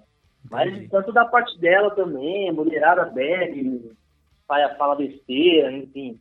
Mas 0.51 0.89
tanto 0.89 1.13
da 1.13 1.27
parte 1.27 1.59
dela 1.59 1.91
também, 1.91 2.49
a 2.49 2.53
mulherada 2.53 3.05
bebe, 3.05 3.93
fala, 4.49 4.75
fala 4.77 4.97
besteira, 4.97 5.71
enfim. 5.71 6.19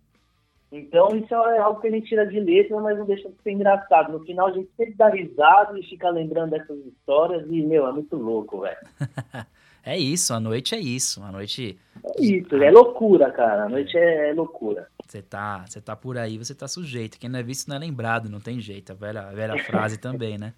Então 0.71 1.15
isso 1.15 1.33
é 1.33 1.57
algo 1.59 1.79
que 1.79 1.87
a 1.87 1.91
gente 1.91 2.09
tira 2.09 2.27
de 2.27 2.39
letra, 2.39 2.79
mas 2.79 2.97
não 2.97 3.05
deixa 3.05 3.29
de 3.29 3.41
ser 3.41 3.51
engraçado. 3.51 4.11
No 4.11 4.23
final 4.25 4.47
a 4.47 4.51
gente 4.51 4.69
sempre 4.75 4.93
dá 4.95 5.09
risada 5.09 5.79
e 5.79 5.83
fica 5.83 6.09
lembrando 6.09 6.51
dessas 6.51 6.77
histórias 6.85 7.47
e, 7.49 7.61
meu, 7.61 7.87
é 7.87 7.91
muito 7.91 8.15
louco, 8.17 8.59
velho. 8.59 8.77
É 9.89 9.97
isso, 9.97 10.33
a 10.35 10.39
noite 10.39 10.75
é 10.75 10.79
isso. 10.79 11.23
A 11.23 11.31
noite 11.31 11.79
É 12.03 12.21
isso, 12.23 12.55
é 12.55 12.69
loucura, 12.69 13.31
cara. 13.31 13.65
A 13.65 13.69
noite 13.69 13.97
é, 13.97 14.29
é 14.29 14.33
loucura. 14.33 14.87
você 15.07 15.21
tá, 15.21 15.65
você 15.67 15.81
tá 15.81 15.95
por 15.95 16.15
aí, 16.15 16.37
você 16.37 16.53
tá 16.53 16.67
sujeito. 16.67 17.17
Quem 17.19 17.27
não 17.29 17.39
é 17.39 17.43
visto 17.43 17.67
não 17.67 17.75
é 17.75 17.79
lembrado, 17.79 18.29
não 18.29 18.39
tem 18.39 18.59
jeito. 18.59 18.91
A 18.91 18.95
velha, 18.95 19.21
a 19.21 19.31
velha 19.31 19.57
frase 19.63 19.97
também, 20.01 20.37
né? 20.37 20.53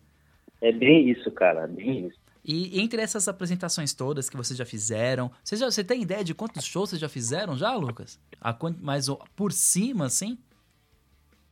É 0.59 0.71
bem 0.73 1.09
isso, 1.09 1.31
cara, 1.31 1.65
bem 1.65 2.07
isso. 2.07 2.19
E 2.43 2.81
entre 2.81 3.01
essas 3.01 3.27
apresentações 3.29 3.93
todas 3.93 4.29
que 4.29 4.35
vocês 4.35 4.57
já 4.57 4.65
fizeram, 4.65 5.31
você, 5.43 5.55
já, 5.55 5.69
você 5.71 5.83
tem 5.83 6.01
ideia 6.01 6.23
de 6.23 6.33
quantos 6.33 6.65
shows 6.65 6.89
vocês 6.89 6.99
já 6.99 7.07
fizeram 7.07 7.55
já, 7.55 7.73
Lucas? 7.73 8.19
A, 8.41 8.51
o- 8.51 9.19
por 9.35 9.53
cima, 9.53 10.07
assim? 10.07 10.37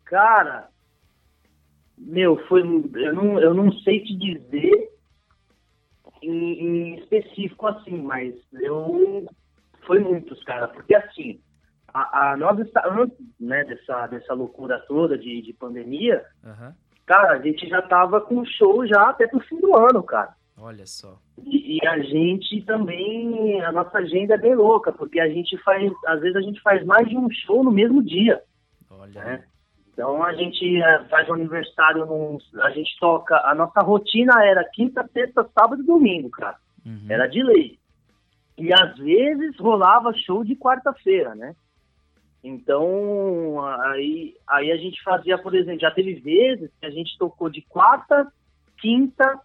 Cara, 0.03 0.67
meu, 1.97 2.37
foi. 2.47 2.61
Eu 2.61 3.13
não, 3.13 3.39
eu 3.39 3.53
não 3.53 3.71
sei 3.71 4.03
te 4.03 4.15
dizer 4.15 4.88
em, 6.21 6.93
em 6.93 6.95
específico 6.99 7.67
assim, 7.67 8.01
mas 8.01 8.35
eu. 8.53 9.25
Foi 9.85 9.99
muitos, 9.99 10.43
cara, 10.43 10.67
porque 10.67 10.93
assim, 10.93 11.39
a, 11.93 12.31
a 12.31 12.37
nós 12.37 12.59
está, 12.59 12.87
antes 12.87 13.17
né, 13.39 13.63
dessa, 13.63 14.07
dessa 14.07 14.33
loucura 14.33 14.79
toda 14.87 15.17
de, 15.17 15.41
de 15.41 15.53
pandemia, 15.53 16.23
Aham. 16.45 16.75
cara, 17.05 17.31
a 17.33 17.41
gente 17.41 17.67
já 17.67 17.81
tava 17.81 18.21
com 18.21 18.45
show 18.45 18.85
já 18.85 19.09
até 19.09 19.27
pro 19.27 19.39
fim 19.39 19.59
do 19.59 19.75
ano, 19.75 20.03
cara. 20.03 20.35
Olha 20.57 20.85
só. 20.85 21.17
E, 21.43 21.77
e 21.77 21.87
a 21.87 21.99
gente 21.99 22.61
também, 22.65 23.61
a 23.61 23.71
nossa 23.71 23.97
agenda 23.97 24.35
é 24.35 24.37
bem 24.37 24.53
louca, 24.55 24.91
porque 24.91 25.19
a 25.19 25.29
gente 25.29 25.57
faz, 25.59 25.91
às 26.05 26.19
vezes 26.19 26.35
a 26.35 26.41
gente 26.41 26.61
faz 26.61 26.85
mais 26.85 27.07
de 27.07 27.17
um 27.17 27.29
show 27.31 27.63
no 27.63 27.71
mesmo 27.71 28.03
dia, 28.03 28.41
Olha. 28.91 29.23
né? 29.23 29.43
Então 29.99 30.23
a 30.23 30.33
gente 30.33 30.81
eh, 30.81 31.03
faz 31.09 31.27
um 31.27 31.33
aniversário, 31.33 32.05
num, 32.05 32.37
a 32.61 32.69
gente 32.69 32.97
toca, 33.01 33.35
a 33.43 33.53
nossa 33.53 33.81
rotina 33.81 34.33
era 34.45 34.63
quinta, 34.63 35.05
sexta, 35.11 35.45
sábado 35.53 35.83
e 35.83 35.85
domingo, 35.85 36.29
cara. 36.29 36.55
Uhum. 36.85 37.05
Era 37.09 37.27
de 37.27 37.43
lei. 37.43 37.77
E 38.57 38.71
às 38.71 38.97
vezes 38.97 39.59
rolava 39.59 40.13
show 40.13 40.41
de 40.45 40.55
quarta-feira, 40.55 41.35
né? 41.35 41.53
Então, 42.41 43.59
aí, 43.81 44.37
aí 44.47 44.71
a 44.71 44.77
gente 44.77 45.03
fazia, 45.03 45.37
por 45.37 45.53
exemplo, 45.53 45.81
já 45.81 45.91
teve 45.91 46.13
vezes 46.13 46.71
que 46.79 46.85
a 46.85 46.91
gente 46.91 47.17
tocou 47.17 47.49
de 47.49 47.61
quarta, 47.63 48.25
quinta, 48.79 49.37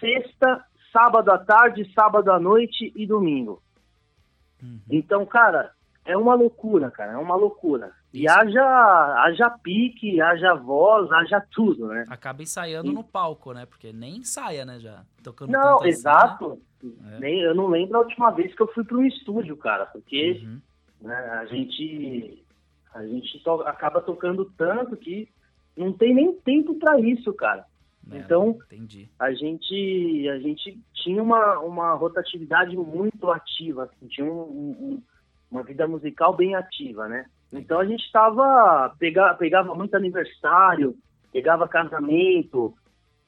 sexta, 0.00 0.64
sábado 0.92 1.30
à 1.30 1.38
tarde, 1.38 1.88
sábado 1.94 2.32
à 2.32 2.40
noite 2.40 2.92
e 2.96 3.06
domingo. 3.06 3.62
Uhum. 4.60 4.80
Então, 4.90 5.24
cara, 5.24 5.70
é 6.04 6.16
uma 6.16 6.34
loucura, 6.34 6.90
cara, 6.90 7.12
é 7.12 7.16
uma 7.16 7.36
loucura. 7.36 7.92
E 8.12 8.26
haja, 8.26 8.64
haja 9.24 9.50
pique, 9.50 10.20
haja 10.20 10.54
voz, 10.54 11.10
haja 11.12 11.40
tudo, 11.50 11.88
né? 11.88 12.04
Acaba 12.08 12.42
ensaiando 12.42 12.90
e... 12.90 12.94
no 12.94 13.04
palco, 13.04 13.52
né? 13.52 13.66
Porque 13.66 13.92
nem 13.92 14.18
ensaia, 14.18 14.64
né, 14.64 14.80
já. 14.80 15.04
Tocando 15.22 15.52
não, 15.52 15.84
exato. 15.84 16.58
Assim, 16.80 16.96
né? 17.00 17.18
Nem, 17.20 17.40
eu 17.40 17.54
não 17.54 17.66
lembro 17.66 17.98
a 17.98 18.00
última 18.00 18.30
vez 18.30 18.54
que 18.54 18.62
eu 18.62 18.72
fui 18.72 18.82
para 18.82 18.96
um 18.96 19.04
estúdio, 19.04 19.56
cara, 19.56 19.84
porque 19.86 20.40
uhum. 20.42 20.60
né, 21.02 21.14
a 21.14 21.44
gente 21.46 22.44
a 22.94 23.06
gente 23.06 23.38
to 23.40 23.62
acaba 23.62 24.00
tocando 24.00 24.46
tanto 24.56 24.96
que 24.96 25.28
não 25.76 25.92
tem 25.92 26.14
nem 26.14 26.32
tempo 26.32 26.74
para 26.76 26.98
isso, 26.98 27.32
cara. 27.34 27.66
É, 28.10 28.18
então, 28.18 28.58
entendi. 28.66 29.08
a 29.18 29.32
gente 29.32 30.28
a 30.28 30.38
gente 30.38 30.80
tinha 30.94 31.22
uma, 31.22 31.58
uma 31.58 31.92
rotatividade 31.92 32.74
muito 32.74 33.30
ativa, 33.30 33.84
assim, 33.84 34.08
tinha 34.08 34.26
um, 34.26 34.40
um, 34.40 35.02
uma 35.50 35.62
vida 35.62 35.86
musical 35.86 36.34
bem 36.34 36.54
ativa, 36.54 37.06
né? 37.06 37.26
Então 37.52 37.80
a 37.80 37.84
gente 37.84 38.04
estava 38.04 38.94
pegava, 38.98 39.34
pegava 39.36 39.74
muito 39.74 39.94
aniversário, 39.94 40.96
pegava 41.32 41.68
casamento, 41.68 42.74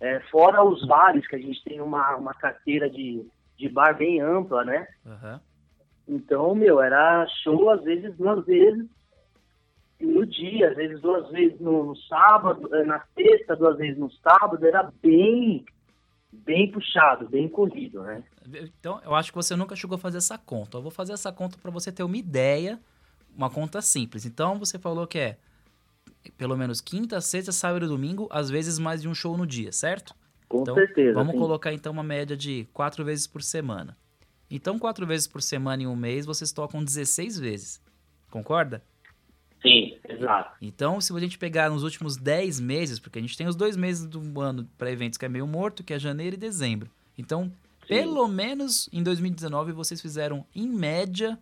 é, 0.01 0.21
fora 0.31 0.63
os 0.63 0.87
bares 0.87 1.27
que 1.27 1.37
a 1.37 1.39
gente 1.39 1.63
tem 1.65 1.81
uma, 1.81 2.17
uma 2.17 2.35
carteira 2.35 2.89
de, 2.89 3.27
de 3.57 3.69
bar 3.69 3.97
bem 3.97 4.21
ampla, 4.21 4.65
né? 4.65 4.87
Uhum. 5.05 5.41
Então, 6.09 6.55
meu, 6.55 6.81
era 6.81 7.27
show 7.43 7.71
às 7.71 7.83
vezes 7.83 8.17
duas 8.17 8.45
vezes 8.45 8.89
no 10.01 10.27
dia, 10.27 10.71
às 10.71 10.77
vezes 10.77 11.01
duas 11.01 11.31
vezes 11.31 11.61
no, 11.61 11.85
no 11.85 11.97
sábado, 11.97 12.75
eh, 12.75 12.85
na 12.85 13.05
sexta, 13.15 13.55
duas 13.55 13.77
vezes 13.77 13.99
no 13.99 14.11
sábado, 14.11 14.67
era 14.67 14.91
bem, 15.03 15.65
bem 16.33 16.71
puxado, 16.71 17.29
bem 17.29 17.49
corrido, 17.49 18.03
né? 18.03 18.25
Então, 18.47 19.01
eu 19.05 19.15
acho 19.15 19.31
que 19.31 19.37
você 19.37 19.55
nunca 19.55 19.77
chegou 19.77 19.97
a 19.97 19.99
fazer 19.99 20.19
essa 20.19 20.39
conta. 20.39 20.79
Eu 20.79 20.83
vou 20.83 20.91
fazer 20.91 21.13
essa 21.13 21.31
conta 21.31 21.59
para 21.61 21.71
você 21.71 21.93
ter 21.93 22.03
uma 22.03 22.17
ideia, 22.17 22.81
uma 23.37 23.51
conta 23.51 23.81
simples. 23.81 24.25
Então, 24.25 24.59
você 24.59 24.79
falou 24.79 25.07
que 25.07 25.19
é 25.19 25.39
pelo 26.37 26.57
menos 26.57 26.81
quinta, 26.81 27.21
sexta, 27.21 27.53
sábado 27.53 27.85
e 27.85 27.89
domingo, 27.89 28.29
às 28.31 28.51
vezes 28.51 28.79
mais 28.79 29.01
de 29.01 29.09
um 29.09 29.15
show 29.15 29.37
no 29.37 29.47
dia, 29.47 29.73
certo? 29.73 30.15
Com 30.49 30.63
então, 30.63 30.75
certeza. 30.75 31.15
Vamos 31.15 31.33
sim. 31.33 31.39
colocar 31.39 31.73
então 31.73 31.93
uma 31.93 32.03
média 32.03 32.37
de 32.37 32.67
quatro 32.73 33.05
vezes 33.05 33.27
por 33.27 33.43
semana. 33.43 33.97
Então, 34.51 34.79
quatro 34.79 35.07
vezes 35.07 35.27
por 35.27 35.41
semana 35.41 35.83
em 35.83 35.87
um 35.87 35.95
mês, 35.95 36.27
vocês 36.27 36.51
tocam 36.51 36.83
16 36.83 37.39
vezes. 37.39 37.81
Concorda? 38.31 38.83
Sim, 39.63 39.97
exato. 40.09 40.57
Então, 40.61 41.01
se 41.01 41.15
a 41.15 41.21
gente 41.21 41.39
pegar 41.39 41.71
nos 41.71 41.85
últimos 41.85 42.17
10 42.17 42.59
meses, 42.59 42.99
porque 42.99 43.19
a 43.19 43.23
gente 43.23 43.37
tem 43.37 43.47
os 43.47 43.55
dois 43.55 43.77
meses 43.77 44.07
do 44.07 44.41
ano 44.41 44.69
para 44.77 44.91
eventos 44.91 45.19
que 45.19 45.25
é 45.25 45.29
meio 45.29 45.47
morto, 45.47 45.85
que 45.85 45.93
é 45.93 45.99
janeiro 45.99 46.35
e 46.35 46.39
dezembro. 46.39 46.91
Então, 47.17 47.53
Sim. 47.83 47.89
pelo 47.89 48.27
menos 48.27 48.89
em 48.93 49.03
2019, 49.03 49.73
vocês 49.73 50.01
fizeram, 50.01 50.45
em 50.55 50.67
média, 50.67 51.39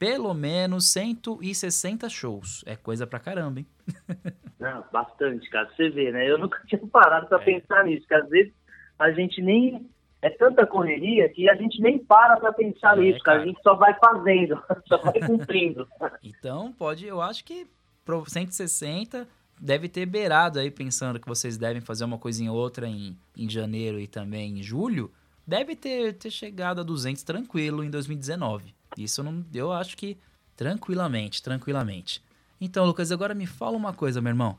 pelo 0.00 0.32
menos 0.32 0.86
160 0.86 2.08
shows. 2.08 2.64
É 2.66 2.74
coisa 2.74 3.06
pra 3.06 3.20
caramba, 3.20 3.60
hein? 3.60 3.66
Não, 4.58 4.82
bastante, 4.90 5.48
cara. 5.50 5.68
Você 5.76 5.90
vê, 5.90 6.10
né? 6.10 6.28
Eu 6.28 6.38
nunca 6.38 6.58
tinha 6.66 6.80
parado 6.86 7.26
pra 7.26 7.40
é. 7.42 7.44
pensar 7.44 7.84
nisso, 7.84 8.08
que 8.08 8.14
às 8.14 8.28
vezes 8.30 8.52
a 8.98 9.12
gente 9.12 9.42
nem. 9.42 9.86
É 10.22 10.28
tanta 10.28 10.66
correria 10.66 11.30
que 11.30 11.48
a 11.48 11.54
gente 11.54 11.80
nem 11.80 11.98
para 11.98 12.38
pra 12.38 12.52
pensar 12.52 12.96
é, 12.98 13.02
nisso, 13.02 13.20
cara. 13.20 13.38
cara. 13.38 13.42
A 13.42 13.46
gente 13.46 13.62
só 13.62 13.74
vai 13.74 13.94
fazendo, 13.94 14.62
só 14.88 14.98
vai 14.98 15.20
cumprindo. 15.20 15.86
então, 16.22 16.72
pode, 16.72 17.06
eu 17.06 17.22
acho 17.22 17.44
que 17.44 17.66
pro 18.04 18.24
160 18.26 19.26
deve 19.58 19.88
ter 19.88 20.04
beirado 20.04 20.58
aí, 20.58 20.70
pensando 20.70 21.20
que 21.20 21.28
vocês 21.28 21.56
devem 21.56 21.80
fazer 21.80 22.04
uma 22.04 22.18
coisinha 22.18 22.52
ou 22.52 22.58
outra 22.58 22.86
em, 22.86 23.16
em 23.36 23.48
janeiro 23.48 23.98
e 23.98 24.06
também 24.06 24.58
em 24.58 24.62
julho. 24.62 25.10
Deve 25.46 25.74
ter, 25.74 26.14
ter 26.14 26.30
chegado 26.30 26.80
a 26.80 26.84
200 26.84 27.22
tranquilo 27.22 27.82
em 27.82 27.90
2019. 27.90 28.74
Isso 28.96 29.22
não, 29.22 29.44
eu 29.54 29.72
acho 29.72 29.96
que 29.96 30.16
tranquilamente, 30.56 31.42
tranquilamente. 31.42 32.22
Então, 32.60 32.84
Lucas, 32.84 33.10
agora 33.10 33.34
me 33.34 33.46
fala 33.46 33.76
uma 33.76 33.94
coisa, 33.94 34.20
meu 34.20 34.30
irmão. 34.30 34.58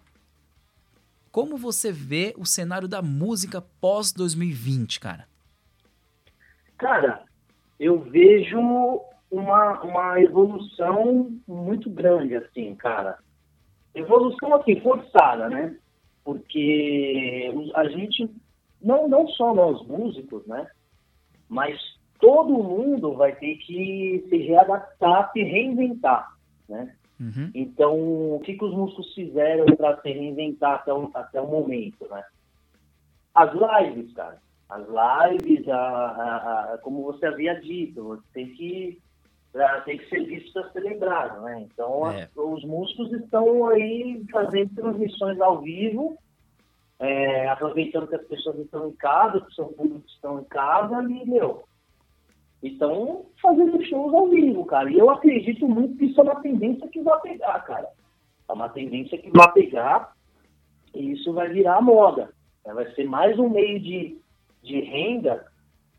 Como 1.32 1.58
você 1.58 1.92
vê 1.92 2.34
o 2.38 2.46
cenário 2.46 2.88
da 2.88 3.02
música 3.02 3.62
pós 3.80 4.12
2020, 4.12 5.00
cara? 5.00 5.28
Cara, 6.78 7.24
eu 7.80 8.02
vejo 8.02 8.60
uma, 9.30 9.82
uma 9.82 10.20
evolução 10.20 11.32
muito 11.48 11.90
grande, 11.90 12.36
assim, 12.36 12.76
cara. 12.76 13.20
Evolução, 13.94 14.56
assim, 14.56 14.82
forçada, 14.82 15.48
né? 15.50 15.78
Porque 16.24 17.54
a 17.76 17.88
gente, 17.88 18.30
não, 18.82 19.08
não 19.08 19.28
só 19.30 19.54
nós 19.54 19.86
músicos, 19.88 20.46
né? 20.48 20.68
Mas 21.48 21.80
todo 22.22 22.64
mundo 22.64 23.16
vai 23.16 23.36
ter 23.36 23.56
que 23.56 24.26
se 24.30 24.38
readaptar, 24.38 25.32
se 25.34 25.44
reinventar, 25.44 26.32
né? 26.70 26.96
Uhum. 27.20 27.52
Então, 27.54 28.36
o 28.36 28.40
que, 28.44 28.56
que 28.56 28.64
os 28.64 28.74
músicos 28.74 29.14
fizeram 29.14 29.66
para 29.76 30.00
se 30.02 30.12
reinventar 30.12 30.76
até 30.76 30.94
o, 30.94 31.12
até 31.14 31.42
o 31.42 31.48
momento, 31.48 32.08
né? 32.10 32.24
As 33.34 33.52
lives, 33.54 34.14
cara. 34.14 34.40
As 34.70 34.84
lives, 34.88 35.68
a, 35.68 35.78
a, 35.78 36.74
a 36.74 36.78
como 36.80 37.04
você 37.04 37.26
havia 37.26 37.60
dito, 37.60 38.04
você 38.04 38.24
tem 38.34 38.48
que, 38.54 39.00
tem 39.86 39.98
que 39.98 40.10
ser 40.10 40.26
visto 40.26 40.54
para 40.54 40.72
ser 40.72 40.80
lembrado, 40.80 41.42
né? 41.42 41.62
Então, 41.62 42.10
é. 42.10 42.30
os 42.36 42.64
músicos 42.64 43.12
estão 43.14 43.68
aí 43.68 44.24
fazendo 44.32 44.74
transmissões 44.74 45.40
ao 45.42 45.62
vivo, 45.62 46.18
é, 47.00 47.50
aproveitando 47.50 48.08
que 48.08 48.16
as 48.16 48.26
pessoas 48.26 48.58
estão 48.60 48.88
em 48.88 48.94
casa, 48.94 49.42
que 49.42 49.48
os 49.48 49.56
seus 49.56 49.76
públicos 49.76 50.12
estão 50.14 50.40
em 50.40 50.44
casa, 50.46 51.04
e, 51.04 51.30
meu, 51.30 51.66
estão 52.68 53.26
fazendo 53.42 53.84
shows 53.86 54.14
ao 54.14 54.30
vivo, 54.30 54.66
cara. 54.66 54.90
E 54.92 54.98
eu 54.98 55.10
acredito 55.10 55.68
muito 55.68 55.98
que 55.98 56.06
isso 56.06 56.20
é 56.20 56.24
uma 56.24 56.42
tendência 56.42 56.88
que 56.88 57.02
vai 57.02 57.20
pegar, 57.22 57.60
cara. 57.62 57.90
É 58.48 58.54
uma 58.54 58.70
tendência 58.70 59.18
que 59.18 59.32
vai 59.32 59.52
pegar 59.52 60.14
e 60.94 61.12
isso 61.12 61.34
vai 61.34 61.50
virar 61.50 61.82
moda. 61.82 62.30
Né? 62.66 62.74
Vai 62.74 62.92
ser 62.94 63.06
mais 63.06 63.38
um 63.40 63.50
meio 63.50 63.80
de, 63.80 64.20
de 64.62 64.80
renda 64.82 65.46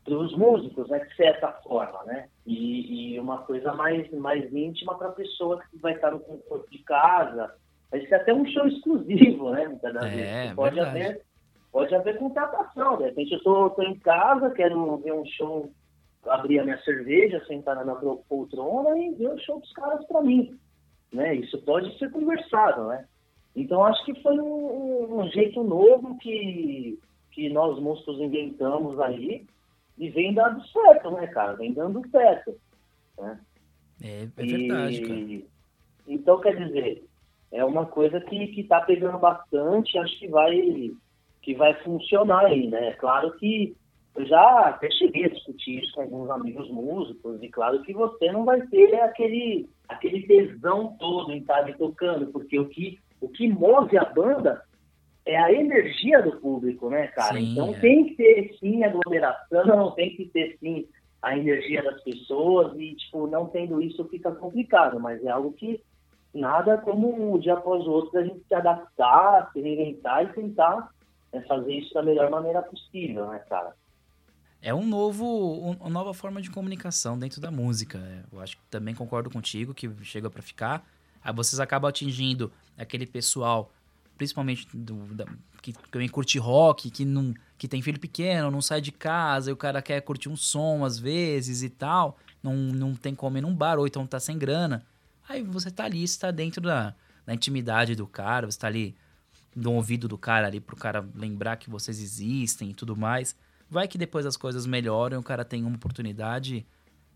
para 0.03 0.15
os 0.15 0.35
músicos, 0.37 0.89
né? 0.89 0.99
De 0.99 1.15
certa 1.15 1.51
forma, 1.63 2.03
né? 2.05 2.27
E, 2.45 3.13
e 3.13 3.19
uma 3.19 3.39
coisa 3.39 3.73
mais, 3.73 4.09
mais 4.11 4.53
íntima 4.53 4.97
para 4.97 5.09
a 5.09 5.13
pessoa 5.13 5.61
que 5.61 5.77
vai 5.77 5.93
estar 5.93 6.11
no 6.11 6.19
conforto 6.19 6.69
de 6.69 6.79
casa. 6.79 7.53
Vai 7.89 8.05
ser 8.07 8.15
até 8.15 8.33
um 8.33 8.45
show 8.45 8.67
exclusivo, 8.67 9.51
né? 9.51 9.67
Muitas 9.67 9.93
das 9.93 10.05
é, 10.05 10.09
vezes. 10.09 10.55
Pode 10.55 10.79
haver, 10.79 11.21
pode 11.71 11.95
haver 11.95 12.17
contratação. 12.17 12.97
De 12.97 13.05
repente 13.05 13.31
eu 13.33 13.37
estou 13.37 13.83
em 13.83 13.97
casa, 13.99 14.51
quero 14.51 14.97
ver 14.97 15.13
um 15.13 15.25
show 15.25 15.71
abrir 16.27 16.59
a 16.59 16.63
minha 16.63 16.81
cerveja, 16.81 17.43
sentar 17.45 17.75
na 17.75 17.83
minha 17.83 18.15
poltrona 18.29 18.97
e 18.97 19.13
ver 19.15 19.29
o 19.29 19.39
show 19.39 19.59
dos 19.59 19.71
caras 19.73 20.05
para 20.05 20.21
mim. 20.21 20.57
Né? 21.11 21.35
Isso 21.35 21.57
pode 21.59 21.97
ser 21.97 22.11
conversado, 22.11 22.87
né? 22.87 23.05
Então 23.55 23.83
acho 23.85 24.03
que 24.05 24.19
foi 24.21 24.39
um, 24.39 25.19
um, 25.21 25.29
jeito 25.29 25.63
novo 25.63 26.17
que, 26.17 26.99
que 27.31 27.49
nós 27.49 27.79
músicos 27.79 28.19
inventamos 28.19 28.99
aí 28.99 29.45
e 29.97 30.09
vem 30.09 30.33
dando 30.33 30.65
certo, 30.67 31.11
né, 31.11 31.27
cara? 31.27 31.53
Vem 31.53 31.71
dando 31.71 32.01
certo. 32.09 32.55
Né? 33.19 33.39
É, 34.01 34.23
é 34.23 34.25
verdade, 34.25 34.95
e, 34.95 35.07
cara. 35.07 35.53
Então, 36.07 36.41
quer 36.41 36.55
dizer, 36.57 37.05
é 37.51 37.63
uma 37.63 37.85
coisa 37.85 38.19
que, 38.19 38.47
que 38.47 38.63
tá 38.63 38.81
pegando 38.81 39.19
bastante, 39.19 39.97
acho 39.99 40.17
que 40.17 40.27
vai, 40.27 40.91
que 41.41 41.53
vai 41.53 41.75
funcionar 41.83 42.45
aí, 42.45 42.67
né? 42.67 42.93
Claro 42.93 43.31
que 43.37 43.75
eu 44.15 44.25
já 44.25 44.69
até 44.69 44.89
cheguei 44.91 45.25
a 45.25 45.29
discutir 45.29 45.83
isso 45.83 45.93
com 45.93 46.01
alguns 46.01 46.29
amigos 46.29 46.69
músicos, 46.69 47.41
e 47.41 47.49
claro 47.49 47.81
que 47.81 47.93
você 47.93 48.31
não 48.31 48.45
vai 48.45 48.61
ter 48.67 48.93
aquele, 49.01 49.67
aquele 49.87 50.27
tesão 50.27 50.95
todo 50.99 51.31
em 51.31 51.39
estar 51.39 51.57
ali 51.57 51.73
tocando, 51.73 52.27
porque 52.27 52.59
o 52.59 52.69
que, 52.69 52.99
o 53.19 53.27
que 53.27 53.47
move 53.47 53.97
a 53.97 54.05
banda 54.05 54.63
é 55.25 55.37
a 55.37 55.51
energia 55.51 56.21
do 56.21 56.37
público, 56.37 56.89
né, 56.89 57.07
cara? 57.07 57.37
Sim, 57.37 57.53
então 57.53 57.73
é. 57.73 57.79
tem 57.79 58.05
que 58.05 58.15
ter 58.15 58.55
sim 58.59 58.83
aglomeração, 58.83 59.91
tem 59.95 60.15
que 60.15 60.25
ter 60.25 60.57
sim 60.59 60.87
a 61.21 61.37
energia 61.37 61.81
das 61.81 62.03
pessoas, 62.03 62.77
e 62.77 62.93
tipo, 62.95 63.25
não 63.27 63.47
tendo 63.47 63.81
isso 63.81 64.07
fica 64.09 64.31
complicado, 64.31 64.99
mas 64.99 65.23
é 65.23 65.29
algo 65.29 65.53
que 65.53 65.81
nada 66.33 66.77
como 66.77 67.33
um 67.33 67.39
dia 67.39 67.53
após 67.53 67.87
o 67.87 67.91
outro 67.91 68.19
a 68.19 68.23
gente 68.23 68.43
se 68.45 68.53
adaptar, 68.53 69.49
se 69.53 69.61
reinventar 69.61 70.23
e 70.23 70.33
tentar 70.33 70.89
né, 71.31 71.41
fazer 71.47 71.73
isso 71.73 71.93
da 71.93 72.03
melhor 72.03 72.29
maneira 72.29 72.61
possível, 72.61 73.27
né, 73.27 73.39
cara? 73.49 73.73
É 74.63 74.73
um 74.73 74.87
novo, 74.87 75.75
uma 75.77 75.89
nova 75.89 76.13
forma 76.13 76.41
de 76.41 76.49
comunicação 76.49 77.19
dentro 77.19 77.41
da 77.41 77.51
música. 77.51 77.97
É, 77.97 78.23
eu 78.31 78.39
acho 78.39 78.55
que 78.55 78.63
também 78.71 78.95
concordo 78.95 79.29
contigo 79.29 79.73
que 79.73 79.91
chega 80.03 80.29
para 80.29 80.41
ficar. 80.41 80.87
Aí 81.21 81.33
vocês 81.33 81.59
acabam 81.59 81.89
atingindo 81.89 82.49
aquele 82.77 83.05
pessoal, 83.05 83.73
principalmente 84.17 84.65
do, 84.73 84.95
da, 85.13 85.25
que 85.61 85.73
também 85.91 86.07
curte 86.07 86.39
rock, 86.39 86.89
que, 86.89 87.03
não, 87.03 87.33
que 87.57 87.67
tem 87.67 87.81
filho 87.81 87.99
pequeno, 87.99 88.49
não 88.49 88.61
sai 88.61 88.79
de 88.79 88.93
casa, 88.93 89.49
e 89.49 89.53
o 89.53 89.57
cara 89.57 89.81
quer 89.81 89.99
curtir 89.99 90.29
um 90.29 90.35
som 90.37 90.85
às 90.85 90.97
vezes 90.97 91.61
e 91.61 91.69
tal, 91.69 92.17
não, 92.41 92.55
não 92.55 92.95
tem 92.95 93.13
como 93.13 93.37
ir 93.37 93.41
num 93.41 93.53
bar, 93.53 93.77
ou 93.77 93.85
então 93.85 94.07
tá 94.07 94.19
sem 94.19 94.37
grana. 94.37 94.85
Aí 95.27 95.43
você 95.43 95.69
tá 95.69 95.83
ali, 95.83 96.01
está 96.03 96.31
dentro 96.31 96.61
da, 96.61 96.95
da 97.25 97.33
intimidade 97.33 97.95
do 97.95 98.07
cara, 98.07 98.49
você 98.49 98.59
tá 98.59 98.67
ali 98.67 98.95
no 99.53 99.73
ouvido 99.73 100.07
do 100.07 100.17
cara 100.17 100.47
ali 100.47 100.61
pro 100.61 100.77
cara 100.77 101.05
lembrar 101.13 101.57
que 101.57 101.69
vocês 101.69 101.99
existem 101.99 102.69
e 102.69 102.73
tudo 102.73 102.95
mais. 102.95 103.35
Vai 103.73 103.87
que 103.87 103.97
depois 103.97 104.25
as 104.25 104.37
coisas 104.37 104.65
melhoram, 104.67 105.19
o 105.19 105.23
cara 105.23 105.43
tem 105.43 105.63
uma 105.63 105.75
oportunidade 105.75 106.65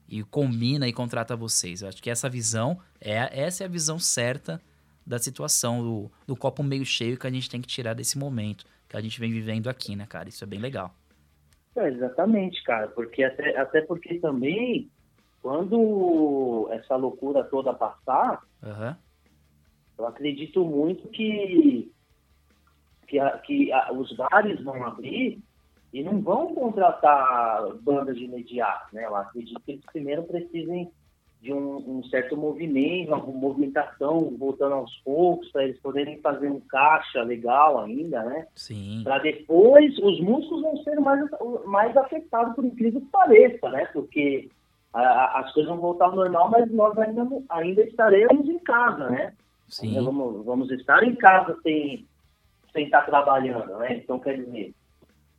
e 0.10 0.24
combina 0.24 0.88
e 0.88 0.94
contrata 0.94 1.36
vocês. 1.36 1.82
Eu 1.82 1.90
acho 1.90 2.02
que 2.02 2.10
essa 2.10 2.28
visão, 2.28 2.80
é 3.00 3.44
essa 3.44 3.64
é 3.64 3.68
a 3.68 3.70
visão 3.70 4.00
certa 4.00 4.60
da 5.06 5.20
situação, 5.20 5.84
do, 5.84 6.12
do 6.26 6.36
copo 6.36 6.64
meio 6.64 6.86
cheio 6.86 7.18
que 7.18 7.28
a 7.28 7.30
gente 7.30 7.50
tem 7.50 7.62
que 7.62 7.68
tirar 7.68 7.94
desse 7.94 8.18
momento 8.18 8.66
que 8.90 8.98
a 8.98 9.02
gente 9.02 9.20
vem 9.20 9.32
vivendo 9.32 9.70
aqui, 9.70 9.96
né, 9.96 10.06
cara? 10.08 10.30
Isso 10.30 10.44
é 10.44 10.48
bem 10.48 10.60
legal. 10.60 10.94
É, 11.76 11.90
exatamente, 11.90 12.64
cara, 12.64 12.88
porque 12.88 13.24
até, 13.24 13.56
até 13.56 13.82
porque 13.82 14.18
também 14.20 14.90
quando 15.42 16.68
essa 16.72 16.96
loucura 16.96 17.44
toda 17.44 17.74
passar, 17.74 18.42
uhum. 18.64 18.96
eu 20.00 20.08
acredito 20.08 20.66
muito 20.66 21.08
que, 21.10 21.92
que, 23.08 23.20
a, 23.20 23.38
que 23.38 23.72
a, 23.72 23.94
os 23.94 24.12
bares 24.14 24.62
vão 24.64 24.84
abrir 24.84 25.40
e 25.94 26.04
não 26.04 26.22
vão 26.22 26.54
contratar 26.54 27.74
bandas 27.82 28.18
de 28.18 28.26
imediato, 28.26 28.94
né? 28.94 29.06
Eu 29.06 29.16
acredito 29.16 29.60
que 29.62 29.72
eles 29.72 29.86
primeiro 29.86 30.24
precisem 30.24 30.92
de 31.42 31.54
um, 31.54 31.98
um 32.00 32.04
certo 32.06 32.36
movimento, 32.36 33.14
uma 33.14 33.26
movimentação 33.26 34.36
voltando 34.38 34.74
aos 34.74 34.96
poucos, 34.98 35.52
para 35.52 35.64
eles 35.64 35.80
poderem 35.80 36.20
fazer 36.20 36.50
um 36.50 36.60
caixa 36.60 37.22
legal 37.22 37.80
ainda, 37.80 38.24
né? 38.24 38.48
Sim. 38.56 39.02
Para 39.04 39.20
depois, 39.20 39.98
os 40.00 40.20
músicos 40.20 40.62
vão 40.62 40.78
ser 40.84 41.00
mais, 41.00 41.30
mais 41.66 41.96
afetados, 41.96 42.56
por 42.56 42.66
incrível 42.66 43.02
que 43.02 43.08
pareça, 43.08 43.70
né? 43.70 43.86
Porque 43.94 44.50
a, 44.94 45.40
as 45.40 45.54
coisas 45.54 45.70
vão 45.70 45.80
voltar 45.80 46.06
ao 46.06 46.16
normal, 46.16 46.50
mas 46.50 46.72
nós 46.72 46.98
ainda, 46.98 47.28
ainda 47.50 47.82
estaremos 47.84 48.48
em 48.48 48.60
casa, 48.60 49.10
né? 49.10 49.34
Sim. 49.68 49.94
Vamos, 50.04 50.46
vamos 50.46 50.72
estar 50.72 51.04
em 51.04 51.16
casa 51.16 51.56
sem, 51.62 52.06
sem 52.74 52.86
estar 52.86 53.06
trabalhando, 53.06 53.78
né? 53.78 53.98
Então, 53.98 54.20
quer 54.20 54.38
dizer, 54.38 54.74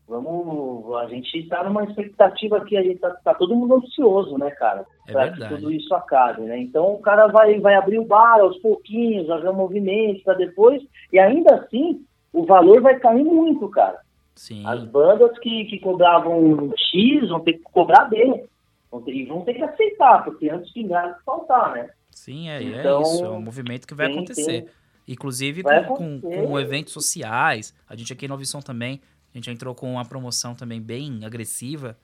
vamos, 0.08 0.96
a 0.96 1.06
gente 1.06 1.38
está 1.38 1.62
numa 1.62 1.84
expectativa 1.84 2.64
que 2.64 2.76
a 2.76 2.82
gente 2.82 2.94
está 2.94 3.10
tá 3.10 3.34
todo 3.34 3.54
mundo 3.54 3.76
ansioso, 3.76 4.38
né, 4.38 4.50
cara? 4.52 4.86
É 5.06 5.12
para 5.12 5.32
que 5.32 5.48
tudo 5.48 5.70
isso 5.70 5.94
acabe, 5.94 6.42
né? 6.42 6.58
Então 6.58 6.94
o 6.94 7.00
cara 7.00 7.26
vai, 7.26 7.60
vai 7.60 7.74
abrir 7.74 7.98
o 7.98 8.06
bar 8.06 8.40
aos 8.40 8.56
pouquinhos, 8.58 9.26
vai 9.26 9.40
ver 9.40 9.50
o 9.50 9.54
movimento 9.54 10.24
para 10.24 10.34
depois, 10.34 10.82
e 11.12 11.18
ainda 11.18 11.56
assim 11.56 12.04
o 12.32 12.46
valor 12.46 12.80
vai 12.80 12.98
cair 12.98 13.24
muito, 13.24 13.68
cara. 13.68 14.00
Sim. 14.34 14.64
As 14.66 14.84
bandas 14.84 15.36
que, 15.40 15.64
que 15.66 15.78
cobravam 15.80 16.72
X 16.76 17.28
vão 17.28 17.40
ter 17.40 17.54
que 17.54 17.62
cobrar 17.64 18.04
B. 18.04 18.46
Vão 18.90 19.02
ter, 19.02 19.12
e 19.12 19.26
vão 19.26 19.42
ter 19.42 19.54
que 19.54 19.62
aceitar, 19.62 20.24
porque 20.24 20.48
antes 20.48 20.72
que 20.72 20.84
nada 20.84 21.18
faltar, 21.26 21.74
né? 21.74 21.90
Sim, 22.10 22.48
é, 22.48 22.56
é 22.56 22.62
então, 22.62 23.00
é 23.00 23.02
isso. 23.02 23.24
É 23.24 23.30
um 23.30 23.42
movimento 23.42 23.86
que 23.86 23.94
vai 23.94 24.10
acontecer. 24.10 24.70
Inclusive 25.06 25.62
com, 25.62 26.20
com, 26.20 26.20
com, 26.20 26.60
eventos 26.60 26.92
sociais. 26.92 27.74
A 27.88 27.96
gente 27.96 28.12
aqui 28.12 28.28
no 28.28 28.36
Visão 28.36 28.60
também 28.60 29.00
a 29.32 29.38
gente 29.38 29.50
entrou 29.50 29.74
com 29.74 29.92
uma 29.92 30.04
promoção 30.04 30.54
também 30.54 30.80
bem 30.80 31.24
agressiva 31.24 31.96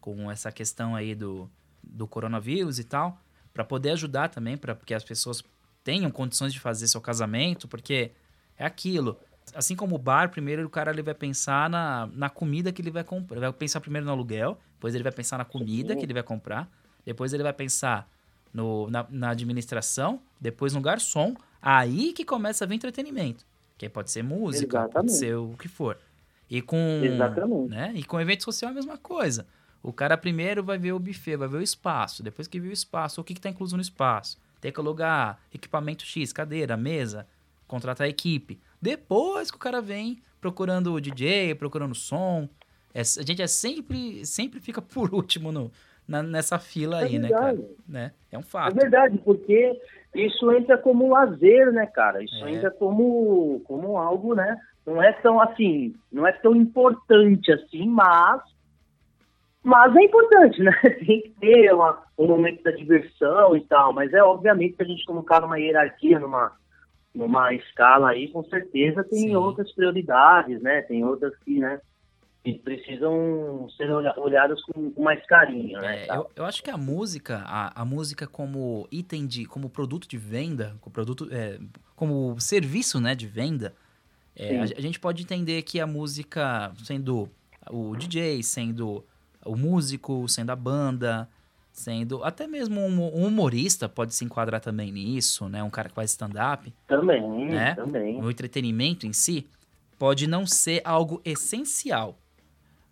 com 0.00 0.30
essa 0.30 0.52
questão 0.52 0.94
aí 0.94 1.14
do, 1.14 1.50
do 1.82 2.06
coronavírus 2.06 2.78
e 2.78 2.84
tal, 2.84 3.18
para 3.52 3.64
poder 3.64 3.90
ajudar 3.90 4.28
também, 4.28 4.56
para 4.56 4.74
que 4.74 4.92
as 4.92 5.04
pessoas 5.04 5.42
tenham 5.82 6.10
condições 6.10 6.52
de 6.52 6.60
fazer 6.60 6.88
seu 6.88 7.00
casamento, 7.00 7.68
porque 7.68 8.10
é 8.58 8.64
aquilo. 8.64 9.18
Assim 9.54 9.76
como 9.76 9.94
o 9.94 9.98
bar, 9.98 10.30
primeiro 10.30 10.66
o 10.66 10.70
cara 10.70 10.90
ele 10.90 11.02
vai 11.02 11.14
pensar 11.14 11.70
na, 11.70 12.06
na 12.12 12.28
comida 12.28 12.72
que 12.72 12.82
ele 12.82 12.90
vai 12.90 13.04
comprar. 13.04 13.36
Ele 13.36 13.46
vai 13.46 13.52
pensar 13.52 13.80
primeiro 13.80 14.06
no 14.06 14.12
aluguel, 14.12 14.58
depois 14.74 14.94
ele 14.94 15.04
vai 15.04 15.12
pensar 15.12 15.38
na 15.38 15.44
comida 15.44 15.94
que 15.94 16.04
ele 16.04 16.14
vai 16.14 16.22
comprar, 16.22 16.68
depois 17.04 17.32
ele 17.32 17.42
vai 17.42 17.52
pensar 17.52 18.10
no, 18.52 18.90
na, 18.90 19.06
na 19.08 19.30
administração, 19.30 20.20
depois 20.40 20.72
no 20.74 20.80
garçom. 20.80 21.34
Aí 21.60 22.12
que 22.12 22.24
começa 22.24 22.64
a 22.64 22.66
vir 22.66 22.74
entretenimento. 22.74 23.46
Que 23.76 23.88
pode 23.88 24.10
ser 24.10 24.22
música, 24.22 24.78
Exatamente. 24.78 24.92
pode 24.92 25.12
ser 25.12 25.34
o 25.34 25.56
que 25.58 25.68
for. 25.68 25.98
E 26.54 26.62
com, 26.62 27.00
Exatamente. 27.02 27.70
Né? 27.70 27.92
E 27.96 28.04
com 28.04 28.20
evento 28.20 28.44
social 28.44 28.68
é 28.68 28.72
a 28.72 28.74
mesma 28.76 28.96
coisa. 28.96 29.44
O 29.82 29.92
cara 29.92 30.16
primeiro 30.16 30.62
vai 30.62 30.78
ver 30.78 30.92
o 30.92 31.00
buffet, 31.00 31.36
vai 31.36 31.48
ver 31.48 31.56
o 31.56 31.62
espaço. 31.62 32.22
Depois 32.22 32.46
que 32.46 32.60
viu 32.60 32.70
o 32.70 32.72
espaço, 32.72 33.20
o 33.20 33.24
que 33.24 33.32
está 33.32 33.48
incluso 33.48 33.74
no 33.74 33.82
espaço? 33.82 34.40
Tem 34.60 34.70
que 34.70 34.78
alugar 34.78 35.40
equipamento 35.52 36.06
X, 36.06 36.32
cadeira, 36.32 36.76
mesa, 36.76 37.26
contratar 37.66 38.06
a 38.06 38.08
equipe. 38.08 38.60
Depois 38.80 39.50
que 39.50 39.56
o 39.56 39.60
cara 39.60 39.82
vem 39.82 40.22
procurando 40.40 40.92
o 40.92 41.00
DJ, 41.00 41.56
procurando 41.56 41.92
som. 41.92 42.48
É, 42.94 43.00
a 43.00 43.22
gente 43.26 43.42
é 43.42 43.48
sempre, 43.48 44.24
sempre 44.24 44.60
fica 44.60 44.80
por 44.80 45.12
último 45.12 45.50
no, 45.50 45.72
na, 46.06 46.22
nessa 46.22 46.56
fila 46.60 47.00
é 47.00 47.04
aí, 47.06 47.18
né, 47.18 47.30
cara? 47.30 47.58
Né? 47.88 48.12
É 48.30 48.38
um 48.38 48.42
fato. 48.42 48.78
É 48.78 48.80
verdade, 48.80 49.18
porque 49.24 49.76
isso 50.14 50.52
entra 50.52 50.78
como 50.78 51.12
lazer, 51.12 51.72
né, 51.72 51.84
cara? 51.84 52.22
Isso 52.22 52.44
é. 52.44 52.52
entra 52.52 52.70
como, 52.70 53.60
como 53.64 53.98
algo, 53.98 54.36
né? 54.36 54.56
Não 54.86 55.02
é 55.02 55.12
tão 55.12 55.40
assim, 55.40 55.94
não 56.12 56.26
é 56.26 56.32
tão 56.32 56.54
importante 56.54 57.52
assim, 57.52 57.88
mas 57.88 58.42
mas 59.64 59.96
é 59.96 60.02
importante, 60.02 60.62
né? 60.62 60.72
Tem 61.06 61.22
que 61.22 61.34
ter 61.40 61.72
uma, 61.72 62.02
um 62.18 62.26
momento 62.26 62.62
da 62.62 62.70
diversão 62.70 63.56
e 63.56 63.62
tal, 63.62 63.94
mas 63.94 64.12
é 64.12 64.22
obviamente 64.22 64.76
que 64.76 64.82
a 64.82 64.86
gente 64.86 65.06
colocar 65.06 65.40
numa 65.40 65.58
hierarquia, 65.58 66.20
numa, 66.20 66.52
numa 67.14 67.54
escala 67.54 68.10
aí, 68.10 68.28
com 68.28 68.44
certeza 68.44 69.02
tem 69.02 69.28
Sim. 69.28 69.36
outras 69.36 69.72
prioridades, 69.72 70.60
né? 70.60 70.82
Tem 70.82 71.02
outras 71.02 71.34
que, 71.38 71.58
né? 71.58 71.80
Que 72.44 72.58
precisam 72.58 73.66
ser 73.74 73.90
olhadas 73.90 74.62
com, 74.64 74.90
com 74.90 75.02
mais 75.02 75.24
carinho, 75.24 75.80
né? 75.80 76.08
É, 76.08 76.14
eu, 76.14 76.30
eu, 76.36 76.44
acho 76.44 76.62
que 76.62 76.70
a 76.70 76.76
música, 76.76 77.42
a, 77.46 77.80
a 77.80 77.84
música 77.86 78.26
como 78.26 78.86
item 78.92 79.26
de, 79.26 79.46
como 79.46 79.70
produto 79.70 80.06
de 80.06 80.18
venda, 80.18 80.76
como 80.82 80.92
produto, 80.92 81.26
é, 81.32 81.58
como 81.96 82.38
serviço, 82.38 83.00
né, 83.00 83.14
de 83.14 83.26
venda, 83.26 83.72
é, 84.36 84.58
a, 84.58 84.62
a, 84.62 84.80
gente 84.80 84.98
pode 84.98 85.22
entender 85.22 85.62
que 85.62 85.78
a 85.78 85.86
música, 85.86 86.72
sendo 86.82 87.28
o 87.70 87.96
DJ, 87.96 88.42
sendo 88.42 89.04
o 89.44 89.56
músico, 89.56 90.28
sendo 90.28 90.50
a 90.50 90.56
banda, 90.56 91.28
sendo 91.70 92.22
até 92.24 92.46
mesmo 92.46 92.80
um, 92.80 93.26
humorista 93.26 93.88
pode 93.88 94.14
se 94.14 94.24
enquadrar 94.24 94.60
também 94.60 94.90
nisso, 94.92 95.48
né? 95.48 95.62
Um 95.62 95.70
cara 95.70 95.88
que 95.88 95.94
faz 95.94 96.10
stand-up. 96.10 96.72
Também, 96.86 97.48
né? 97.48 97.74
também. 97.74 98.20
O 98.20 98.30
entretenimento 98.30 99.06
em 99.06 99.12
si 99.12 99.46
pode 99.98 100.26
não 100.26 100.46
ser 100.46 100.80
algo 100.84 101.20
essencial, 101.24 102.18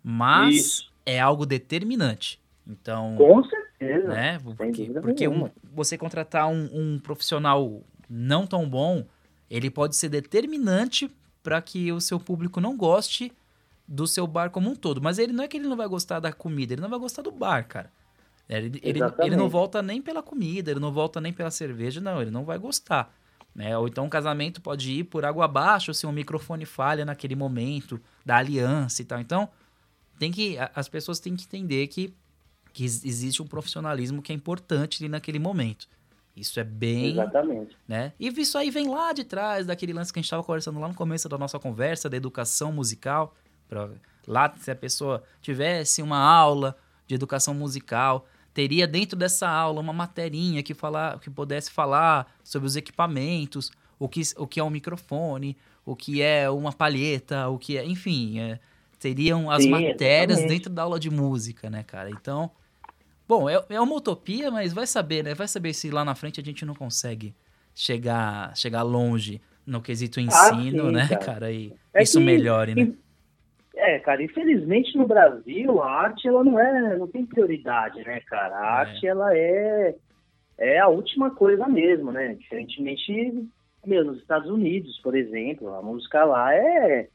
mas 0.03 0.55
Isso. 0.55 0.91
é 1.05 1.19
algo 1.19 1.45
determinante. 1.45 2.39
Então, 2.65 3.15
com 3.17 3.43
certeza, 3.43 4.07
né? 4.07 4.39
Porque, 4.39 4.89
porque 5.01 5.27
um, 5.27 5.49
você 5.73 5.97
contratar 5.97 6.47
um, 6.47 6.69
um 6.73 6.99
profissional 6.99 7.81
não 8.09 8.47
tão 8.47 8.69
bom, 8.69 9.05
ele 9.49 9.69
pode 9.69 9.97
ser 9.97 10.07
determinante 10.07 11.11
para 11.43 11.61
que 11.61 11.91
o 11.91 11.99
seu 11.99 12.19
público 12.19 12.59
não 12.61 12.75
goste 12.75 13.31
do 13.85 14.07
seu 14.07 14.25
bar 14.25 14.49
como 14.49 14.71
um 14.71 14.75
todo. 14.75 15.01
Mas 15.01 15.19
ele 15.19 15.33
não 15.33 15.43
é 15.43 15.47
que 15.47 15.57
ele 15.57 15.67
não 15.67 15.75
vai 15.75 15.87
gostar 15.87 16.19
da 16.19 16.31
comida, 16.31 16.73
ele 16.73 16.81
não 16.81 16.89
vai 16.89 16.97
gostar 16.97 17.21
do 17.21 17.31
bar, 17.31 17.67
cara. 17.67 17.91
Ele, 18.49 18.79
ele, 18.83 18.99
ele, 19.19 19.35
não 19.35 19.49
volta 19.49 19.81
nem 19.81 20.01
pela 20.01 20.21
comida, 20.21 20.71
ele 20.71 20.79
não 20.79 20.91
volta 20.91 21.19
nem 21.21 21.31
pela 21.31 21.49
cerveja, 21.49 22.01
não, 22.01 22.21
ele 22.21 22.31
não 22.31 22.43
vai 22.43 22.57
gostar. 22.57 23.13
Né? 23.55 23.77
Ou 23.77 23.87
então 23.87 24.05
um 24.05 24.09
casamento 24.09 24.61
pode 24.61 24.91
ir 24.91 25.03
por 25.05 25.25
água 25.25 25.45
abaixo 25.45 25.93
se 25.93 26.05
um 26.05 26.11
microfone 26.11 26.65
falha 26.65 27.05
naquele 27.05 27.35
momento 27.35 27.99
da 28.25 28.37
aliança 28.37 29.01
e 29.01 29.05
tal. 29.05 29.19
Então, 29.19 29.49
tem 30.19 30.31
que 30.31 30.57
as 30.73 30.89
pessoas 30.89 31.19
têm 31.19 31.35
que 31.35 31.43
entender 31.43 31.87
que, 31.87 32.13
que 32.73 32.83
existe 32.83 33.41
um 33.41 33.47
profissionalismo 33.47 34.21
que 34.21 34.31
é 34.31 34.35
importante 34.35 35.03
ali 35.03 35.09
naquele 35.09 35.39
momento. 35.39 35.87
Isso 36.35 36.59
é 36.59 36.63
bem. 36.63 37.11
Exatamente. 37.11 37.77
Né? 37.87 38.11
E 38.19 38.27
isso 38.27 38.57
aí 38.57 38.69
vem 38.69 38.89
lá 38.89 39.13
de 39.13 39.23
trás, 39.23 39.65
daquele 39.65 39.93
lance 39.93 40.11
que 40.11 40.19
a 40.19 40.21
gente 40.21 40.27
estava 40.27 40.43
conversando 40.43 40.79
lá 40.79 40.87
no 40.87 40.95
começo 40.95 41.29
da 41.29 41.37
nossa 41.37 41.59
conversa, 41.59 42.09
da 42.09 42.17
educação 42.17 42.71
musical. 42.71 43.35
Pra, 43.69 43.89
lá, 44.27 44.53
se 44.59 44.71
a 44.71 44.75
pessoa 44.75 45.23
tivesse 45.41 46.01
uma 46.01 46.17
aula 46.17 46.75
de 47.07 47.13
educação 47.13 47.53
musical, 47.53 48.25
teria 48.53 48.87
dentro 48.87 49.17
dessa 49.17 49.47
aula 49.47 49.79
uma 49.79 49.93
materinha 49.93 50.63
que, 50.63 50.73
falar, 50.73 51.19
que 51.19 51.29
pudesse 51.29 51.69
falar 51.71 52.33
sobre 52.43 52.67
os 52.67 52.75
equipamentos, 52.75 53.71
o 53.99 54.09
que, 54.09 54.21
o 54.37 54.47
que 54.47 54.59
é 54.59 54.63
um 54.63 54.69
microfone, 54.69 55.55
o 55.85 55.95
que 55.95 56.21
é 56.21 56.49
uma 56.49 56.73
palheta, 56.73 57.47
o 57.49 57.59
que 57.59 57.77
é. 57.77 57.85
Enfim, 57.85 58.39
é, 58.39 58.59
teriam 58.99 59.51
as 59.51 59.63
Sim, 59.63 59.69
matérias 59.69 60.39
exatamente. 60.39 60.47
dentro 60.47 60.71
da 60.71 60.81
aula 60.81 60.99
de 60.99 61.11
música, 61.11 61.69
né, 61.69 61.83
cara? 61.83 62.09
Então 62.09 62.49
Bom, 63.27 63.49
é, 63.49 63.61
é 63.69 63.79
uma 63.79 63.95
utopia, 63.95 64.51
mas 64.51 64.73
vai 64.73 64.85
saber, 64.85 65.23
né? 65.23 65.33
Vai 65.33 65.47
saber 65.47 65.73
se 65.73 65.89
lá 65.89 66.03
na 66.03 66.15
frente 66.15 66.39
a 66.39 66.43
gente 66.43 66.65
não 66.65 66.75
consegue 66.75 67.33
chegar, 67.73 68.55
chegar 68.55 68.83
longe 68.83 69.41
no 69.65 69.81
quesito 69.81 70.19
ah, 70.19 70.23
ensino, 70.23 70.83
ah, 70.83 70.87
sim, 70.87 70.91
né, 70.91 71.07
cara? 71.07 71.25
cara 71.25 71.51
e 71.51 71.73
é 71.93 72.03
isso 72.03 72.19
que, 72.19 72.25
melhore, 72.25 72.75
né? 72.75 72.93
É, 73.75 73.99
cara, 73.99 74.21
infelizmente 74.21 74.95
no 74.97 75.07
Brasil 75.07 75.81
a 75.81 75.91
arte 75.91 76.27
ela 76.27 76.43
não 76.43 76.59
é, 76.59 76.97
não 76.97 77.07
tem 77.07 77.25
prioridade, 77.25 78.03
né, 78.03 78.19
cara? 78.21 78.55
A 78.55 78.65
é. 78.65 78.69
arte 78.69 79.07
ela 79.07 79.35
é 79.35 79.95
é 80.57 80.79
a 80.79 80.87
última 80.87 81.31
coisa 81.31 81.67
mesmo, 81.67 82.11
né? 82.11 82.35
Diferentemente, 82.35 83.49
meu, 83.85 84.05
nos 84.05 84.19
Estados 84.19 84.49
Unidos, 84.49 84.99
por 84.99 85.15
exemplo, 85.15 85.73
a 85.73 85.81
música 85.81 86.23
lá 86.23 86.53
é 86.53 87.07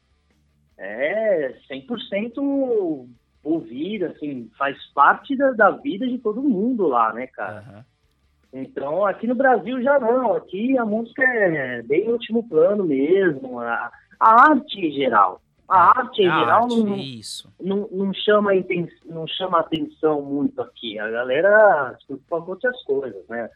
é 0.77 1.55
100% 1.69 3.07
ouvir, 3.43 4.03
assim, 4.05 4.49
faz 4.57 4.77
parte 4.93 5.35
da, 5.35 5.51
da 5.51 5.71
vida 5.71 6.07
de 6.07 6.17
todo 6.17 6.41
mundo 6.41 6.87
lá, 6.87 7.13
né, 7.13 7.27
cara? 7.27 7.63
Uhum. 7.67 7.83
Então, 8.61 9.05
aqui 9.05 9.27
no 9.27 9.35
Brasil 9.35 9.81
já 9.81 9.99
não. 9.99 10.33
Aqui 10.33 10.77
a 10.77 10.85
música 10.85 11.23
é 11.23 11.81
bem 11.83 12.11
último 12.11 12.47
plano 12.47 12.83
mesmo. 12.83 13.59
A, 13.59 13.91
a 14.19 14.49
arte 14.49 14.79
em 14.79 14.91
geral. 14.91 15.41
A 15.67 15.99
arte 15.99 16.23
em 16.23 16.27
a 16.27 16.39
geral 16.39 16.63
arte, 16.63 16.83
não, 17.59 17.77
não, 17.77 17.87
não, 17.91 18.13
chama 18.13 18.51
não 19.05 19.27
chama 19.27 19.59
atenção 19.59 20.21
muito 20.23 20.59
aqui. 20.61 20.97
A 20.97 21.09
galera 21.09 21.95
se 21.99 22.07
preocupa 22.07 22.41
com 22.41 22.51
outras 22.51 22.83
coisas, 22.83 23.27
né? 23.27 23.49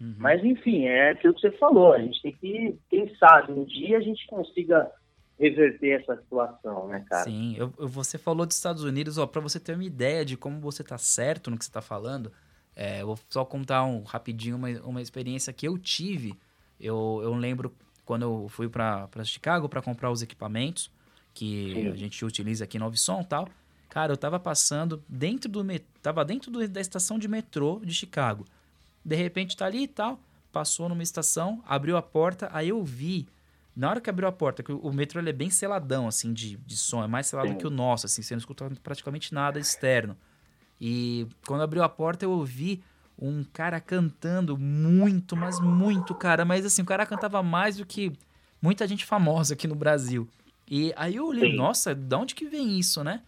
Uhum. 0.00 0.14
Mas, 0.18 0.44
enfim, 0.44 0.84
é 0.84 1.10
aquilo 1.10 1.34
que 1.34 1.40
você 1.40 1.50
falou. 1.52 1.94
A 1.94 1.98
gente 1.98 2.22
tem 2.22 2.32
que, 2.32 2.78
quem 2.88 3.14
sabe, 3.16 3.52
um 3.52 3.64
dia 3.64 3.98
a 3.98 4.00
gente 4.00 4.26
consiga 4.28 4.88
reverter 5.38 6.00
essa 6.00 6.16
situação, 6.16 6.88
né, 6.88 7.04
cara? 7.08 7.24
Sim, 7.24 7.54
eu, 7.56 7.68
você 7.76 8.18
falou 8.18 8.46
dos 8.46 8.56
Estados 8.56 8.82
Unidos, 8.82 9.18
ó, 9.18 9.26
para 9.26 9.40
você 9.40 9.60
ter 9.60 9.74
uma 9.74 9.84
ideia 9.84 10.24
de 10.24 10.36
como 10.36 10.60
você 10.60 10.82
tá 10.82 10.98
certo 10.98 11.50
no 11.50 11.58
que 11.58 11.64
você 11.64 11.70
tá 11.70 11.82
falando, 11.82 12.32
é, 12.74 13.02
eu 13.02 13.06
vou 13.06 13.18
só 13.28 13.44
contar 13.44 13.84
um, 13.84 14.02
rapidinho 14.02 14.56
uma, 14.56 14.68
uma 14.80 15.02
experiência 15.02 15.52
que 15.52 15.66
eu 15.66 15.78
tive. 15.78 16.34
Eu, 16.80 17.20
eu 17.22 17.34
lembro 17.34 17.74
quando 18.04 18.22
eu 18.22 18.48
fui 18.48 18.68
para 18.68 19.08
Chicago 19.24 19.68
para 19.68 19.82
comprar 19.82 20.10
os 20.10 20.22
equipamentos 20.22 20.90
que 21.34 21.74
Sim. 21.74 21.88
a 21.88 21.96
gente 21.96 22.24
utiliza 22.24 22.64
aqui 22.64 22.78
no 22.78 22.96
Som 22.96 23.20
e 23.20 23.24
tal. 23.26 23.48
Cara, 23.90 24.12
eu 24.12 24.16
tava 24.16 24.38
passando 24.38 25.02
dentro 25.08 25.50
do 25.50 25.64
tava 26.02 26.24
dentro 26.24 26.50
do, 26.50 26.66
da 26.66 26.80
estação 26.80 27.18
de 27.18 27.28
metrô 27.28 27.80
de 27.84 27.92
Chicago. 27.92 28.44
De 29.04 29.16
repente 29.16 29.56
tá 29.56 29.66
ali 29.66 29.84
e 29.84 29.88
tal, 29.88 30.18
passou 30.52 30.88
numa 30.88 31.02
estação, 31.02 31.62
abriu 31.66 31.96
a 31.96 32.02
porta, 32.02 32.48
aí 32.52 32.70
eu 32.70 32.82
vi 32.82 33.28
na 33.76 33.90
hora 33.90 34.00
que 34.00 34.08
abriu 34.08 34.26
a 34.26 34.32
porta, 34.32 34.62
que 34.62 34.72
o 34.72 34.90
metrô 34.90 35.20
ele 35.20 35.28
é 35.28 35.34
bem 35.34 35.50
seladão, 35.50 36.08
assim, 36.08 36.32
de, 36.32 36.56
de 36.56 36.76
som, 36.76 37.04
é 37.04 37.06
mais 37.06 37.26
selado 37.26 37.50
Sim. 37.50 37.58
que 37.58 37.66
o 37.66 37.70
nosso, 37.70 38.06
assim, 38.06 38.22
você 38.22 38.34
não 38.34 38.38
escuta 38.38 38.70
praticamente 38.82 39.34
nada 39.34 39.60
externo. 39.60 40.16
E 40.80 41.26
quando 41.46 41.62
abriu 41.62 41.82
a 41.82 41.88
porta, 41.88 42.24
eu 42.24 42.30
ouvi 42.30 42.82
um 43.18 43.44
cara 43.44 43.78
cantando 43.78 44.56
muito, 44.56 45.36
mas 45.36 45.60
muito, 45.60 46.14
cara. 46.14 46.44
Mas 46.44 46.64
assim, 46.64 46.82
o 46.82 46.86
cara 46.86 47.04
cantava 47.04 47.42
mais 47.42 47.76
do 47.76 47.84
que 47.84 48.12
muita 48.60 48.86
gente 48.86 49.04
famosa 49.04 49.54
aqui 49.54 49.66
no 49.66 49.74
Brasil. 49.74 50.26
E 50.68 50.92
aí 50.96 51.16
eu 51.16 51.26
olhei, 51.26 51.50
Sim. 51.50 51.56
nossa, 51.56 51.94
de 51.94 52.14
onde 52.14 52.34
que 52.34 52.46
vem 52.46 52.78
isso, 52.78 53.04
né? 53.04 53.22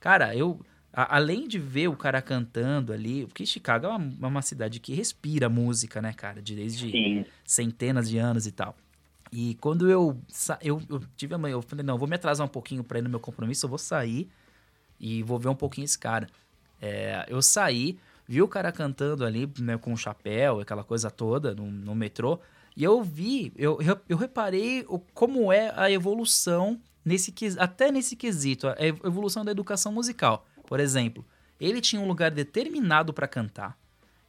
Cara, 0.00 0.34
eu. 0.36 0.60
A, 0.92 1.16
além 1.16 1.48
de 1.48 1.58
ver 1.58 1.88
o 1.88 1.96
cara 1.96 2.22
cantando 2.22 2.92
ali, 2.92 3.26
porque 3.26 3.44
Chicago 3.44 3.86
é 3.86 3.88
uma, 3.88 4.12
é 4.22 4.26
uma 4.26 4.42
cidade 4.42 4.78
que 4.78 4.94
respira 4.94 5.48
música, 5.48 6.00
né, 6.00 6.12
cara? 6.12 6.40
Desde 6.40 6.90
Sim. 6.90 7.24
centenas 7.44 8.08
de 8.08 8.18
anos 8.18 8.46
e 8.46 8.52
tal. 8.52 8.76
E 9.36 9.56
quando 9.56 9.90
eu, 9.90 10.16
eu, 10.62 10.80
eu 10.88 11.00
tive 11.16 11.34
a 11.34 11.38
mãe, 11.38 11.50
eu 11.50 11.60
falei, 11.60 11.84
não, 11.84 11.98
vou 11.98 12.06
me 12.06 12.14
atrasar 12.14 12.46
um 12.46 12.48
pouquinho 12.48 12.84
para 12.84 13.00
ir 13.00 13.02
no 13.02 13.10
meu 13.10 13.18
compromisso, 13.18 13.66
eu 13.66 13.68
vou 13.68 13.78
sair 13.78 14.30
e 15.00 15.24
vou 15.24 15.40
ver 15.40 15.48
um 15.48 15.56
pouquinho 15.56 15.84
esse 15.84 15.98
cara. 15.98 16.28
É, 16.80 17.26
eu 17.28 17.42
saí, 17.42 17.98
vi 18.28 18.40
o 18.40 18.46
cara 18.46 18.70
cantando 18.70 19.24
ali, 19.24 19.52
né, 19.58 19.76
com 19.76 19.92
o 19.92 19.96
chapéu, 19.96 20.60
aquela 20.60 20.84
coisa 20.84 21.10
toda, 21.10 21.52
no, 21.52 21.68
no 21.68 21.96
metrô, 21.96 22.38
e 22.76 22.84
eu 22.84 23.02
vi, 23.02 23.52
eu, 23.56 23.82
eu, 23.82 24.00
eu 24.08 24.16
reparei 24.16 24.84
o, 24.88 25.00
como 25.00 25.52
é 25.52 25.72
a 25.74 25.90
evolução 25.90 26.80
nesse 27.04 27.34
até 27.58 27.90
nesse 27.90 28.14
quesito, 28.14 28.68
a 28.68 28.76
evolução 28.86 29.44
da 29.44 29.50
educação 29.50 29.90
musical. 29.90 30.46
Por 30.64 30.78
exemplo, 30.78 31.24
ele 31.58 31.80
tinha 31.80 32.00
um 32.00 32.06
lugar 32.06 32.30
determinado 32.30 33.12
para 33.12 33.26
cantar. 33.26 33.76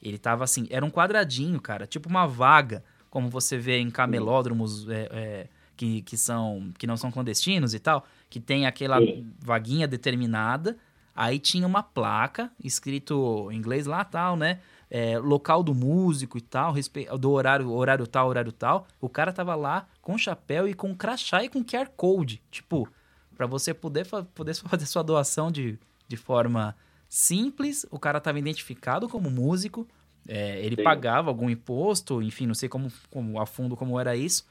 Ele 0.01 0.17
tava 0.17 0.43
assim, 0.43 0.65
era 0.71 0.83
um 0.83 0.89
quadradinho, 0.89 1.61
cara, 1.61 1.85
tipo 1.85 2.09
uma 2.09 2.25
vaga 2.25 2.83
como 3.15 3.29
você 3.29 3.57
vê 3.57 3.79
em 3.79 3.89
camelódromos 3.89 4.89
é, 4.89 5.07
é, 5.09 5.47
que, 5.77 6.01
que, 6.01 6.17
são, 6.17 6.73
que 6.77 6.85
não 6.85 6.97
são 6.97 7.09
clandestinos 7.09 7.73
e 7.73 7.79
tal, 7.79 8.05
que 8.29 8.41
tem 8.41 8.65
aquela 8.65 8.99
Sim. 8.99 9.31
vaguinha 9.39 9.87
determinada, 9.87 10.75
aí 11.15 11.39
tinha 11.39 11.65
uma 11.65 11.81
placa 11.81 12.51
escrito 12.61 13.49
em 13.53 13.55
inglês 13.55 13.85
lá 13.85 14.03
tal, 14.03 14.35
né? 14.35 14.59
É, 14.91 15.17
local 15.17 15.63
do 15.63 15.73
músico 15.73 16.37
e 16.37 16.41
tal, 16.41 16.73
do 17.17 17.31
horário, 17.31 17.71
horário 17.71 18.05
tal, 18.05 18.27
horário 18.27 18.51
tal. 18.51 18.85
O 18.99 19.07
cara 19.07 19.31
tava 19.31 19.55
lá 19.55 19.87
com 20.01 20.17
chapéu 20.17 20.67
e 20.67 20.73
com 20.73 20.93
crachá 20.93 21.41
e 21.41 21.47
com 21.47 21.63
QR 21.63 21.87
Code. 21.95 22.43
Tipo, 22.51 22.85
para 23.33 23.47
você 23.47 23.73
poder, 23.73 24.05
poder 24.33 24.55
fazer 24.67 24.85
sua 24.85 25.01
doação 25.01 25.49
de, 25.49 25.79
de 26.05 26.17
forma 26.17 26.75
simples, 27.07 27.85
o 27.89 27.97
cara 27.97 28.19
tava 28.19 28.39
identificado 28.39 29.07
como 29.07 29.31
músico, 29.31 29.87
é, 30.27 30.59
ele 30.63 30.75
Sim. 30.75 30.83
pagava 30.83 31.29
algum 31.29 31.49
imposto, 31.49 32.21
enfim, 32.21 32.47
não 32.47 32.55
sei 32.55 32.67
como, 32.67 32.91
como 33.09 33.39
a 33.39 33.45
fundo 33.45 33.75
como 33.75 33.99
era 33.99 34.15
isso. 34.15 34.47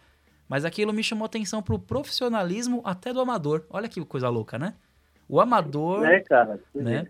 Mas 0.49 0.65
aquilo 0.65 0.93
me 0.93 1.03
chamou 1.03 1.25
atenção 1.25 1.63
pro 1.63 1.79
profissionalismo 1.79 2.83
até 2.85 3.13
do 3.13 3.21
amador. 3.21 3.65
Olha 3.71 3.89
que 3.89 4.05
coisa 4.05 4.29
louca, 4.29 4.59
né? 4.59 4.75
O 5.29 5.41
amador. 5.41 6.05
É, 6.05 6.21
cara. 6.21 6.61
Né? 6.75 7.09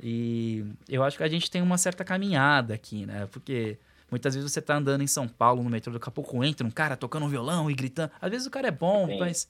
E 0.00 0.64
eu 0.88 1.02
acho 1.02 1.16
que 1.16 1.24
a 1.24 1.28
gente 1.28 1.50
tem 1.50 1.60
uma 1.60 1.76
certa 1.76 2.04
caminhada 2.04 2.74
aqui, 2.74 3.04
né? 3.04 3.26
Porque 3.32 3.76
muitas 4.10 4.34
vezes 4.34 4.50
você 4.50 4.62
tá 4.62 4.76
andando 4.76 5.02
em 5.02 5.06
São 5.06 5.26
Paulo 5.26 5.62
no 5.62 5.68
metrô, 5.68 5.92
daqui 5.92 6.08
a 6.08 6.12
pouco 6.12 6.42
entra 6.44 6.66
um 6.66 6.70
cara 6.70 6.96
tocando 6.96 7.26
um 7.26 7.28
violão 7.28 7.70
e 7.70 7.74
gritando. 7.74 8.12
Às 8.20 8.30
vezes 8.30 8.46
o 8.46 8.50
cara 8.50 8.68
é 8.68 8.72
bom, 8.72 9.08
Sim. 9.08 9.18
mas 9.18 9.48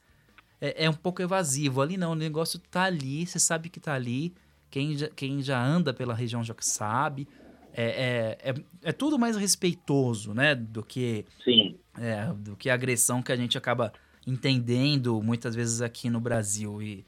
é, 0.61 0.85
é, 0.85 0.91
um 0.91 0.95
pouco 0.95 1.21
evasivo. 1.21 1.83
Ali 1.83 1.97
não, 1.97 2.13
o 2.13 2.17
negócio 2.17 2.59
tá 2.59 2.85
ali, 2.85 3.27
você 3.27 3.39
sabe 3.39 3.69
que 3.69 3.79
tá 3.79 3.93
ali. 3.93 4.35
Quem 4.71 4.97
já, 4.97 5.09
quem 5.09 5.43
já 5.43 5.63
anda 5.63 5.93
pela 5.93 6.15
região 6.15 6.43
já 6.43 6.55
sabe 6.59 7.29
é, 7.79 7.85
é, 7.85 8.51
é, 8.51 8.55
é, 8.85 8.93
tudo 8.93 9.19
mais 9.19 9.37
respeitoso, 9.37 10.33
né? 10.33 10.55
Do 10.55 10.83
que, 10.83 11.27
Sim. 11.45 11.79
É, 12.01 12.33
do 12.33 12.57
que 12.57 12.71
a 12.71 12.75
agressão 12.75 13.23
que 13.23 13.31
a 13.31 13.37
gente 13.37 13.59
acaba 13.59 13.93
entendendo 14.27 15.23
muitas 15.23 15.55
vezes 15.55 15.83
aqui 15.83 16.09
no 16.09 16.19
Brasil. 16.19 16.81
E, 16.81 17.05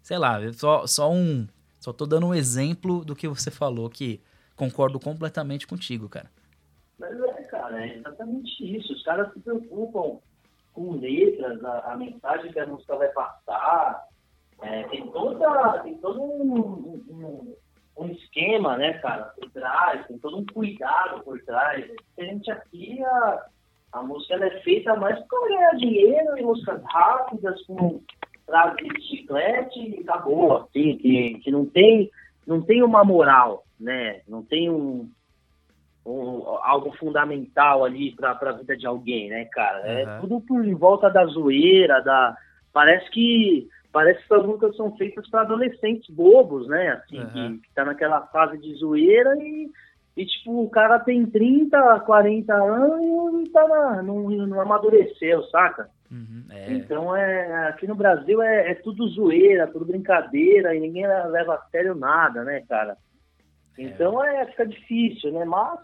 sei 0.00 0.16
lá, 0.18 0.38
só, 0.52 0.86
só 0.86 1.10
um. 1.10 1.48
Só 1.80 1.92
tô 1.92 2.06
dando 2.06 2.28
um 2.28 2.34
exemplo 2.34 3.04
do 3.04 3.16
que 3.16 3.26
você 3.26 3.50
falou, 3.50 3.90
que 3.90 4.20
concordo 4.54 5.00
completamente 5.00 5.66
contigo, 5.66 6.08
cara. 6.08 6.30
Mas 7.00 7.20
é, 7.20 7.42
cara, 7.42 7.84
é 7.84 7.96
exatamente 7.96 8.76
isso. 8.76 8.92
Os 8.92 9.02
caras 9.02 9.32
se 9.32 9.40
preocupam 9.40 10.20
com 10.72 11.00
letras, 11.00 11.64
a, 11.64 11.92
a 11.92 11.96
mensagem 11.96 12.52
que 12.52 12.60
a 12.60 12.66
música 12.68 12.94
vai 12.94 13.08
passar. 13.08 14.06
É, 14.60 14.84
tem, 14.84 15.10
toda, 15.10 15.80
tem 15.80 15.98
todo 15.98 16.22
um, 16.22 16.54
um, 16.54 17.04
um 17.10 17.56
esquema, 18.10 18.76
né, 18.76 18.94
cara, 18.94 19.24
por 19.38 19.50
trás, 19.50 20.06
tem 20.06 20.18
todo 20.18 20.38
um 20.38 20.46
cuidado 20.46 21.22
por 21.22 21.40
trás. 21.42 21.84
A 22.18 22.24
gente 22.24 22.50
aqui, 22.50 23.02
a, 23.04 23.46
a 23.92 24.02
música 24.02 24.34
ela 24.34 24.46
é 24.46 24.60
feita 24.60 24.96
mais 24.96 25.18
para 25.26 25.48
ganhar 25.48 25.76
dinheiro 25.76 26.38
e 26.38 26.42
músicas 26.42 26.82
rápidas, 26.84 27.62
com 27.66 28.00
frase 28.46 28.76
de 28.76 29.02
chiclete 29.02 29.80
e 29.80 30.00
acabou, 30.00 30.56
assim, 30.56 30.96
que, 30.98 31.40
que 31.42 31.50
não 31.50 31.66
tem 31.66 32.10
não 32.46 32.60
tem 32.60 32.82
uma 32.82 33.04
moral, 33.04 33.64
né? 33.78 34.20
Não 34.28 34.42
tem 34.42 34.68
um, 34.68 35.08
um 36.04 36.48
algo 36.62 36.92
fundamental 36.96 37.84
ali 37.84 38.12
para 38.16 38.32
a 38.32 38.52
vida 38.52 38.76
de 38.76 38.86
alguém, 38.86 39.28
né, 39.28 39.44
cara? 39.46 39.78
É 39.86 40.20
tudo 40.20 40.40
por 40.40 40.64
em 40.64 40.74
volta 40.74 41.08
da 41.08 41.24
zoeira, 41.26 42.02
da 42.02 42.36
parece 42.72 43.08
que 43.10 43.68
parece 43.92 44.26
que 44.26 44.32
essas 44.32 44.46
músicas 44.46 44.76
são 44.76 44.96
feitas 44.96 45.28
para 45.28 45.42
adolescentes 45.42 46.08
bobos, 46.14 46.66
né? 46.66 46.88
Assim, 46.88 47.20
uhum. 47.20 47.58
que, 47.58 47.68
que 47.68 47.74
tá 47.74 47.84
naquela 47.84 48.22
fase 48.28 48.58
de 48.58 48.74
zoeira 48.74 49.36
e, 49.38 49.70
e, 50.16 50.26
tipo, 50.26 50.62
o 50.62 50.70
cara 50.70 50.98
tem 50.98 51.26
30, 51.26 52.00
40 52.00 52.54
anos 52.54 53.46
e 53.46 53.50
tá 53.50 53.68
na, 53.68 54.02
não, 54.02 54.28
não 54.30 54.60
amadureceu, 54.60 55.42
saca? 55.44 55.88
Uhum, 56.10 56.44
é. 56.50 56.72
Então, 56.72 57.16
é, 57.16 57.68
aqui 57.68 57.86
no 57.86 57.94
Brasil 57.94 58.42
é, 58.42 58.72
é, 58.72 58.74
tudo 58.74 59.08
zoeira, 59.08 59.66
tudo 59.66 59.84
brincadeira 59.84 60.74
e 60.74 60.80
ninguém 60.80 61.06
leva 61.06 61.54
a 61.54 61.70
sério 61.70 61.94
nada, 61.94 62.44
né, 62.44 62.62
cara? 62.68 62.96
É. 63.78 63.82
Então, 63.82 64.22
é, 64.22 64.46
fica 64.46 64.66
difícil, 64.66 65.32
né? 65.32 65.44
Mas 65.44 65.80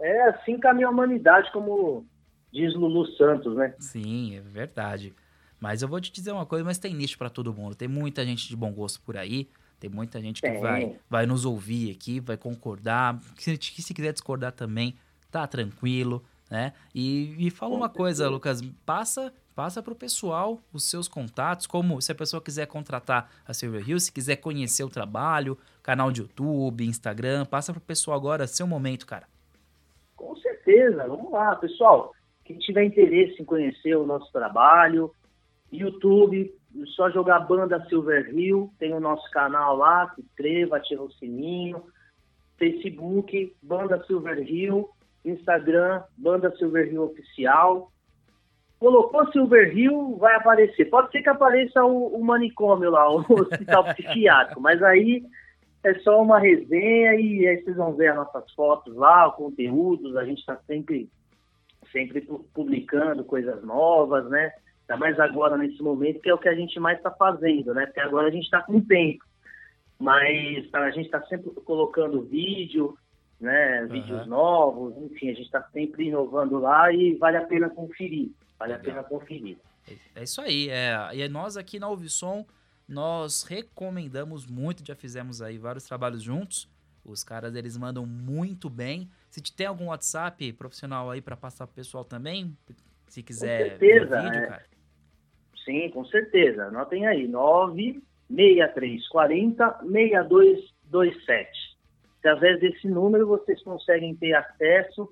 é 0.00 0.22
assim 0.30 0.58
caminha 0.58 0.88
a 0.88 0.90
humanidade, 0.90 1.52
como 1.52 2.04
diz 2.52 2.74
Lulu 2.74 3.06
Santos, 3.12 3.54
né? 3.56 3.74
Sim, 3.78 4.36
é 4.36 4.40
verdade. 4.40 5.14
Mas 5.60 5.82
eu 5.82 5.88
vou 5.88 6.00
te 6.00 6.10
dizer 6.10 6.32
uma 6.32 6.46
coisa, 6.46 6.64
mas 6.64 6.78
tem 6.78 6.94
nicho 6.94 7.18
para 7.18 7.28
todo 7.28 7.52
mundo. 7.52 7.74
Tem 7.74 7.86
muita 7.86 8.24
gente 8.24 8.48
de 8.48 8.56
bom 8.56 8.72
gosto 8.72 9.00
por 9.02 9.16
aí. 9.16 9.48
Tem 9.78 9.90
muita 9.90 10.20
gente 10.20 10.42
que 10.42 10.58
vai, 10.58 10.96
vai 11.08 11.26
nos 11.26 11.44
ouvir 11.44 11.90
aqui, 11.90 12.20
vai 12.20 12.36
concordar. 12.36 13.18
Se, 13.36 13.56
se 13.56 13.94
quiser 13.94 14.12
discordar 14.12 14.52
também, 14.52 14.94
tá 15.30 15.46
tranquilo, 15.46 16.22
né? 16.50 16.72
E, 16.94 17.46
e 17.46 17.50
fala 17.50 17.74
uma 17.74 17.88
coisa, 17.88 18.28
Lucas, 18.28 18.60
passa 18.84 19.32
passa 19.54 19.82
para 19.82 19.92
o 19.92 19.96
pessoal 19.96 20.58
os 20.72 20.88
seus 20.88 21.06
contatos, 21.06 21.66
como 21.66 22.00
se 22.00 22.10
a 22.10 22.14
pessoa 22.14 22.40
quiser 22.40 22.66
contratar 22.66 23.30
a 23.46 23.52
Silver 23.52 23.86
Hill, 23.86 24.00
se 24.00 24.10
quiser 24.10 24.36
conhecer 24.36 24.82
o 24.84 24.88
trabalho, 24.88 25.58
canal 25.82 26.10
de 26.10 26.22
YouTube, 26.22 26.86
Instagram, 26.86 27.44
passa 27.44 27.70
para 27.70 27.78
o 27.78 27.82
pessoal 27.82 28.16
agora, 28.16 28.46
seu 28.46 28.66
momento, 28.66 29.06
cara. 29.06 29.26
Com 30.16 30.34
certeza, 30.36 31.06
vamos 31.06 31.30
lá, 31.30 31.56
pessoal. 31.56 32.14
Quem 32.42 32.58
tiver 32.58 32.84
interesse 32.84 33.42
em 33.42 33.44
conhecer 33.44 33.94
o 33.96 34.06
nosso 34.06 34.32
trabalho, 34.32 35.12
YouTube, 35.72 36.52
só 36.96 37.10
jogar 37.10 37.40
Banda 37.40 37.84
Silver 37.88 38.32
Hill, 38.34 38.72
tem 38.78 38.94
o 38.94 39.00
nosso 39.00 39.28
canal 39.30 39.76
lá, 39.76 40.12
se 40.14 40.22
inscreva, 40.22 40.76
ativa 40.76 41.02
o 41.02 41.12
sininho. 41.12 41.82
Facebook, 42.58 43.56
Banda 43.62 44.04
Silver 44.04 44.38
Hill, 44.38 44.88
Instagram, 45.24 46.02
Banda 46.16 46.54
Silver 46.56 46.92
Hill 46.92 47.04
Oficial. 47.04 47.90
Colocou 48.78 49.30
Silver 49.32 49.76
Hill, 49.76 50.16
vai 50.18 50.34
aparecer. 50.36 50.86
Pode 50.86 51.10
ser 51.10 51.22
que 51.22 51.28
apareça 51.28 51.82
o, 51.84 52.14
o 52.14 52.24
manicômio 52.24 52.90
lá, 52.90 53.10
o 53.10 53.20
hospital 53.32 53.84
psiquiátrico, 53.84 54.60
mas 54.60 54.82
aí 54.82 55.24
é 55.82 55.94
só 56.00 56.22
uma 56.22 56.38
resenha 56.38 57.14
e 57.14 57.46
aí 57.46 57.62
vocês 57.62 57.76
vão 57.76 57.94
ver 57.94 58.08
as 58.08 58.16
nossas 58.16 58.52
fotos 58.52 58.94
lá, 58.94 59.30
conteúdos, 59.30 60.16
a 60.16 60.24
gente 60.24 60.40
está 60.40 60.56
sempre, 60.66 61.10
sempre 61.90 62.20
publicando 62.52 63.24
coisas 63.24 63.62
novas, 63.64 64.28
né? 64.28 64.52
Ainda 64.90 64.96
mais 64.96 65.20
agora 65.20 65.56
nesse 65.56 65.80
momento, 65.80 66.20
que 66.20 66.28
é 66.28 66.34
o 66.34 66.38
que 66.38 66.48
a 66.48 66.54
gente 66.54 66.80
mais 66.80 66.96
está 66.98 67.12
fazendo, 67.12 67.72
né? 67.72 67.86
Porque 67.86 68.00
agora 68.00 68.26
a 68.26 68.30
gente 68.30 68.42
está 68.42 68.60
com 68.60 68.80
tempo. 68.80 69.24
Mas 69.96 70.68
a 70.72 70.90
gente 70.90 71.06
está 71.06 71.22
sempre 71.26 71.48
colocando 71.64 72.22
vídeo, 72.22 72.98
né? 73.40 73.86
Vídeos 73.86 74.22
uhum. 74.22 74.26
novos, 74.26 74.96
enfim, 74.96 75.30
a 75.30 75.34
gente 75.34 75.46
está 75.46 75.62
sempre 75.72 76.08
inovando 76.08 76.58
lá 76.58 76.92
e 76.92 77.14
vale 77.14 77.36
a 77.36 77.46
pena 77.46 77.70
conferir. 77.70 78.30
Vale 78.58 78.72
Legal. 78.72 78.80
a 78.80 79.02
pena 79.02 79.04
conferir. 79.04 79.58
É, 79.88 80.20
é 80.20 80.22
isso 80.24 80.40
aí. 80.40 80.68
É, 80.68 80.96
e 81.14 81.28
nós 81.28 81.56
aqui 81.56 81.78
na 81.78 81.88
Ouvisom 81.88 82.44
nós 82.88 83.44
recomendamos 83.44 84.44
muito, 84.44 84.84
já 84.84 84.96
fizemos 84.96 85.40
aí 85.40 85.56
vários 85.56 85.84
trabalhos 85.84 86.20
juntos. 86.20 86.68
Os 87.04 87.22
caras, 87.22 87.54
eles 87.54 87.76
mandam 87.76 88.04
muito 88.04 88.68
bem. 88.68 89.08
Se 89.30 89.40
tem 89.40 89.68
algum 89.68 89.86
WhatsApp 89.86 90.52
profissional 90.54 91.08
aí 91.08 91.22
para 91.22 91.36
passar 91.36 91.68
pro 91.68 91.76
pessoal 91.76 92.04
também, 92.04 92.56
se 93.06 93.22
quiser 93.22 93.58
com 93.58 93.78
certeza, 93.78 94.22
vídeo, 94.22 94.38
é. 94.38 94.46
cara. 94.48 94.79
Sim, 95.64 95.88
com 95.90 96.04
certeza. 96.04 96.64
Anotem 96.64 97.06
aí, 97.06 97.28
96340 97.28 99.78
6227. 99.82 101.70
Através 102.18 102.58
desse 102.60 102.88
número 102.88 103.26
vocês 103.26 103.62
conseguem 103.62 104.14
ter 104.14 104.34
acesso, 104.34 105.08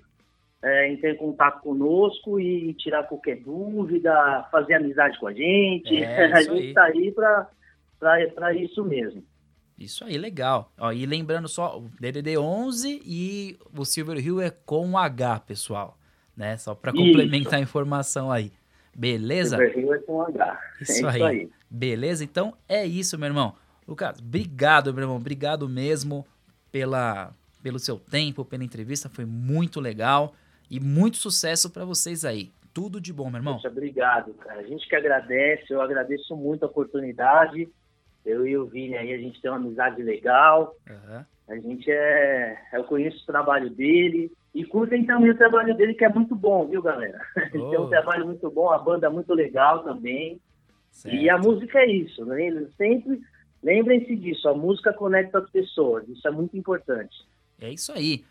é, 0.61 0.95
ter 0.97 1.17
contato 1.17 1.61
conosco 1.61 2.39
e 2.39 2.75
tirar 2.75 3.01
qualquer 3.03 3.37
dúvida, 3.37 4.47
fazer 4.51 4.75
amizade 4.75 5.17
com 5.19 5.25
a 5.27 5.33
gente. 5.33 6.03
É, 6.03 6.31
a 6.33 6.41
gente 6.41 6.67
está 6.67 6.83
aí 6.83 7.11
para 7.11 7.49
para 7.99 8.53
isso 8.53 8.85
mesmo. 8.85 9.23
Isso 9.77 10.03
aí, 10.03 10.17
legal. 10.17 10.71
Ó, 10.77 10.91
e 10.91 11.05
lembrando 11.05 11.47
só, 11.47 11.77
o 11.77 11.89
DDD 11.99 12.37
11 12.37 13.01
e 13.05 13.57
o 13.77 13.85
Silver 13.85 14.17
Hill 14.17 14.41
é 14.41 14.49
com 14.49 14.97
H, 14.97 15.39
pessoal. 15.41 15.97
Né? 16.35 16.57
Só 16.57 16.75
para 16.75 16.91
complementar 16.91 17.53
a 17.55 17.61
informação 17.61 18.31
aí. 18.31 18.51
Beleza? 18.99 19.57
É 19.63 19.97
com 19.99 20.21
H. 20.21 20.59
Isso, 20.81 20.91
é 20.91 20.95
isso 20.95 21.07
aí. 21.07 21.23
aí. 21.23 21.49
Beleza? 21.69 22.21
Então 22.21 22.53
é 22.67 22.85
isso, 22.85 23.17
meu 23.17 23.27
irmão. 23.27 23.55
Lucas, 23.87 24.19
obrigado, 24.19 24.93
meu 24.93 25.03
irmão. 25.03 25.15
Obrigado 25.15 25.69
mesmo 25.69 26.27
pela, 26.69 27.33
pelo 27.63 27.79
seu 27.79 27.97
tempo, 27.97 28.43
pela 28.43 28.61
entrevista. 28.61 29.07
Foi 29.07 29.23
muito 29.23 29.79
legal. 29.79 30.33
E 30.69 30.81
muito 30.81 31.15
sucesso 31.15 31.69
para 31.69 31.85
vocês 31.85 32.25
aí. 32.25 32.51
Tudo 32.73 32.99
de 32.99 33.13
bom, 33.13 33.29
meu 33.29 33.39
irmão. 33.39 33.55
Poxa, 33.55 33.69
obrigado, 33.69 34.33
cara. 34.33 34.59
A 34.59 34.63
gente 34.63 34.87
que 34.87 34.95
agradece. 34.95 35.73
Eu 35.73 35.81
agradeço 35.81 36.35
muito 36.35 36.63
a 36.63 36.67
oportunidade. 36.67 37.69
Eu 38.25 38.45
e 38.45 38.57
o 38.57 38.65
Vini 38.65 38.97
aí, 38.97 39.13
a 39.13 39.17
gente 39.17 39.41
tem 39.41 39.49
uma 39.49 39.57
amizade 39.57 40.03
legal. 40.03 40.75
Uhum. 40.87 41.25
A 41.47 41.55
gente 41.55 41.89
é. 41.89 42.61
Eu 42.73 42.83
conheço 42.83 43.23
o 43.23 43.25
trabalho 43.25 43.69
dele. 43.69 44.29
E 44.53 44.65
curtem 44.65 45.05
também 45.05 45.29
o 45.29 45.37
trabalho 45.37 45.75
dele, 45.75 45.93
que 45.93 46.03
é 46.03 46.09
muito 46.09 46.35
bom, 46.35 46.67
viu, 46.67 46.81
galera? 46.81 47.19
Oh. 47.35 47.39
Ele 47.53 47.69
tem 47.69 47.79
um 47.79 47.89
trabalho 47.89 48.25
muito 48.25 48.49
bom, 48.49 48.71
a 48.71 48.77
banda 48.77 49.07
é 49.07 49.09
muito 49.09 49.33
legal 49.33 49.83
também. 49.83 50.39
Certo. 50.91 51.15
E 51.15 51.29
a 51.29 51.37
música 51.37 51.79
é 51.79 51.87
isso, 51.87 52.25
né? 52.25 52.67
Sempre 52.75 53.21
lembrem-se 53.61 54.15
disso, 54.15 54.49
a 54.49 54.55
música 54.55 54.91
conecta 54.91 55.39
as 55.39 55.49
pessoas, 55.49 56.07
isso 56.09 56.27
é 56.27 56.31
muito 56.31 56.57
importante. 56.57 57.15
É 57.61 57.71
isso 57.71 57.91
aí. 57.91 58.23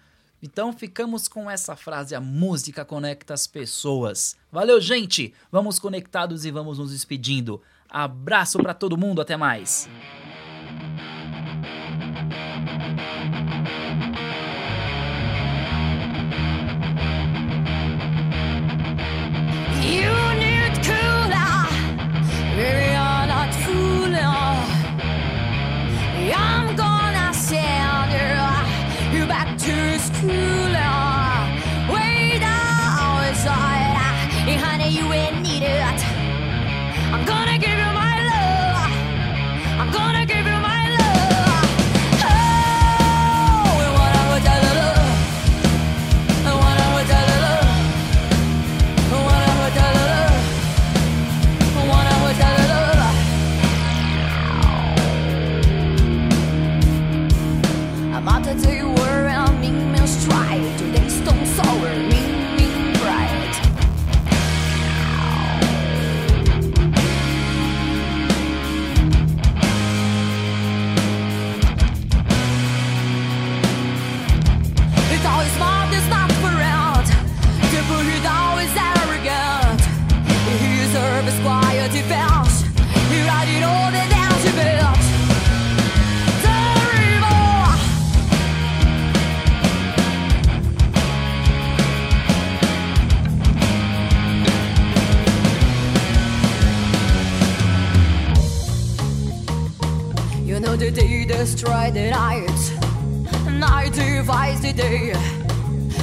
Então 0.43 0.73
ficamos 0.73 1.29
com 1.29 1.51
essa 1.51 1.77
frase: 1.77 2.14
a 2.14 2.21
música 2.21 2.85
conecta 2.85 3.35
as 3.35 3.47
pessoas. 3.47 4.37
Valeu, 4.51 4.81
gente! 4.81 5.35
Vamos 5.51 5.79
conectados 5.79 6.45
e 6.45 6.51
vamos 6.51 6.79
nos 6.79 6.93
despedindo. 6.93 7.61
Abraço 7.89 8.59
para 8.59 8.75
todo 8.75 8.99
mundo, 8.99 9.21
até 9.21 9.37
mais. 9.37 9.89
Destroy 100.61 101.91
the 101.93 102.11
night, 102.11 102.73
night 103.59 103.93
divides 103.93 104.61
the 104.61 104.73
day. 104.73 105.15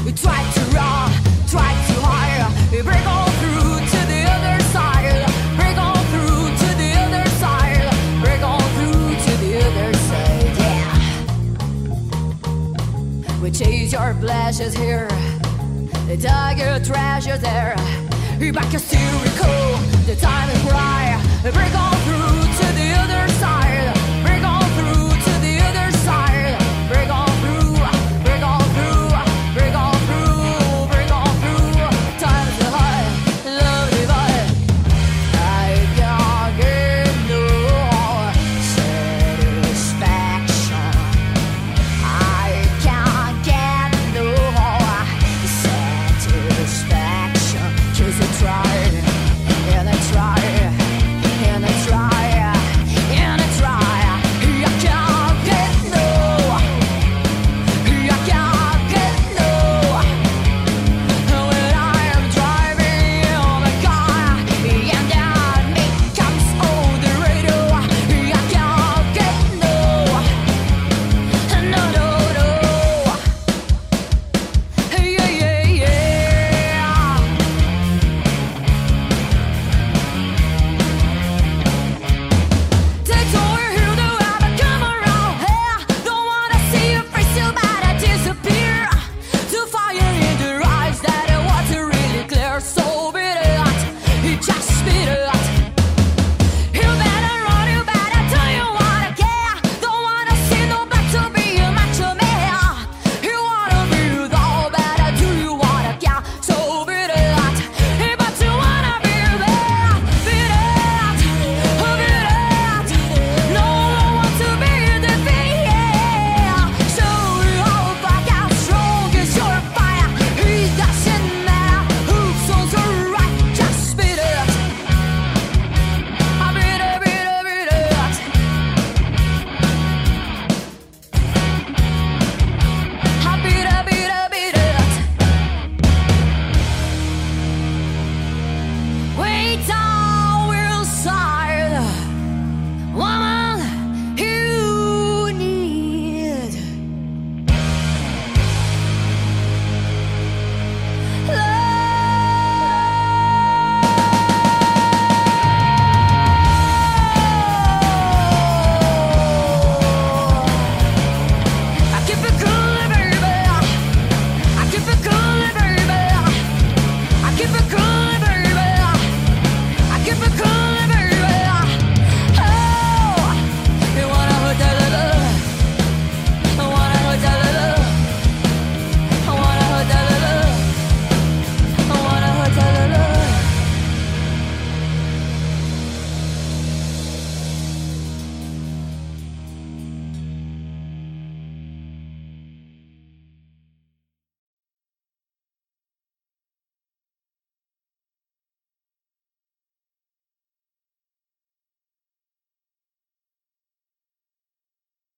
We 0.05 0.11
try 0.13 0.41
to 0.55 0.61
run, 0.75 1.11
try 1.47 1.71
to 1.87 1.95
hide, 2.01 2.71
we 2.71 2.81
break 2.81 3.05
all 3.05 3.29
through 3.41 3.79
to 3.93 3.99
the 4.11 4.21
other 4.35 4.63
side, 4.75 5.25
break 5.57 5.77
on 5.77 5.97
through 6.11 6.49
to 6.61 6.69
the 6.81 6.91
other 7.03 7.25
side, 7.41 7.89
break 8.23 8.41
on 8.41 8.61
through 8.75 9.15
to 9.25 9.31
the 9.43 9.51
other 9.67 9.93
side, 10.09 10.57
yeah. 10.63 10.91
We 13.41 13.49
chase 13.51 13.91
your 13.93 14.13
pleasures 14.19 14.73
here, 14.73 15.09
the 16.07 16.17
tiger 16.17 16.79
treasures 16.83 17.41
there. 17.41 17.75
We 18.39 18.51
back 18.51 18.71
your 18.71 18.79
still 18.79 19.19
recall, 19.21 19.77
the 20.05 20.15
time 20.15 20.49
is 20.49 20.63
right, 20.63 21.04